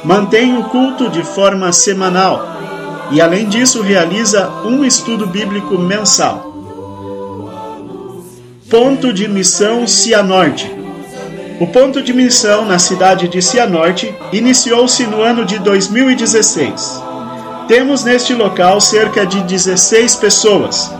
Mantém 0.03 0.57
o 0.57 0.65
culto 0.65 1.09
de 1.09 1.23
forma 1.23 1.71
semanal 1.71 2.47
e, 3.11 3.19
além 3.19 3.47
disso, 3.47 3.81
realiza 3.81 4.47
um 4.63 4.85
estudo 4.85 5.25
bíblico 5.25 5.77
mensal. 5.77 6.54
Ponto 8.69 9.13
de 9.13 9.27
Missão 9.27 9.85
Cianorte. 9.85 10.71
O 11.59 11.67
ponto 11.67 12.01
de 12.01 12.11
missão 12.11 12.65
na 12.65 12.79
cidade 12.79 13.27
de 13.27 13.39
Cianorte 13.39 14.11
iniciou-se 14.33 15.05
no 15.05 15.21
ano 15.21 15.45
de 15.45 15.59
2016. 15.59 17.03
Temos 17.67 18.03
neste 18.03 18.33
local 18.33 18.81
cerca 18.81 19.23
de 19.23 19.41
16 19.43 20.15
pessoas. 20.15 20.91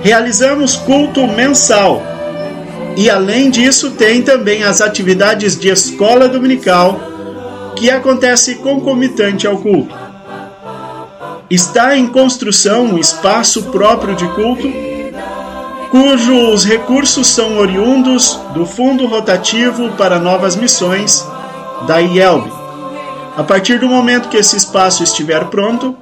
Realizamos 0.00 0.76
culto 0.76 1.26
mensal. 1.26 2.00
E 2.96 3.10
além 3.10 3.50
disso, 3.50 3.90
tem 3.90 4.22
também 4.22 4.62
as 4.62 4.80
atividades 4.80 5.58
de 5.58 5.70
escola 5.70 6.28
dominical, 6.28 7.00
que 7.74 7.90
acontece 7.90 8.56
concomitante 8.56 9.44
ao 9.44 9.58
culto. 9.58 9.94
Está 11.50 11.98
em 11.98 12.06
construção 12.06 12.84
um 12.84 12.98
espaço 12.98 13.64
próprio 13.64 14.14
de 14.14 14.26
culto 14.34 14.68
cujos 15.90 16.64
recursos 16.64 17.26
são 17.28 17.58
oriundos 17.58 18.38
do 18.54 18.66
Fundo 18.66 19.06
Rotativo 19.06 19.90
para 19.92 20.18
Novas 20.18 20.54
Missões 20.54 21.26
da 21.86 21.98
IELB. 21.98 22.50
A 23.36 23.42
partir 23.42 23.78
do 23.78 23.88
momento 23.88 24.28
que 24.28 24.36
esse 24.36 24.56
espaço 24.56 25.02
estiver 25.02 25.44
pronto, 25.46 25.96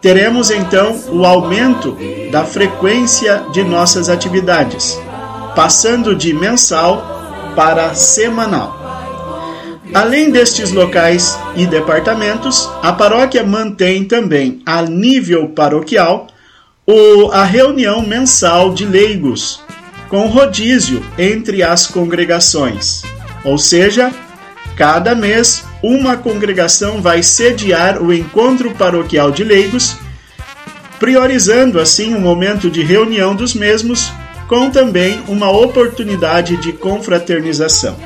teremos 0.00 0.50
então 0.50 0.98
o 1.10 1.24
aumento 1.24 1.96
da 2.30 2.44
frequência 2.44 3.44
de 3.52 3.62
nossas 3.62 4.08
atividades, 4.08 4.98
passando 5.54 6.14
de 6.14 6.32
mensal 6.32 7.02
para 7.54 7.94
semanal. 7.94 8.80
Além 9.94 10.30
destes 10.30 10.72
locais 10.72 11.38
e 11.54 11.66
departamentos, 11.66 12.68
a 12.82 12.92
paróquia 12.92 13.44
mantém 13.44 14.04
também, 14.04 14.62
a 14.64 14.80
nível 14.82 15.50
paroquial, 15.50 16.26
o, 16.86 17.30
a 17.30 17.44
reunião 17.44 18.02
mensal 18.02 18.74
de 18.74 18.84
leigos, 18.84 19.60
com 20.08 20.26
rodízio 20.26 21.02
entre 21.16 21.62
as 21.62 21.86
congregações. 21.86 23.02
Ou 23.44 23.56
seja, 23.56 24.12
cada 24.76 25.14
mês 25.14 25.64
uma 25.82 26.16
congregação 26.16 27.00
vai 27.00 27.22
sediar 27.22 28.02
o 28.02 28.12
encontro 28.12 28.72
paroquial 28.72 29.30
de 29.30 29.44
leigos, 29.44 29.96
priorizando 30.98 31.80
assim 31.80 32.14
um 32.14 32.20
momento 32.20 32.70
de 32.70 32.82
reunião 32.82 33.34
dos 33.34 33.54
mesmos, 33.54 34.12
com 34.48 34.70
também 34.70 35.22
uma 35.28 35.50
oportunidade 35.50 36.56
de 36.58 36.72
confraternização. 36.72 37.96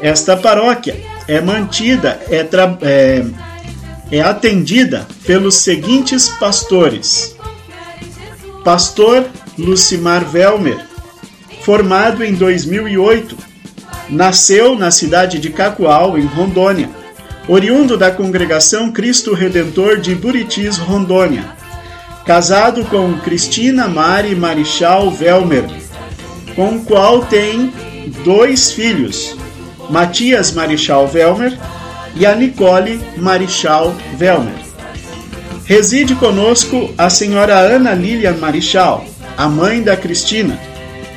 Esta 0.00 0.36
paróquia 0.36 1.00
é 1.28 1.40
mantida, 1.40 2.20
é, 2.28 2.46
é, 2.82 3.24
é 4.10 4.20
atendida 4.20 5.06
pelos 5.24 5.54
seguintes 5.56 6.28
pastores 6.40 7.33
Pastor 8.64 9.26
Lucimar 9.58 10.24
Velmer, 10.24 10.78
formado 11.60 12.24
em 12.24 12.32
2008, 12.32 13.36
nasceu 14.08 14.74
na 14.74 14.90
cidade 14.90 15.38
de 15.38 15.50
Cacoal, 15.50 16.18
em 16.18 16.24
Rondônia, 16.24 16.88
oriundo 17.46 17.98
da 17.98 18.10
congregação 18.10 18.90
Cristo 18.90 19.34
Redentor 19.34 19.98
de 19.98 20.14
Buritis, 20.14 20.78
Rondônia. 20.78 21.44
Casado 22.24 22.86
com 22.86 23.18
Cristina 23.18 23.86
Mari 23.86 24.34
Marichal 24.34 25.10
Velmer, 25.10 25.64
com 26.56 26.76
o 26.76 26.84
qual 26.86 27.26
tem 27.26 27.70
dois 28.24 28.72
filhos, 28.72 29.36
Matias 29.90 30.52
Marichal 30.52 31.06
Velmer 31.06 31.58
e 32.16 32.24
a 32.24 32.34
Nicole 32.34 32.98
Marichal 33.18 33.94
Velmer. 34.16 34.63
Reside 35.66 36.14
conosco 36.16 36.92
a 36.98 37.08
senhora 37.08 37.58
Ana 37.58 37.94
Lilian 37.94 38.36
Marichal, 38.36 39.02
a 39.34 39.48
mãe 39.48 39.82
da 39.82 39.96
Cristina, 39.96 40.60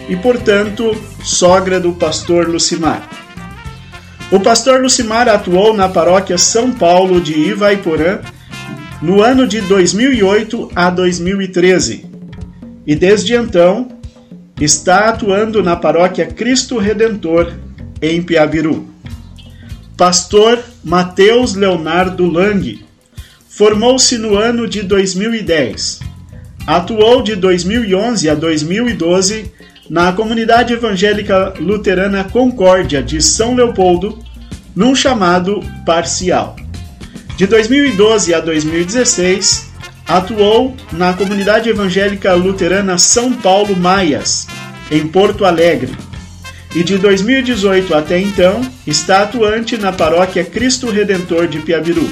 e, 0.08 0.16
portanto, 0.16 0.96
sogra 1.22 1.82
do 1.82 1.92
pastor 1.92 2.48
Lucimar. 2.48 3.10
O 4.32 4.40
pastor 4.40 4.82
Lucimar 4.82 5.28
atuou 5.28 5.74
na 5.74 5.90
paróquia 5.90 6.38
São 6.38 6.72
Paulo 6.72 7.20
de 7.20 7.34
Ivaiporã 7.34 8.22
no 9.02 9.22
ano 9.22 9.46
de 9.46 9.60
2008 9.60 10.72
a 10.74 10.90
2013 10.92 12.06
e, 12.86 12.96
desde 12.96 13.36
então, 13.36 13.90
está 14.62 15.10
atuando 15.10 15.62
na 15.62 15.76
paróquia 15.76 16.26
Cristo 16.26 16.78
Redentor, 16.78 17.52
em 18.02 18.22
Piabiru. 18.22 18.88
Pastor 19.98 20.64
Mateus 20.86 21.54
Leonardo 21.54 22.32
Lang 22.32 22.87
Formou-se 23.58 24.20
no 24.20 24.38
ano 24.38 24.68
de 24.68 24.84
2010. 24.84 26.02
Atuou 26.68 27.24
de 27.24 27.36
2011 27.36 28.30
a 28.30 28.36
2012 28.36 29.52
na 29.90 30.14
comunidade 30.14 30.74
evangélica 30.74 31.56
luterana 31.60 32.24
Concórdia 32.24 33.02
de 33.02 33.20
São 33.20 33.56
Leopoldo, 33.56 34.20
num 34.76 34.94
chamado 34.94 35.60
parcial. 35.84 36.56
De 37.36 37.48
2012 37.48 38.32
a 38.32 38.40
2016, 38.42 39.72
atuou 40.08 40.78
na 40.92 41.14
comunidade 41.14 41.68
evangélica 41.68 42.36
luterana 42.36 43.00
São 43.00 43.34
Paulo 43.34 43.76
Maias, 43.76 44.46
em 44.92 45.08
Porto 45.08 45.46
Alegre. 45.46 45.98
E 46.76 46.84
de 46.84 47.00
2018 47.00 47.96
até 47.96 48.20
então, 48.20 48.62
está 48.86 49.24
atuante 49.24 49.80
na 49.80 49.92
paróquia 49.92 50.46
Cristo 50.46 50.92
Redentor 50.92 51.48
de 51.48 51.58
Piabiru. 51.58 52.08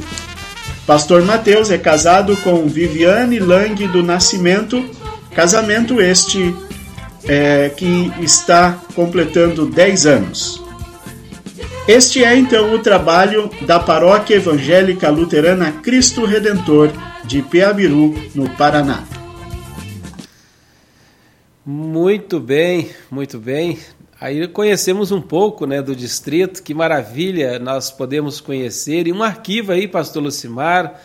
Pastor 0.86 1.24
Mateus 1.24 1.72
é 1.72 1.80
casado 1.80 2.38
com 2.38 2.68
Viviane 2.68 3.40
Lang 3.40 3.88
do 3.88 4.04
Nascimento, 4.04 4.88
casamento 5.34 6.00
este 6.00 6.56
é, 7.24 7.70
que 7.70 8.12
está 8.22 8.80
completando 8.94 9.66
10 9.66 10.06
anos. 10.06 10.64
Este 11.88 12.24
é 12.24 12.36
então 12.36 12.74
o 12.74 12.80
trabalho 12.80 13.50
da 13.66 13.80
Paróquia 13.80 14.36
Evangélica 14.36 15.10
Luterana 15.10 15.72
Cristo 15.72 16.24
Redentor 16.24 16.92
de 17.24 17.42
Peabiru, 17.42 18.14
no 18.36 18.48
Paraná. 18.52 19.04
Muito 21.66 22.40
bem, 22.40 22.92
muito 23.10 23.40
bem. 23.40 23.80
Aí 24.26 24.48
conhecemos 24.48 25.12
um 25.12 25.22
pouco 25.22 25.68
né, 25.68 25.84
do 25.84 25.96
distrito, 25.96 26.64
que 26.64 26.74
maravilha 26.74 27.60
nós 27.60 27.92
podemos 27.92 28.42
conhecer. 28.42 29.06
E 29.06 29.14
um 29.14 29.22
arquivo 29.22 29.72
aí, 29.72 29.88
pastor 29.88 30.24
Lucimar, 30.24 31.00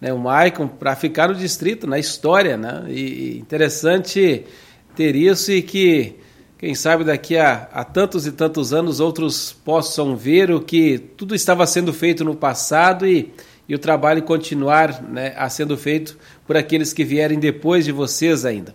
né, 0.00 0.12
o 0.12 0.18
Maicon, 0.20 0.68
para 0.68 0.94
ficar 0.94 1.30
no 1.30 1.34
distrito, 1.34 1.84
na 1.84 1.98
história. 1.98 2.56
Né? 2.56 2.84
E 2.88 3.38
interessante 3.40 4.44
ter 4.94 5.16
isso 5.16 5.50
e 5.50 5.62
que 5.62 6.14
quem 6.58 6.72
sabe 6.76 7.02
daqui 7.02 7.36
a, 7.36 7.68
a 7.72 7.82
tantos 7.82 8.24
e 8.24 8.30
tantos 8.30 8.72
anos 8.72 9.00
outros 9.00 9.52
possam 9.52 10.14
ver 10.14 10.52
o 10.52 10.60
que 10.60 10.96
tudo 10.96 11.34
estava 11.34 11.66
sendo 11.66 11.92
feito 11.92 12.24
no 12.24 12.36
passado 12.36 13.04
e, 13.04 13.32
e 13.68 13.74
o 13.74 13.80
trabalho 13.80 14.22
continuar 14.22 15.02
né, 15.02 15.34
a 15.36 15.48
sendo 15.48 15.76
feito 15.76 16.16
por 16.46 16.56
aqueles 16.56 16.92
que 16.92 17.02
vierem 17.02 17.40
depois 17.40 17.84
de 17.84 17.90
vocês 17.90 18.44
ainda. 18.44 18.72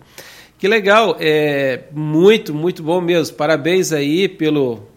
Que 0.58 0.66
legal, 0.68 1.16
é 1.20 1.84
muito, 1.92 2.54
muito 2.54 2.82
bom 2.82 2.98
mesmo. 2.98 3.36
Parabéns 3.36 3.92
aí 3.92 4.26
pelo, 4.26 4.88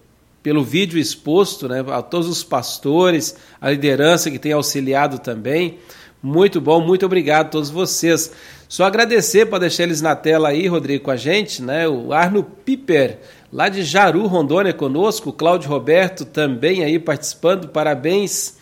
pelo 0.41 0.63
vídeo 0.63 0.97
exposto, 0.97 1.67
né, 1.67 1.83
a 1.91 2.01
todos 2.01 2.29
os 2.29 2.43
pastores, 2.43 3.35
a 3.59 3.69
liderança 3.69 4.31
que 4.31 4.39
tem 4.39 4.53
auxiliado 4.53 5.19
também. 5.19 5.77
Muito 6.23 6.61
bom, 6.61 6.79
muito 6.79 7.05
obrigado 7.05 7.47
a 7.47 7.49
todos 7.49 7.69
vocês. 7.69 8.31
Só 8.69 8.85
agradecer 8.85 9.47
para 9.47 9.59
deixar 9.59 9.83
eles 9.83 10.01
na 10.01 10.15
tela 10.15 10.47
aí, 10.47 10.65
Rodrigo, 10.65 11.03
com 11.03 11.11
a 11.11 11.17
gente, 11.17 11.61
né? 11.61 11.89
O 11.89 12.13
Arno 12.13 12.41
Piper, 12.43 13.19
lá 13.51 13.67
de 13.67 13.83
Jaru, 13.83 14.27
Rondônia, 14.27 14.73
conosco, 14.73 15.29
o 15.29 15.33
Cláudio 15.33 15.69
Roberto 15.69 16.23
também 16.23 16.85
aí 16.85 16.99
participando. 16.99 17.67
Parabéns 17.67 18.57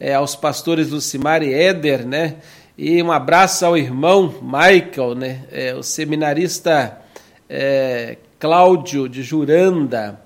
é, 0.00 0.14
aos 0.14 0.34
pastores 0.34 0.90
Lucimar 0.90 1.42
e 1.44 1.52
Éder, 1.52 2.04
né? 2.04 2.36
E 2.76 3.02
um 3.02 3.12
abraço 3.12 3.66
ao 3.66 3.76
irmão 3.76 4.34
Michael, 4.42 5.14
né? 5.14 5.44
É, 5.50 5.74
o 5.74 5.82
seminarista 5.82 6.98
é, 7.48 8.16
Cláudio 8.38 9.08
de 9.08 9.22
Juranda. 9.22 10.20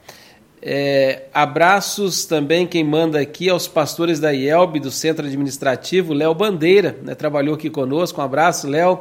É, 0.63 1.25
abraços 1.35 2.25
também 2.25 2.67
quem 2.67 2.83
manda 2.83 3.21
aqui 3.21 3.51
aos 3.51 3.69
pastores 3.69 4.19
da 4.19 4.33
IELB, 4.33 4.81
do 4.81 4.91
Centro 4.91 5.27
Administrativo, 5.27 6.15
Léo 6.15 6.35
Bandeira, 6.35 6.97
né, 7.03 7.15
trabalhou 7.15 7.55
aqui 7.55 7.69
conosco. 7.69 8.21
Um 8.21 8.25
abraço, 8.25 8.67
Léo. 8.67 9.01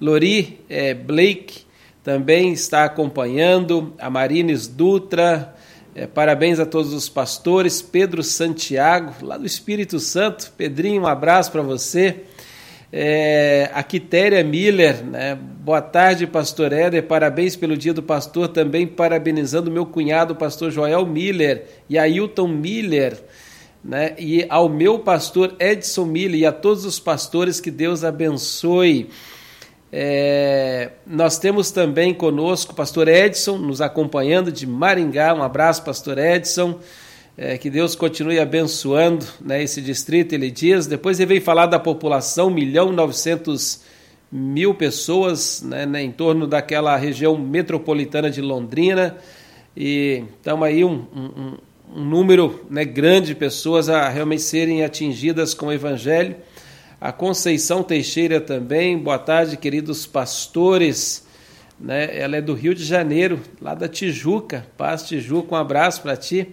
Lori 0.00 0.60
é, 0.68 0.92
Blake 0.92 1.62
também 2.04 2.52
está 2.52 2.84
acompanhando. 2.84 3.94
A 3.98 4.10
Marines 4.10 4.66
Dutra, 4.66 5.54
é, 5.94 6.06
parabéns 6.06 6.60
a 6.60 6.66
todos 6.66 6.92
os 6.92 7.08
pastores. 7.08 7.80
Pedro 7.80 8.22
Santiago, 8.22 9.14
lá 9.22 9.38
do 9.38 9.46
Espírito 9.46 9.98
Santo. 9.98 10.52
Pedrinho, 10.56 11.02
um 11.02 11.06
abraço 11.06 11.50
para 11.50 11.62
você. 11.62 12.24
É, 12.90 13.70
a 13.74 13.82
Quitéria 13.82 14.42
Miller, 14.42 15.04
né? 15.04 15.34
boa 15.34 15.82
tarde, 15.82 16.26
pastor 16.26 16.72
Éder, 16.72 17.02
parabéns 17.02 17.54
pelo 17.54 17.76
dia 17.76 17.92
do 17.92 18.02
pastor, 18.02 18.48
também 18.48 18.86
parabenizando 18.86 19.70
meu 19.70 19.84
cunhado, 19.84 20.34
pastor 20.34 20.70
Joel 20.70 21.04
Miller, 21.04 21.66
e 21.86 21.98
Ailton 21.98 22.48
Miller, 22.48 23.22
né? 23.84 24.14
e 24.18 24.46
ao 24.48 24.70
meu 24.70 25.00
pastor 25.00 25.54
Edson 25.60 26.06
Miller, 26.06 26.40
e 26.40 26.46
a 26.46 26.52
todos 26.52 26.86
os 26.86 26.98
pastores, 26.98 27.60
que 27.60 27.70
Deus 27.70 28.04
abençoe. 28.04 29.10
É, 29.92 30.92
nós 31.06 31.38
temos 31.38 31.70
também 31.70 32.14
conosco 32.14 32.72
o 32.72 32.74
pastor 32.74 33.06
Edson, 33.06 33.58
nos 33.58 33.82
acompanhando 33.82 34.50
de 34.50 34.66
Maringá, 34.66 35.34
um 35.34 35.42
abraço, 35.42 35.82
pastor 35.82 36.16
Edson. 36.16 36.78
É, 37.40 37.56
que 37.56 37.70
Deus 37.70 37.94
continue 37.94 38.40
abençoando 38.40 39.24
né, 39.40 39.62
esse 39.62 39.80
distrito, 39.80 40.32
ele 40.32 40.50
diz. 40.50 40.88
Depois 40.88 41.20
ele 41.20 41.34
vem 41.34 41.40
falar 41.40 41.66
da 41.66 41.78
população, 41.78 42.48
1 42.48 42.50
milhão 42.50 42.90
900 42.90 43.80
mil 44.32 44.74
pessoas 44.74 45.62
né, 45.62 45.86
né, 45.86 46.02
em 46.02 46.10
torno 46.10 46.48
daquela 46.48 46.96
região 46.96 47.38
metropolitana 47.38 48.28
de 48.28 48.40
Londrina. 48.40 49.16
E 49.76 50.24
estamos 50.36 50.66
aí 50.66 50.84
um, 50.84 51.06
um, 51.14 51.56
um 51.94 52.04
número 52.04 52.66
né, 52.68 52.84
grande 52.84 53.28
de 53.28 53.34
pessoas 53.36 53.88
a 53.88 54.08
realmente 54.08 54.42
serem 54.42 54.82
atingidas 54.82 55.54
com 55.54 55.66
o 55.66 55.72
Evangelho. 55.72 56.34
A 57.00 57.12
Conceição 57.12 57.84
Teixeira 57.84 58.40
também, 58.40 58.98
boa 58.98 59.16
tarde, 59.16 59.56
queridos 59.56 60.06
pastores. 60.06 61.24
Né, 61.78 62.18
ela 62.18 62.36
é 62.36 62.40
do 62.40 62.52
Rio 62.52 62.74
de 62.74 62.82
Janeiro, 62.82 63.38
lá 63.62 63.76
da 63.76 63.86
Tijuca. 63.86 64.66
Paz 64.76 65.04
Tijuca, 65.04 65.54
um 65.54 65.56
abraço 65.56 66.02
para 66.02 66.16
ti. 66.16 66.48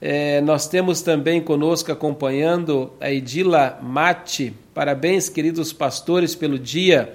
É, 0.00 0.40
nós 0.40 0.68
temos 0.68 1.00
também 1.00 1.40
conosco 1.40 1.90
acompanhando 1.90 2.92
a 3.00 3.10
Edila 3.10 3.78
Mate. 3.82 4.52
Parabéns, 4.74 5.28
queridos 5.28 5.72
pastores, 5.72 6.34
pelo 6.34 6.58
dia. 6.58 7.14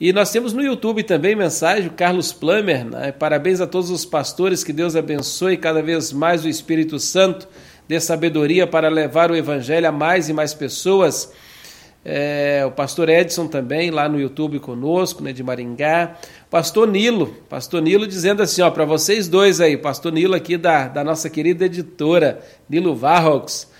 E 0.00 0.12
nós 0.12 0.30
temos 0.30 0.52
no 0.52 0.62
YouTube 0.62 1.02
também 1.04 1.36
mensagem, 1.36 1.88
Carlos 1.88 2.32
Plummer. 2.32 2.84
Né? 2.84 3.12
Parabéns 3.12 3.60
a 3.60 3.66
todos 3.66 3.90
os 3.90 4.04
pastores, 4.04 4.64
que 4.64 4.72
Deus 4.72 4.96
abençoe 4.96 5.56
cada 5.56 5.80
vez 5.80 6.12
mais 6.12 6.44
o 6.44 6.48
Espírito 6.48 6.98
Santo, 6.98 7.46
dê 7.86 8.00
sabedoria 8.00 8.66
para 8.66 8.88
levar 8.88 9.30
o 9.30 9.36
Evangelho 9.36 9.88
a 9.88 9.92
mais 9.92 10.28
e 10.28 10.32
mais 10.32 10.52
pessoas. 10.52 11.32
É, 12.04 12.62
o 12.66 12.70
pastor 12.70 13.08
Edson 13.08 13.46
também, 13.46 13.90
lá 13.90 14.08
no 14.08 14.20
YouTube 14.20 14.60
conosco, 14.60 15.22
né, 15.22 15.32
de 15.32 15.42
Maringá. 15.42 16.16
Pastor 16.50 16.86
Nilo, 16.86 17.34
Pastor 17.48 17.80
Nilo 17.80 18.06
dizendo 18.06 18.42
assim, 18.42 18.60
ó, 18.60 18.70
para 18.70 18.84
vocês 18.84 19.26
dois 19.26 19.60
aí, 19.60 19.76
Pastor 19.76 20.12
Nilo 20.12 20.34
aqui 20.34 20.58
da, 20.58 20.86
da 20.86 21.02
nossa 21.02 21.30
querida 21.30 21.64
editora, 21.64 22.40
Nilo 22.68 22.94
Varrox. 22.94 23.72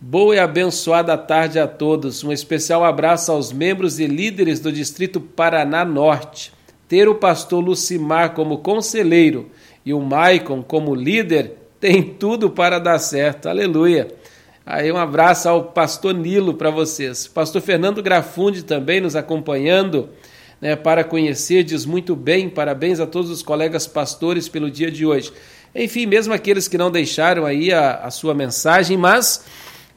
Boa 0.00 0.36
e 0.36 0.38
abençoada 0.38 1.16
tarde 1.16 1.58
a 1.58 1.66
todos. 1.66 2.24
Um 2.24 2.32
especial 2.32 2.84
abraço 2.84 3.32
aos 3.32 3.52
membros 3.52 3.98
e 3.98 4.06
líderes 4.06 4.60
do 4.60 4.72
Distrito 4.72 5.20
Paraná 5.20 5.84
Norte. 5.84 6.52
Ter 6.88 7.08
o 7.08 7.14
pastor 7.14 7.64
Lucimar 7.64 8.34
como 8.34 8.58
conselheiro 8.58 9.50
e 9.84 9.92
o 9.92 10.00
Maicon 10.00 10.62
como 10.62 10.94
líder 10.94 11.52
tem 11.80 12.02
tudo 12.02 12.50
para 12.50 12.78
dar 12.78 12.98
certo. 12.98 13.48
Aleluia. 13.48 14.08
Aí 14.68 14.90
um 14.90 14.96
abraço 14.96 15.48
ao 15.48 15.62
pastor 15.66 16.12
Nilo 16.12 16.52
para 16.52 16.72
vocês. 16.72 17.28
Pastor 17.28 17.62
Fernando 17.62 18.02
Grafundi 18.02 18.64
também 18.64 19.00
nos 19.00 19.14
acompanhando 19.14 20.08
né, 20.60 20.74
para 20.74 21.04
conhecer, 21.04 21.62
diz 21.62 21.86
muito 21.86 22.16
bem, 22.16 22.48
parabéns 22.48 22.98
a 22.98 23.06
todos 23.06 23.30
os 23.30 23.42
colegas 23.42 23.86
pastores 23.86 24.48
pelo 24.48 24.68
dia 24.68 24.90
de 24.90 25.06
hoje. 25.06 25.32
Enfim, 25.72 26.04
mesmo 26.06 26.34
aqueles 26.34 26.66
que 26.66 26.76
não 26.76 26.90
deixaram 26.90 27.46
aí 27.46 27.72
a, 27.72 27.98
a 27.98 28.10
sua 28.10 28.34
mensagem, 28.34 28.96
mas 28.96 29.44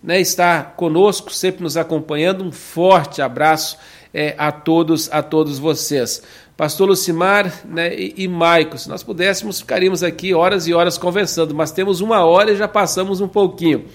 né, 0.03 0.21
está 0.21 0.61
conosco, 0.61 1.33
sempre 1.33 1.63
nos 1.63 1.75
acompanhando, 1.75 2.43
um 2.43 2.51
forte 2.51 3.23
abraço 3.23 3.75
é, 4.13 4.35
a 4.37 4.51
todos, 4.51 5.11
a 5.11 5.23
todos 5.23 5.57
vocês. 5.57 6.21
Pastor 6.55 6.89
Lucimar 6.89 7.51
né, 7.65 7.95
e, 7.95 8.13
e 8.17 8.27
Maico, 8.27 8.77
se 8.77 8.87
nós 8.87 9.01
pudéssemos, 9.01 9.61
ficaríamos 9.61 10.03
aqui 10.03 10.31
horas 10.31 10.67
e 10.67 10.75
horas 10.75 10.95
conversando, 10.95 11.55
mas 11.55 11.71
temos 11.71 12.01
uma 12.01 12.23
hora 12.23 12.51
e 12.51 12.55
já 12.55 12.67
passamos 12.67 13.19
um 13.19 13.27
pouquinho. 13.27 13.85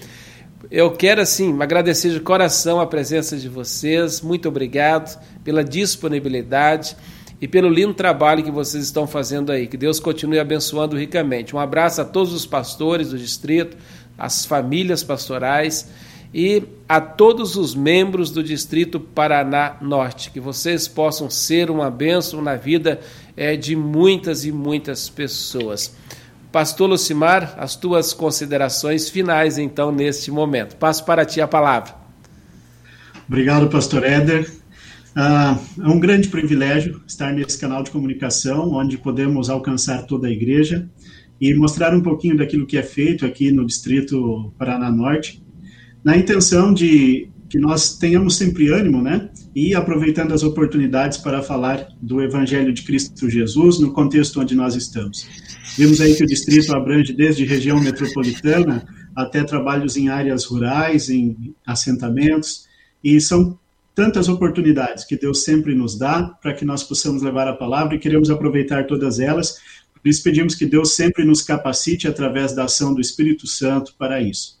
Eu 0.71 0.91
quero, 0.91 1.21
assim, 1.21 1.55
agradecer 1.61 2.09
de 2.09 2.19
coração 2.19 2.79
a 2.79 2.87
presença 2.87 3.37
de 3.37 3.47
vocês. 3.47 4.21
Muito 4.21 4.47
obrigado 4.47 5.19
pela 5.43 5.63
disponibilidade 5.63 6.95
e 7.39 7.47
pelo 7.47 7.69
lindo 7.69 7.93
trabalho 7.93 8.43
que 8.43 8.49
vocês 8.49 8.83
estão 8.83 9.05
fazendo 9.05 9.51
aí. 9.51 9.67
Que 9.67 9.77
Deus 9.77 9.99
continue 9.99 10.39
abençoando 10.39 10.97
ricamente. 10.97 11.55
Um 11.55 11.59
abraço 11.59 12.01
a 12.01 12.05
todos 12.05 12.33
os 12.33 12.45
pastores 12.45 13.09
do 13.09 13.17
distrito, 13.17 13.77
as 14.17 14.45
famílias 14.45 15.03
pastorais 15.03 15.87
e 16.33 16.63
a 16.89 16.99
todos 16.99 17.55
os 17.55 17.75
membros 17.75 18.31
do 18.31 18.43
Distrito 18.43 18.99
Paraná 18.99 19.77
Norte. 19.81 20.31
Que 20.31 20.39
vocês 20.39 20.87
possam 20.87 21.29
ser 21.29 21.69
uma 21.69 21.91
bênção 21.91 22.41
na 22.41 22.55
vida 22.55 22.99
é, 23.37 23.55
de 23.55 23.75
muitas 23.75 24.45
e 24.45 24.51
muitas 24.51 25.09
pessoas. 25.09 25.95
Pastor 26.55 26.89
Lucimar, 26.89 27.53
as 27.57 27.75
tuas 27.75 28.13
considerações 28.13 29.09
finais, 29.09 29.57
então, 29.57 29.91
neste 29.91 30.31
momento. 30.31 30.77
Passo 30.77 31.03
para 31.03 31.25
ti 31.25 31.41
a 31.41 31.47
palavra. 31.49 31.93
Obrigado, 33.27 33.67
Pastor 33.67 34.05
Éder. 34.05 34.49
Ah, 35.13 35.59
é 35.77 35.85
um 35.85 35.99
grande 35.99 36.29
privilégio 36.29 37.01
estar 37.05 37.33
nesse 37.33 37.59
canal 37.59 37.83
de 37.83 37.91
comunicação, 37.91 38.71
onde 38.71 38.97
podemos 38.97 39.49
alcançar 39.49 40.03
toda 40.03 40.29
a 40.29 40.31
igreja 40.31 40.89
e 41.41 41.53
mostrar 41.53 41.93
um 41.93 41.99
pouquinho 42.01 42.37
daquilo 42.37 42.65
que 42.65 42.77
é 42.77 42.83
feito 42.83 43.25
aqui 43.25 43.51
no 43.51 43.65
Distrito 43.65 44.53
Paraná 44.57 44.89
Norte, 44.89 45.43
na 46.05 46.15
intenção 46.15 46.73
de 46.73 47.27
que 47.49 47.59
nós 47.59 47.97
tenhamos 47.97 48.37
sempre 48.37 48.69
ânimo, 48.69 49.01
né? 49.01 49.29
E 49.53 49.75
aproveitando 49.75 50.33
as 50.33 50.41
oportunidades 50.41 51.17
para 51.17 51.41
falar 51.41 51.85
do 52.01 52.21
Evangelho 52.21 52.71
de 52.71 52.83
Cristo 52.83 53.29
Jesus 53.29 53.77
no 53.77 53.91
contexto 53.91 54.39
onde 54.39 54.55
nós 54.55 54.73
estamos. 54.73 55.27
Vimos 55.77 55.99
aí 55.99 56.15
que 56.15 56.23
o 56.23 56.27
distrito 56.27 56.73
abrange 56.73 57.11
desde 57.11 57.43
região 57.43 57.81
metropolitana 57.81 58.87
até 59.13 59.43
trabalhos 59.43 59.97
em 59.97 60.07
áreas 60.07 60.45
rurais, 60.45 61.09
em 61.09 61.53
assentamentos, 61.65 62.65
e 63.03 63.19
são 63.19 63.59
tantas 63.93 64.29
oportunidades 64.29 65.03
que 65.03 65.17
Deus 65.17 65.43
sempre 65.43 65.75
nos 65.75 65.97
dá 65.97 66.23
para 66.41 66.53
que 66.53 66.63
nós 66.63 66.83
possamos 66.83 67.21
levar 67.21 67.47
a 67.47 67.55
palavra 67.55 67.95
e 67.95 67.99
queremos 67.99 68.29
aproveitar 68.29 68.87
todas 68.87 69.19
elas. 69.19 69.57
Por 69.93 70.07
isso 70.09 70.23
pedimos 70.23 70.55
que 70.55 70.65
Deus 70.65 70.93
sempre 70.93 71.25
nos 71.25 71.41
capacite 71.41 72.07
através 72.07 72.53
da 72.53 72.65
ação 72.65 72.93
do 72.93 73.01
Espírito 73.01 73.45
Santo 73.45 73.95
para 73.97 74.21
isso. 74.21 74.55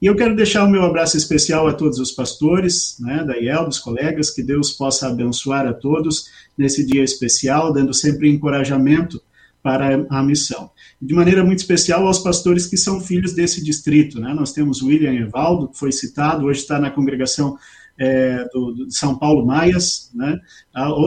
E 0.00 0.06
eu 0.06 0.14
quero 0.14 0.36
deixar 0.36 0.64
o 0.64 0.70
meu 0.70 0.84
abraço 0.84 1.16
especial 1.16 1.66
a 1.66 1.72
todos 1.72 1.98
os 1.98 2.12
pastores, 2.12 2.96
né, 3.00 3.24
da 3.24 3.36
IEL, 3.36 3.64
dos 3.64 3.78
colegas, 3.78 4.30
que 4.30 4.42
Deus 4.42 4.70
possa 4.70 5.08
abençoar 5.08 5.66
a 5.66 5.72
todos 5.72 6.26
nesse 6.56 6.86
dia 6.86 7.02
especial, 7.02 7.72
dando 7.72 7.92
sempre 7.92 8.28
encorajamento 8.28 9.20
para 9.68 10.06
a 10.08 10.22
missão. 10.22 10.70
De 11.00 11.12
maneira 11.12 11.44
muito 11.44 11.58
especial 11.58 12.06
aos 12.06 12.18
pastores 12.20 12.66
que 12.66 12.78
são 12.78 13.02
filhos 13.02 13.34
desse 13.34 13.62
distrito. 13.62 14.18
Né? 14.18 14.32
Nós 14.32 14.50
temos 14.50 14.80
William 14.80 15.12
Evaldo, 15.12 15.68
que 15.68 15.78
foi 15.78 15.92
citado, 15.92 16.46
hoje 16.46 16.60
está 16.60 16.78
na 16.78 16.90
congregação 16.90 17.58
é, 17.98 18.48
do, 18.50 18.72
do, 18.72 18.90
São 18.90 19.18
Paulo 19.18 19.44
Maias, 19.44 20.10
né? 20.14 20.40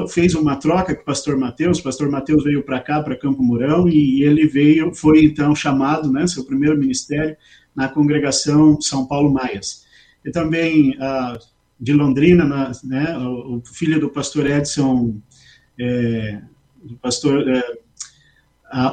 fez 0.09 0.35
uma 0.35 0.57
troca 0.57 0.93
com 0.93 1.01
o 1.01 1.05
pastor 1.05 1.39
Mateus, 1.39 1.79
o 1.79 1.83
pastor 1.83 2.07
Mateus 2.07 2.43
veio 2.43 2.61
para 2.61 2.79
cá, 2.79 3.01
para 3.01 3.17
Campo 3.17 3.41
Mourão, 3.41 3.89
e 3.89 4.21
ele 4.21 4.45
veio, 4.45 4.93
foi 4.93 5.23
então 5.23 5.55
chamado, 5.55 6.11
né, 6.11 6.27
seu 6.27 6.43
primeiro 6.43 6.77
ministério, 6.77 7.35
na 7.75 7.87
congregação 7.87 8.79
São 8.79 9.07
Paulo 9.07 9.33
Maias. 9.33 9.87
E 10.23 10.29
também 10.29 10.91
uh, 10.97 11.39
de 11.79 11.93
Londrina, 11.93 12.45
na, 12.45 12.71
né, 12.83 13.17
o, 13.17 13.55
o, 13.57 13.61
filho 13.65 13.99
do 13.99 14.09
pastor 14.09 14.45
Edson, 14.45 15.19
é, 15.79 16.41
do 16.83 16.95
pastor 16.97 17.47
é, 17.47 17.81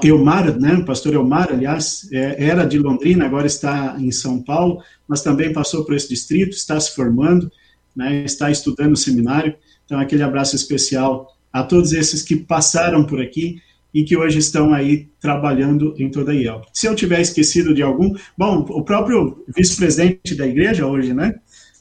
Elmar, 0.03 0.59
né, 0.59 0.75
o 0.75 0.85
pastor 0.85 1.15
Elmar, 1.15 1.53
aliás, 1.53 2.09
é, 2.13 2.45
era 2.45 2.65
de 2.65 2.79
Londrina, 2.79 3.25
agora 3.25 3.47
está 3.47 3.97
em 3.99 4.11
São 4.11 4.43
Paulo, 4.43 4.83
mas 5.07 5.23
também 5.23 5.53
passou 5.53 5.85
por 5.85 5.95
esse 5.95 6.09
distrito, 6.09 6.57
está 6.57 6.79
se 6.81 6.95
formando, 6.95 7.51
né, 7.95 8.25
está 8.25 8.51
estudando 8.51 8.91
no 8.91 8.97
seminário. 8.97 9.55
Então, 9.85 9.99
aquele 9.99 10.23
abraço 10.23 10.57
especial 10.57 11.35
a 11.53 11.63
todos 11.63 11.93
esses 11.93 12.23
que 12.23 12.37
passaram 12.37 13.05
por 13.05 13.21
aqui 13.21 13.61
e 13.93 14.05
que 14.05 14.17
hoje 14.17 14.39
estão 14.39 14.75
aí 14.75 15.09
trabalhando 15.21 15.95
em 15.99 16.11
toda 16.11 16.33
a 16.33 16.35
IEL. 16.35 16.63
Se 16.73 16.87
eu 16.87 16.95
tiver 16.95 17.21
esquecido 17.21 17.75
de 17.75 17.83
algum, 17.83 18.15
bom, 18.37 18.67
o 18.69 18.83
próprio 18.83 19.45
vice-presidente 19.49 20.35
da 20.35 20.47
igreja 20.47 20.87
hoje, 20.87 21.15
né, 21.15 21.35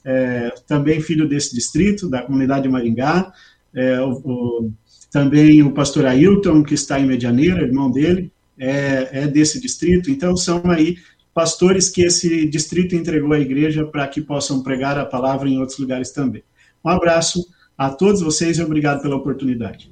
é, 0.06 0.54
também 0.66 1.02
filho 1.02 1.28
desse 1.28 1.54
distrito, 1.54 2.10
da 2.10 2.22
comunidade 2.22 2.64
de 2.64 2.70
Maringá, 2.70 3.32
é, 3.76 4.00
o, 4.02 4.12
o, 4.24 4.72
também 5.12 5.64
o 5.64 5.72
pastor 5.72 6.06
Ailton, 6.06 6.64
que 6.64 6.74
está 6.74 7.00
em 7.00 7.06
Medianeira, 7.06 7.62
irmão 7.62 7.90
dele, 7.90 8.32
é, 8.58 9.10
é 9.12 9.28
desse 9.28 9.62
distrito, 9.62 10.10
então 10.10 10.36
são 10.36 10.62
aí 10.70 10.98
pastores 11.34 11.90
que 11.90 12.02
esse 12.02 12.48
distrito 12.50 12.96
entregou 12.96 13.32
à 13.34 13.40
igreja 13.40 13.86
para 13.86 14.08
que 14.08 14.22
possam 14.22 14.64
pregar 14.64 14.98
a 14.98 15.06
palavra 15.06 15.48
em 15.48 15.60
outros 15.60 15.78
lugares 15.78 16.12
também. 16.12 16.44
Um 16.84 16.90
abraço 16.90 17.46
a 17.78 17.90
todos 17.90 18.22
vocês 18.22 18.58
e 18.58 18.64
obrigado 18.64 19.02
pela 19.02 19.16
oportunidade. 19.16 19.92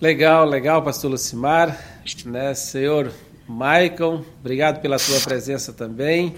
Legal, 0.00 0.46
legal, 0.46 0.80
pastor 0.84 1.10
Lucimar, 1.10 1.76
né, 2.24 2.54
senhor 2.54 3.10
Michael, 3.48 4.24
obrigado 4.38 4.80
pela 4.80 4.98
sua 4.98 5.20
presença 5.20 5.72
também. 5.72 6.34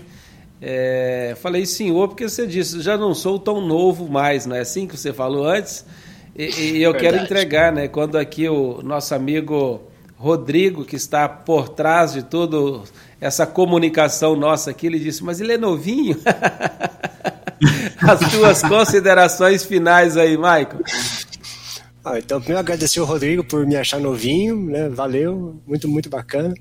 É, 0.62 1.37
falei 1.41 1.66
senhor 1.66 2.09
porque 2.09 2.26
você 2.26 2.47
disse, 2.47 2.81
já 2.81 2.97
não 2.97 3.14
sou 3.14 3.39
tão 3.39 3.61
novo 3.61 4.09
mais, 4.09 4.47
não 4.47 4.57
é 4.57 4.61
assim 4.61 4.87
que 4.87 4.97
você 4.97 5.12
falou 5.12 5.47
antes? 5.47 5.85
E, 6.41 6.78
e 6.78 6.82
eu 6.82 6.93
Verdade. 6.93 6.99
quero 6.99 7.24
entregar, 7.24 7.70
né, 7.70 7.86
quando 7.86 8.16
aqui 8.16 8.49
o 8.49 8.80
nosso 8.82 9.14
amigo 9.14 9.82
Rodrigo, 10.16 10.86
que 10.86 10.97
está 10.97 11.28
por 11.28 11.68
trás 11.68 12.14
de 12.14 12.22
toda 12.22 12.82
essa 13.20 13.47
comunicação 13.47 14.34
nossa 14.34 14.70
aqui, 14.70 14.86
ele 14.86 14.99
disse, 14.99 15.22
mas 15.22 15.38
ele 15.38 15.53
é 15.53 15.59
novinho? 15.59 16.16
As 18.01 18.32
tuas 18.32 18.62
considerações 18.62 19.64
finais 19.64 20.16
aí, 20.16 20.38
Michael. 20.38 20.80
Ah, 22.03 22.18
então, 22.18 22.41
primeiro 22.41 22.61
agradecer 22.61 23.01
o 23.01 23.05
Rodrigo 23.05 23.45
por 23.45 23.66
me 23.66 23.76
achar 23.76 24.01
novinho, 24.01 24.57
né? 24.64 24.88
Valeu, 24.88 25.61
muito, 25.66 25.86
muito 25.86 26.09
bacana. 26.09 26.55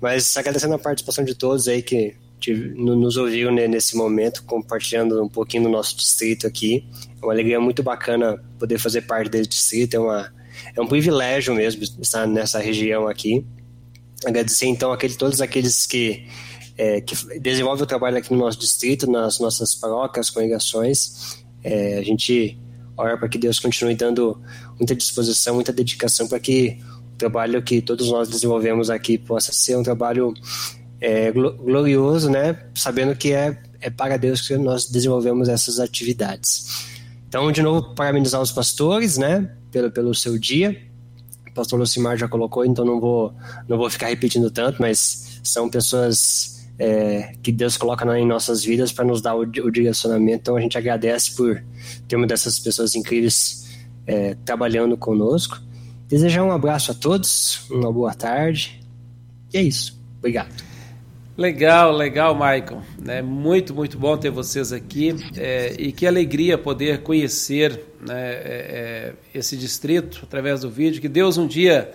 Mas 0.00 0.36
agradecendo 0.36 0.74
a 0.74 0.78
participação 0.78 1.24
de 1.24 1.34
todos 1.34 1.66
aí 1.66 1.82
que 1.82 2.14
nos 2.48 3.16
ouviram 3.16 3.52
nesse 3.52 3.96
momento, 3.96 4.42
compartilhando 4.44 5.22
um 5.22 5.28
pouquinho 5.28 5.64
do 5.64 5.68
nosso 5.68 5.96
distrito 5.96 6.46
aqui. 6.46 6.86
É 7.20 7.24
uma 7.24 7.32
alegria 7.32 7.60
muito 7.60 7.82
bacana 7.82 8.42
poder 8.58 8.78
fazer 8.78 9.02
parte 9.02 9.28
desse 9.28 9.48
distrito, 9.48 9.94
é, 9.94 9.98
uma, 9.98 10.32
é 10.74 10.80
um 10.80 10.86
privilégio 10.86 11.54
mesmo 11.54 11.82
estar 12.00 12.26
nessa 12.26 12.58
região 12.58 13.06
aqui. 13.06 13.44
Agradecer 14.24 14.66
então 14.66 14.90
a 14.90 14.94
aquele, 14.94 15.14
todos 15.14 15.40
aqueles 15.40 15.86
que, 15.86 16.26
é, 16.76 17.00
que 17.00 17.14
desenvolvem 17.38 17.84
o 17.84 17.86
trabalho 17.86 18.18
aqui 18.18 18.32
no 18.32 18.38
nosso 18.38 18.58
distrito, 18.58 19.10
nas 19.10 19.38
nossas 19.38 19.74
paróquias, 19.74 20.30
congregações. 20.30 21.42
É, 21.62 21.98
a 21.98 22.02
gente 22.02 22.58
ora 22.96 23.16
para 23.16 23.28
que 23.28 23.38
Deus 23.38 23.58
continue 23.58 23.94
dando 23.94 24.40
muita 24.78 24.94
disposição, 24.94 25.54
muita 25.54 25.72
dedicação 25.72 26.26
para 26.28 26.38
que 26.38 26.78
o 27.14 27.16
trabalho 27.16 27.62
que 27.62 27.80
todos 27.80 28.10
nós 28.10 28.28
desenvolvemos 28.28 28.90
aqui 28.90 29.18
possa 29.18 29.52
ser 29.52 29.76
um 29.76 29.82
trabalho 29.82 30.34
é, 31.00 31.32
glorioso, 31.32 32.30
né? 32.30 32.58
Sabendo 32.74 33.16
que 33.16 33.32
é, 33.32 33.58
é 33.80 33.88
para 33.88 34.16
Deus 34.16 34.46
que 34.46 34.56
nós 34.56 34.86
desenvolvemos 34.86 35.48
essas 35.48 35.80
atividades. 35.80 36.88
Então, 37.28 37.50
de 37.50 37.62
novo, 37.62 37.94
parabenizar 37.94 38.40
os 38.40 38.52
pastores, 38.52 39.16
né? 39.16 39.50
Pelo, 39.70 39.90
pelo 39.90 40.14
seu 40.14 40.38
dia. 40.38 40.76
O 41.48 41.54
pastor 41.54 41.78
Lucimar 41.78 42.16
já 42.16 42.28
colocou, 42.28 42.64
então 42.64 42.84
não 42.84 43.00
vou, 43.00 43.34
não 43.68 43.76
vou 43.76 43.88
ficar 43.88 44.08
repetindo 44.08 44.50
tanto, 44.50 44.80
mas 44.80 45.40
são 45.42 45.68
pessoas 45.68 46.60
é, 46.78 47.34
que 47.42 47.50
Deus 47.52 47.76
coloca 47.76 48.04
em 48.18 48.26
nossas 48.26 48.64
vidas 48.64 48.92
para 48.92 49.04
nos 49.04 49.20
dar 49.20 49.34
o, 49.34 49.40
o, 49.40 49.70
direcionamento. 49.70 50.40
Então 50.40 50.56
a 50.56 50.60
gente 50.60 50.78
agradece 50.78 51.34
por 51.34 51.62
ter 52.06 52.16
uma 52.16 52.26
dessas 52.26 52.58
pessoas 52.58 52.94
incríveis 52.94 53.68
é, 54.06 54.34
trabalhando 54.44 54.96
conosco. 54.96 55.60
Desejar 56.08 56.42
um 56.42 56.52
abraço 56.52 56.90
a 56.90 56.94
todos, 56.94 57.68
uma 57.70 57.92
boa 57.92 58.14
tarde. 58.14 58.80
E 59.52 59.58
é 59.58 59.62
isso. 59.62 60.00
Obrigado. 60.18 60.69
Legal, 61.40 61.96
legal, 61.96 62.34
Michael. 62.34 62.82
É 63.08 63.22
muito, 63.22 63.74
muito 63.74 63.98
bom 63.98 64.14
ter 64.14 64.28
vocês 64.28 64.74
aqui 64.74 65.16
é, 65.38 65.74
e 65.78 65.90
que 65.90 66.06
alegria 66.06 66.58
poder 66.58 67.00
conhecer 67.00 67.80
né, 67.98 68.14
é, 68.14 69.14
é 69.32 69.38
esse 69.38 69.56
distrito 69.56 70.20
através 70.22 70.60
do 70.60 70.68
vídeo. 70.68 71.00
Que 71.00 71.08
Deus 71.08 71.38
um 71.38 71.46
dia 71.46 71.90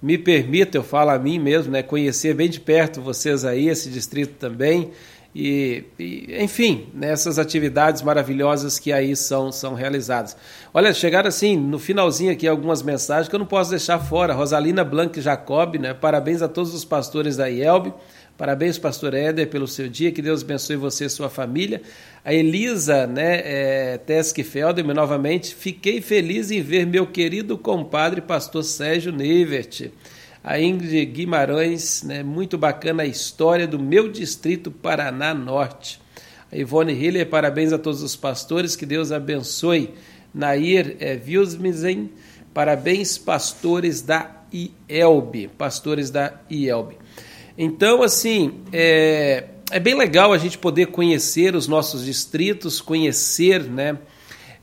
me 0.00 0.16
permita, 0.16 0.78
eu 0.78 0.82
falo 0.82 1.10
a 1.10 1.18
mim 1.18 1.38
mesmo, 1.38 1.70
né, 1.70 1.82
conhecer 1.82 2.34
bem 2.34 2.48
de 2.48 2.60
perto 2.60 3.02
vocês 3.02 3.44
aí, 3.44 3.68
esse 3.68 3.90
distrito 3.90 4.36
também, 4.38 4.90
e, 5.34 5.84
e 5.98 6.42
enfim, 6.42 6.88
nessas 6.94 7.36
né, 7.36 7.42
atividades 7.42 8.02
maravilhosas 8.02 8.78
que 8.78 8.92
aí 8.92 9.14
são, 9.14 9.52
são 9.52 9.74
realizadas. 9.74 10.36
Olha, 10.72 10.92
chegaram 10.92 11.28
assim, 11.28 11.56
no 11.56 11.78
finalzinho 11.78 12.32
aqui 12.32 12.46
algumas 12.46 12.82
mensagens 12.82 13.28
que 13.28 13.34
eu 13.34 13.38
não 13.38 13.46
posso 13.46 13.70
deixar 13.70 13.98
fora. 13.98 14.34
Rosalina 14.34 14.82
Blanc 14.82 15.20
Jacob, 15.20 15.76
né, 15.76 15.94
parabéns 15.94 16.42
a 16.42 16.48
todos 16.48 16.74
os 16.74 16.84
pastores 16.84 17.36
da 17.36 17.48
IELB, 17.48 17.92
Parabéns, 18.38 18.78
pastor 18.78 19.14
Éder, 19.14 19.48
pelo 19.48 19.66
seu 19.66 19.88
dia. 19.88 20.12
Que 20.12 20.22
Deus 20.22 20.44
abençoe 20.44 20.76
você 20.76 21.06
e 21.06 21.10
sua 21.10 21.28
família. 21.28 21.82
A 22.24 22.32
Elisa 22.32 23.04
né, 23.04 23.40
é, 23.44 24.00
novamente, 24.94 25.52
fiquei 25.56 26.00
feliz 26.00 26.52
em 26.52 26.62
ver 26.62 26.86
meu 26.86 27.04
querido 27.04 27.58
compadre, 27.58 28.20
pastor 28.20 28.62
Sérgio 28.62 29.10
Nevert. 29.10 29.90
A 30.48 30.58
Ingrid 30.58 31.04
Guimarães, 31.04 32.02
né, 32.02 32.22
muito 32.22 32.56
bacana 32.56 33.02
a 33.02 33.06
história 33.06 33.66
do 33.66 33.78
meu 33.78 34.10
distrito 34.10 34.70
Paraná 34.70 35.34
Norte. 35.34 36.00
A 36.50 36.56
Ivone 36.56 36.94
Hiller, 36.94 37.28
parabéns 37.28 37.70
a 37.70 37.76
todos 37.76 38.02
os 38.02 38.16
pastores, 38.16 38.74
que 38.74 38.86
Deus 38.86 39.12
abençoe. 39.12 39.90
Nair 40.32 40.96
é, 41.00 41.20
Wilsmisen, 41.22 42.10
parabéns, 42.54 43.18
pastores 43.18 44.00
da 44.00 44.40
IELB. 44.50 45.48
Pastores 45.48 46.08
da 46.08 46.40
IELB. 46.50 46.96
Então, 47.58 48.02
assim, 48.02 48.62
é, 48.72 49.48
é 49.70 49.78
bem 49.78 49.98
legal 49.98 50.32
a 50.32 50.38
gente 50.38 50.56
poder 50.56 50.86
conhecer 50.86 51.54
os 51.54 51.68
nossos 51.68 52.06
distritos, 52.06 52.80
conhecer, 52.80 53.64
né? 53.64 53.98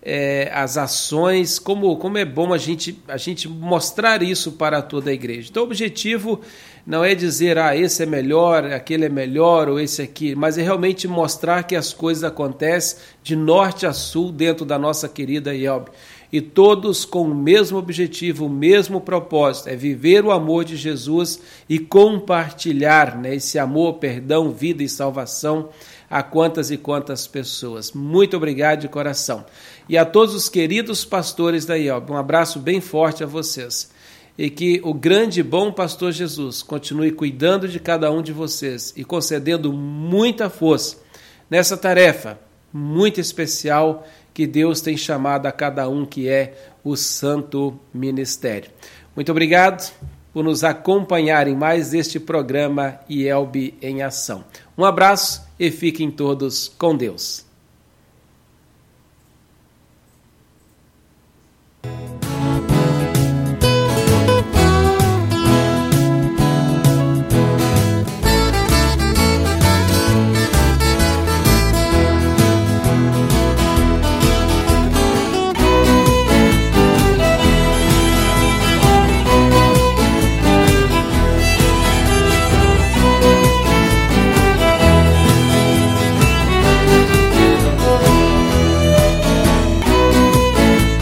É, 0.08 0.52
as 0.54 0.78
ações, 0.78 1.58
como, 1.58 1.98
como 1.98 2.20
é 2.20 2.24
bom 2.24 2.54
a 2.54 2.60
gente, 2.60 2.96
a 3.08 3.18
gente 3.18 3.50
mostrar 3.50 4.22
isso 4.22 4.52
para 4.52 4.80
toda 4.80 5.10
a 5.10 5.14
igreja. 5.14 5.48
Então, 5.50 5.64
o 5.64 5.66
objetivo 5.66 6.42
não 6.86 7.04
é 7.04 7.16
dizer, 7.16 7.58
ah, 7.58 7.76
esse 7.76 8.04
é 8.04 8.06
melhor, 8.06 8.66
aquele 8.66 9.06
é 9.06 9.10
melhor, 9.10 9.68
ou 9.68 9.80
esse 9.80 10.04
aqui, 10.04 10.36
mas 10.36 10.60
é 10.60 10.62
realmente 10.62 11.08
mostrar 11.08 11.64
que 11.64 11.76
as 11.76 11.92
coisas 11.92 12.24
acontecem 12.24 13.00
de 13.24 13.36
norte 13.36 13.88
a 13.88 13.94
sul 13.94 14.32
dentro 14.32 14.64
da 14.64 14.78
nossa 14.78 15.10
querida 15.10 15.56
IELB 15.56 15.90
e 16.36 16.42
todos 16.42 17.06
com 17.06 17.22
o 17.22 17.36
mesmo 17.36 17.78
objetivo, 17.78 18.48
o 18.48 18.50
mesmo 18.50 19.00
propósito, 19.00 19.70
é 19.70 19.76
viver 19.76 20.26
o 20.26 20.32
amor 20.32 20.66
de 20.66 20.76
Jesus 20.76 21.40
e 21.70 21.80
compartilhar 21.80 23.18
né, 23.18 23.36
esse 23.36 23.58
amor, 23.58 23.94
perdão, 23.94 24.52
vida 24.52 24.84
e 24.84 24.90
salvação 24.90 25.70
a 26.10 26.22
quantas 26.24 26.72
e 26.72 26.78
quantas 26.78 27.28
pessoas. 27.28 27.92
Muito 27.92 28.38
obrigado 28.38 28.82
de 28.82 28.88
coração. 28.88 29.46
E 29.88 29.98
a 29.98 30.06
todos 30.06 30.34
os 30.34 30.50
queridos 30.50 31.06
pastores 31.06 31.66
da 31.66 31.78
IELB, 31.78 32.12
um 32.12 32.18
abraço 32.18 32.60
bem 32.60 32.82
forte 32.82 33.24
a 33.24 33.28
vocês. 33.28 33.92
E 34.38 34.50
que 34.50 34.82
o 34.84 34.94
grande 34.94 35.40
e 35.40 35.44
bom 35.44 35.72
pastor 35.72 36.12
Jesus 36.12 36.62
continue 36.62 37.12
cuidando 37.12 37.68
de 37.68 37.80
cada 37.80 38.12
um 38.12 38.22
de 38.22 38.34
vocês 38.34 38.94
e 38.98 39.04
concedendo 39.04 39.72
muita 39.72 40.50
força 40.50 40.98
nessa 41.50 41.78
tarefa 41.78 42.38
muito 42.74 43.22
especial 43.22 44.06
que 44.34 44.46
Deus 44.46 44.82
tem 44.82 44.98
chamado 44.98 45.46
a 45.46 45.52
cada 45.52 45.88
um 45.88 46.06
que 46.06 46.28
é 46.28 46.54
o 46.84 46.98
santo 46.98 47.80
ministério. 47.94 48.70
Muito 49.16 49.32
obrigado 49.32 49.94
por 50.34 50.44
nos 50.44 50.66
acompanhar 50.66 51.48
em 51.48 51.56
mais 51.56 51.94
este 51.94 52.20
programa 52.20 53.00
IELB 53.10 53.76
em 53.82 54.04
Ação. 54.04 54.44
Um 54.78 54.84
abraço 54.84 55.45
e 55.60 55.72
fiquem 55.72 56.12
todos 56.12 56.68
com 56.78 56.96
Deus. 56.96 57.46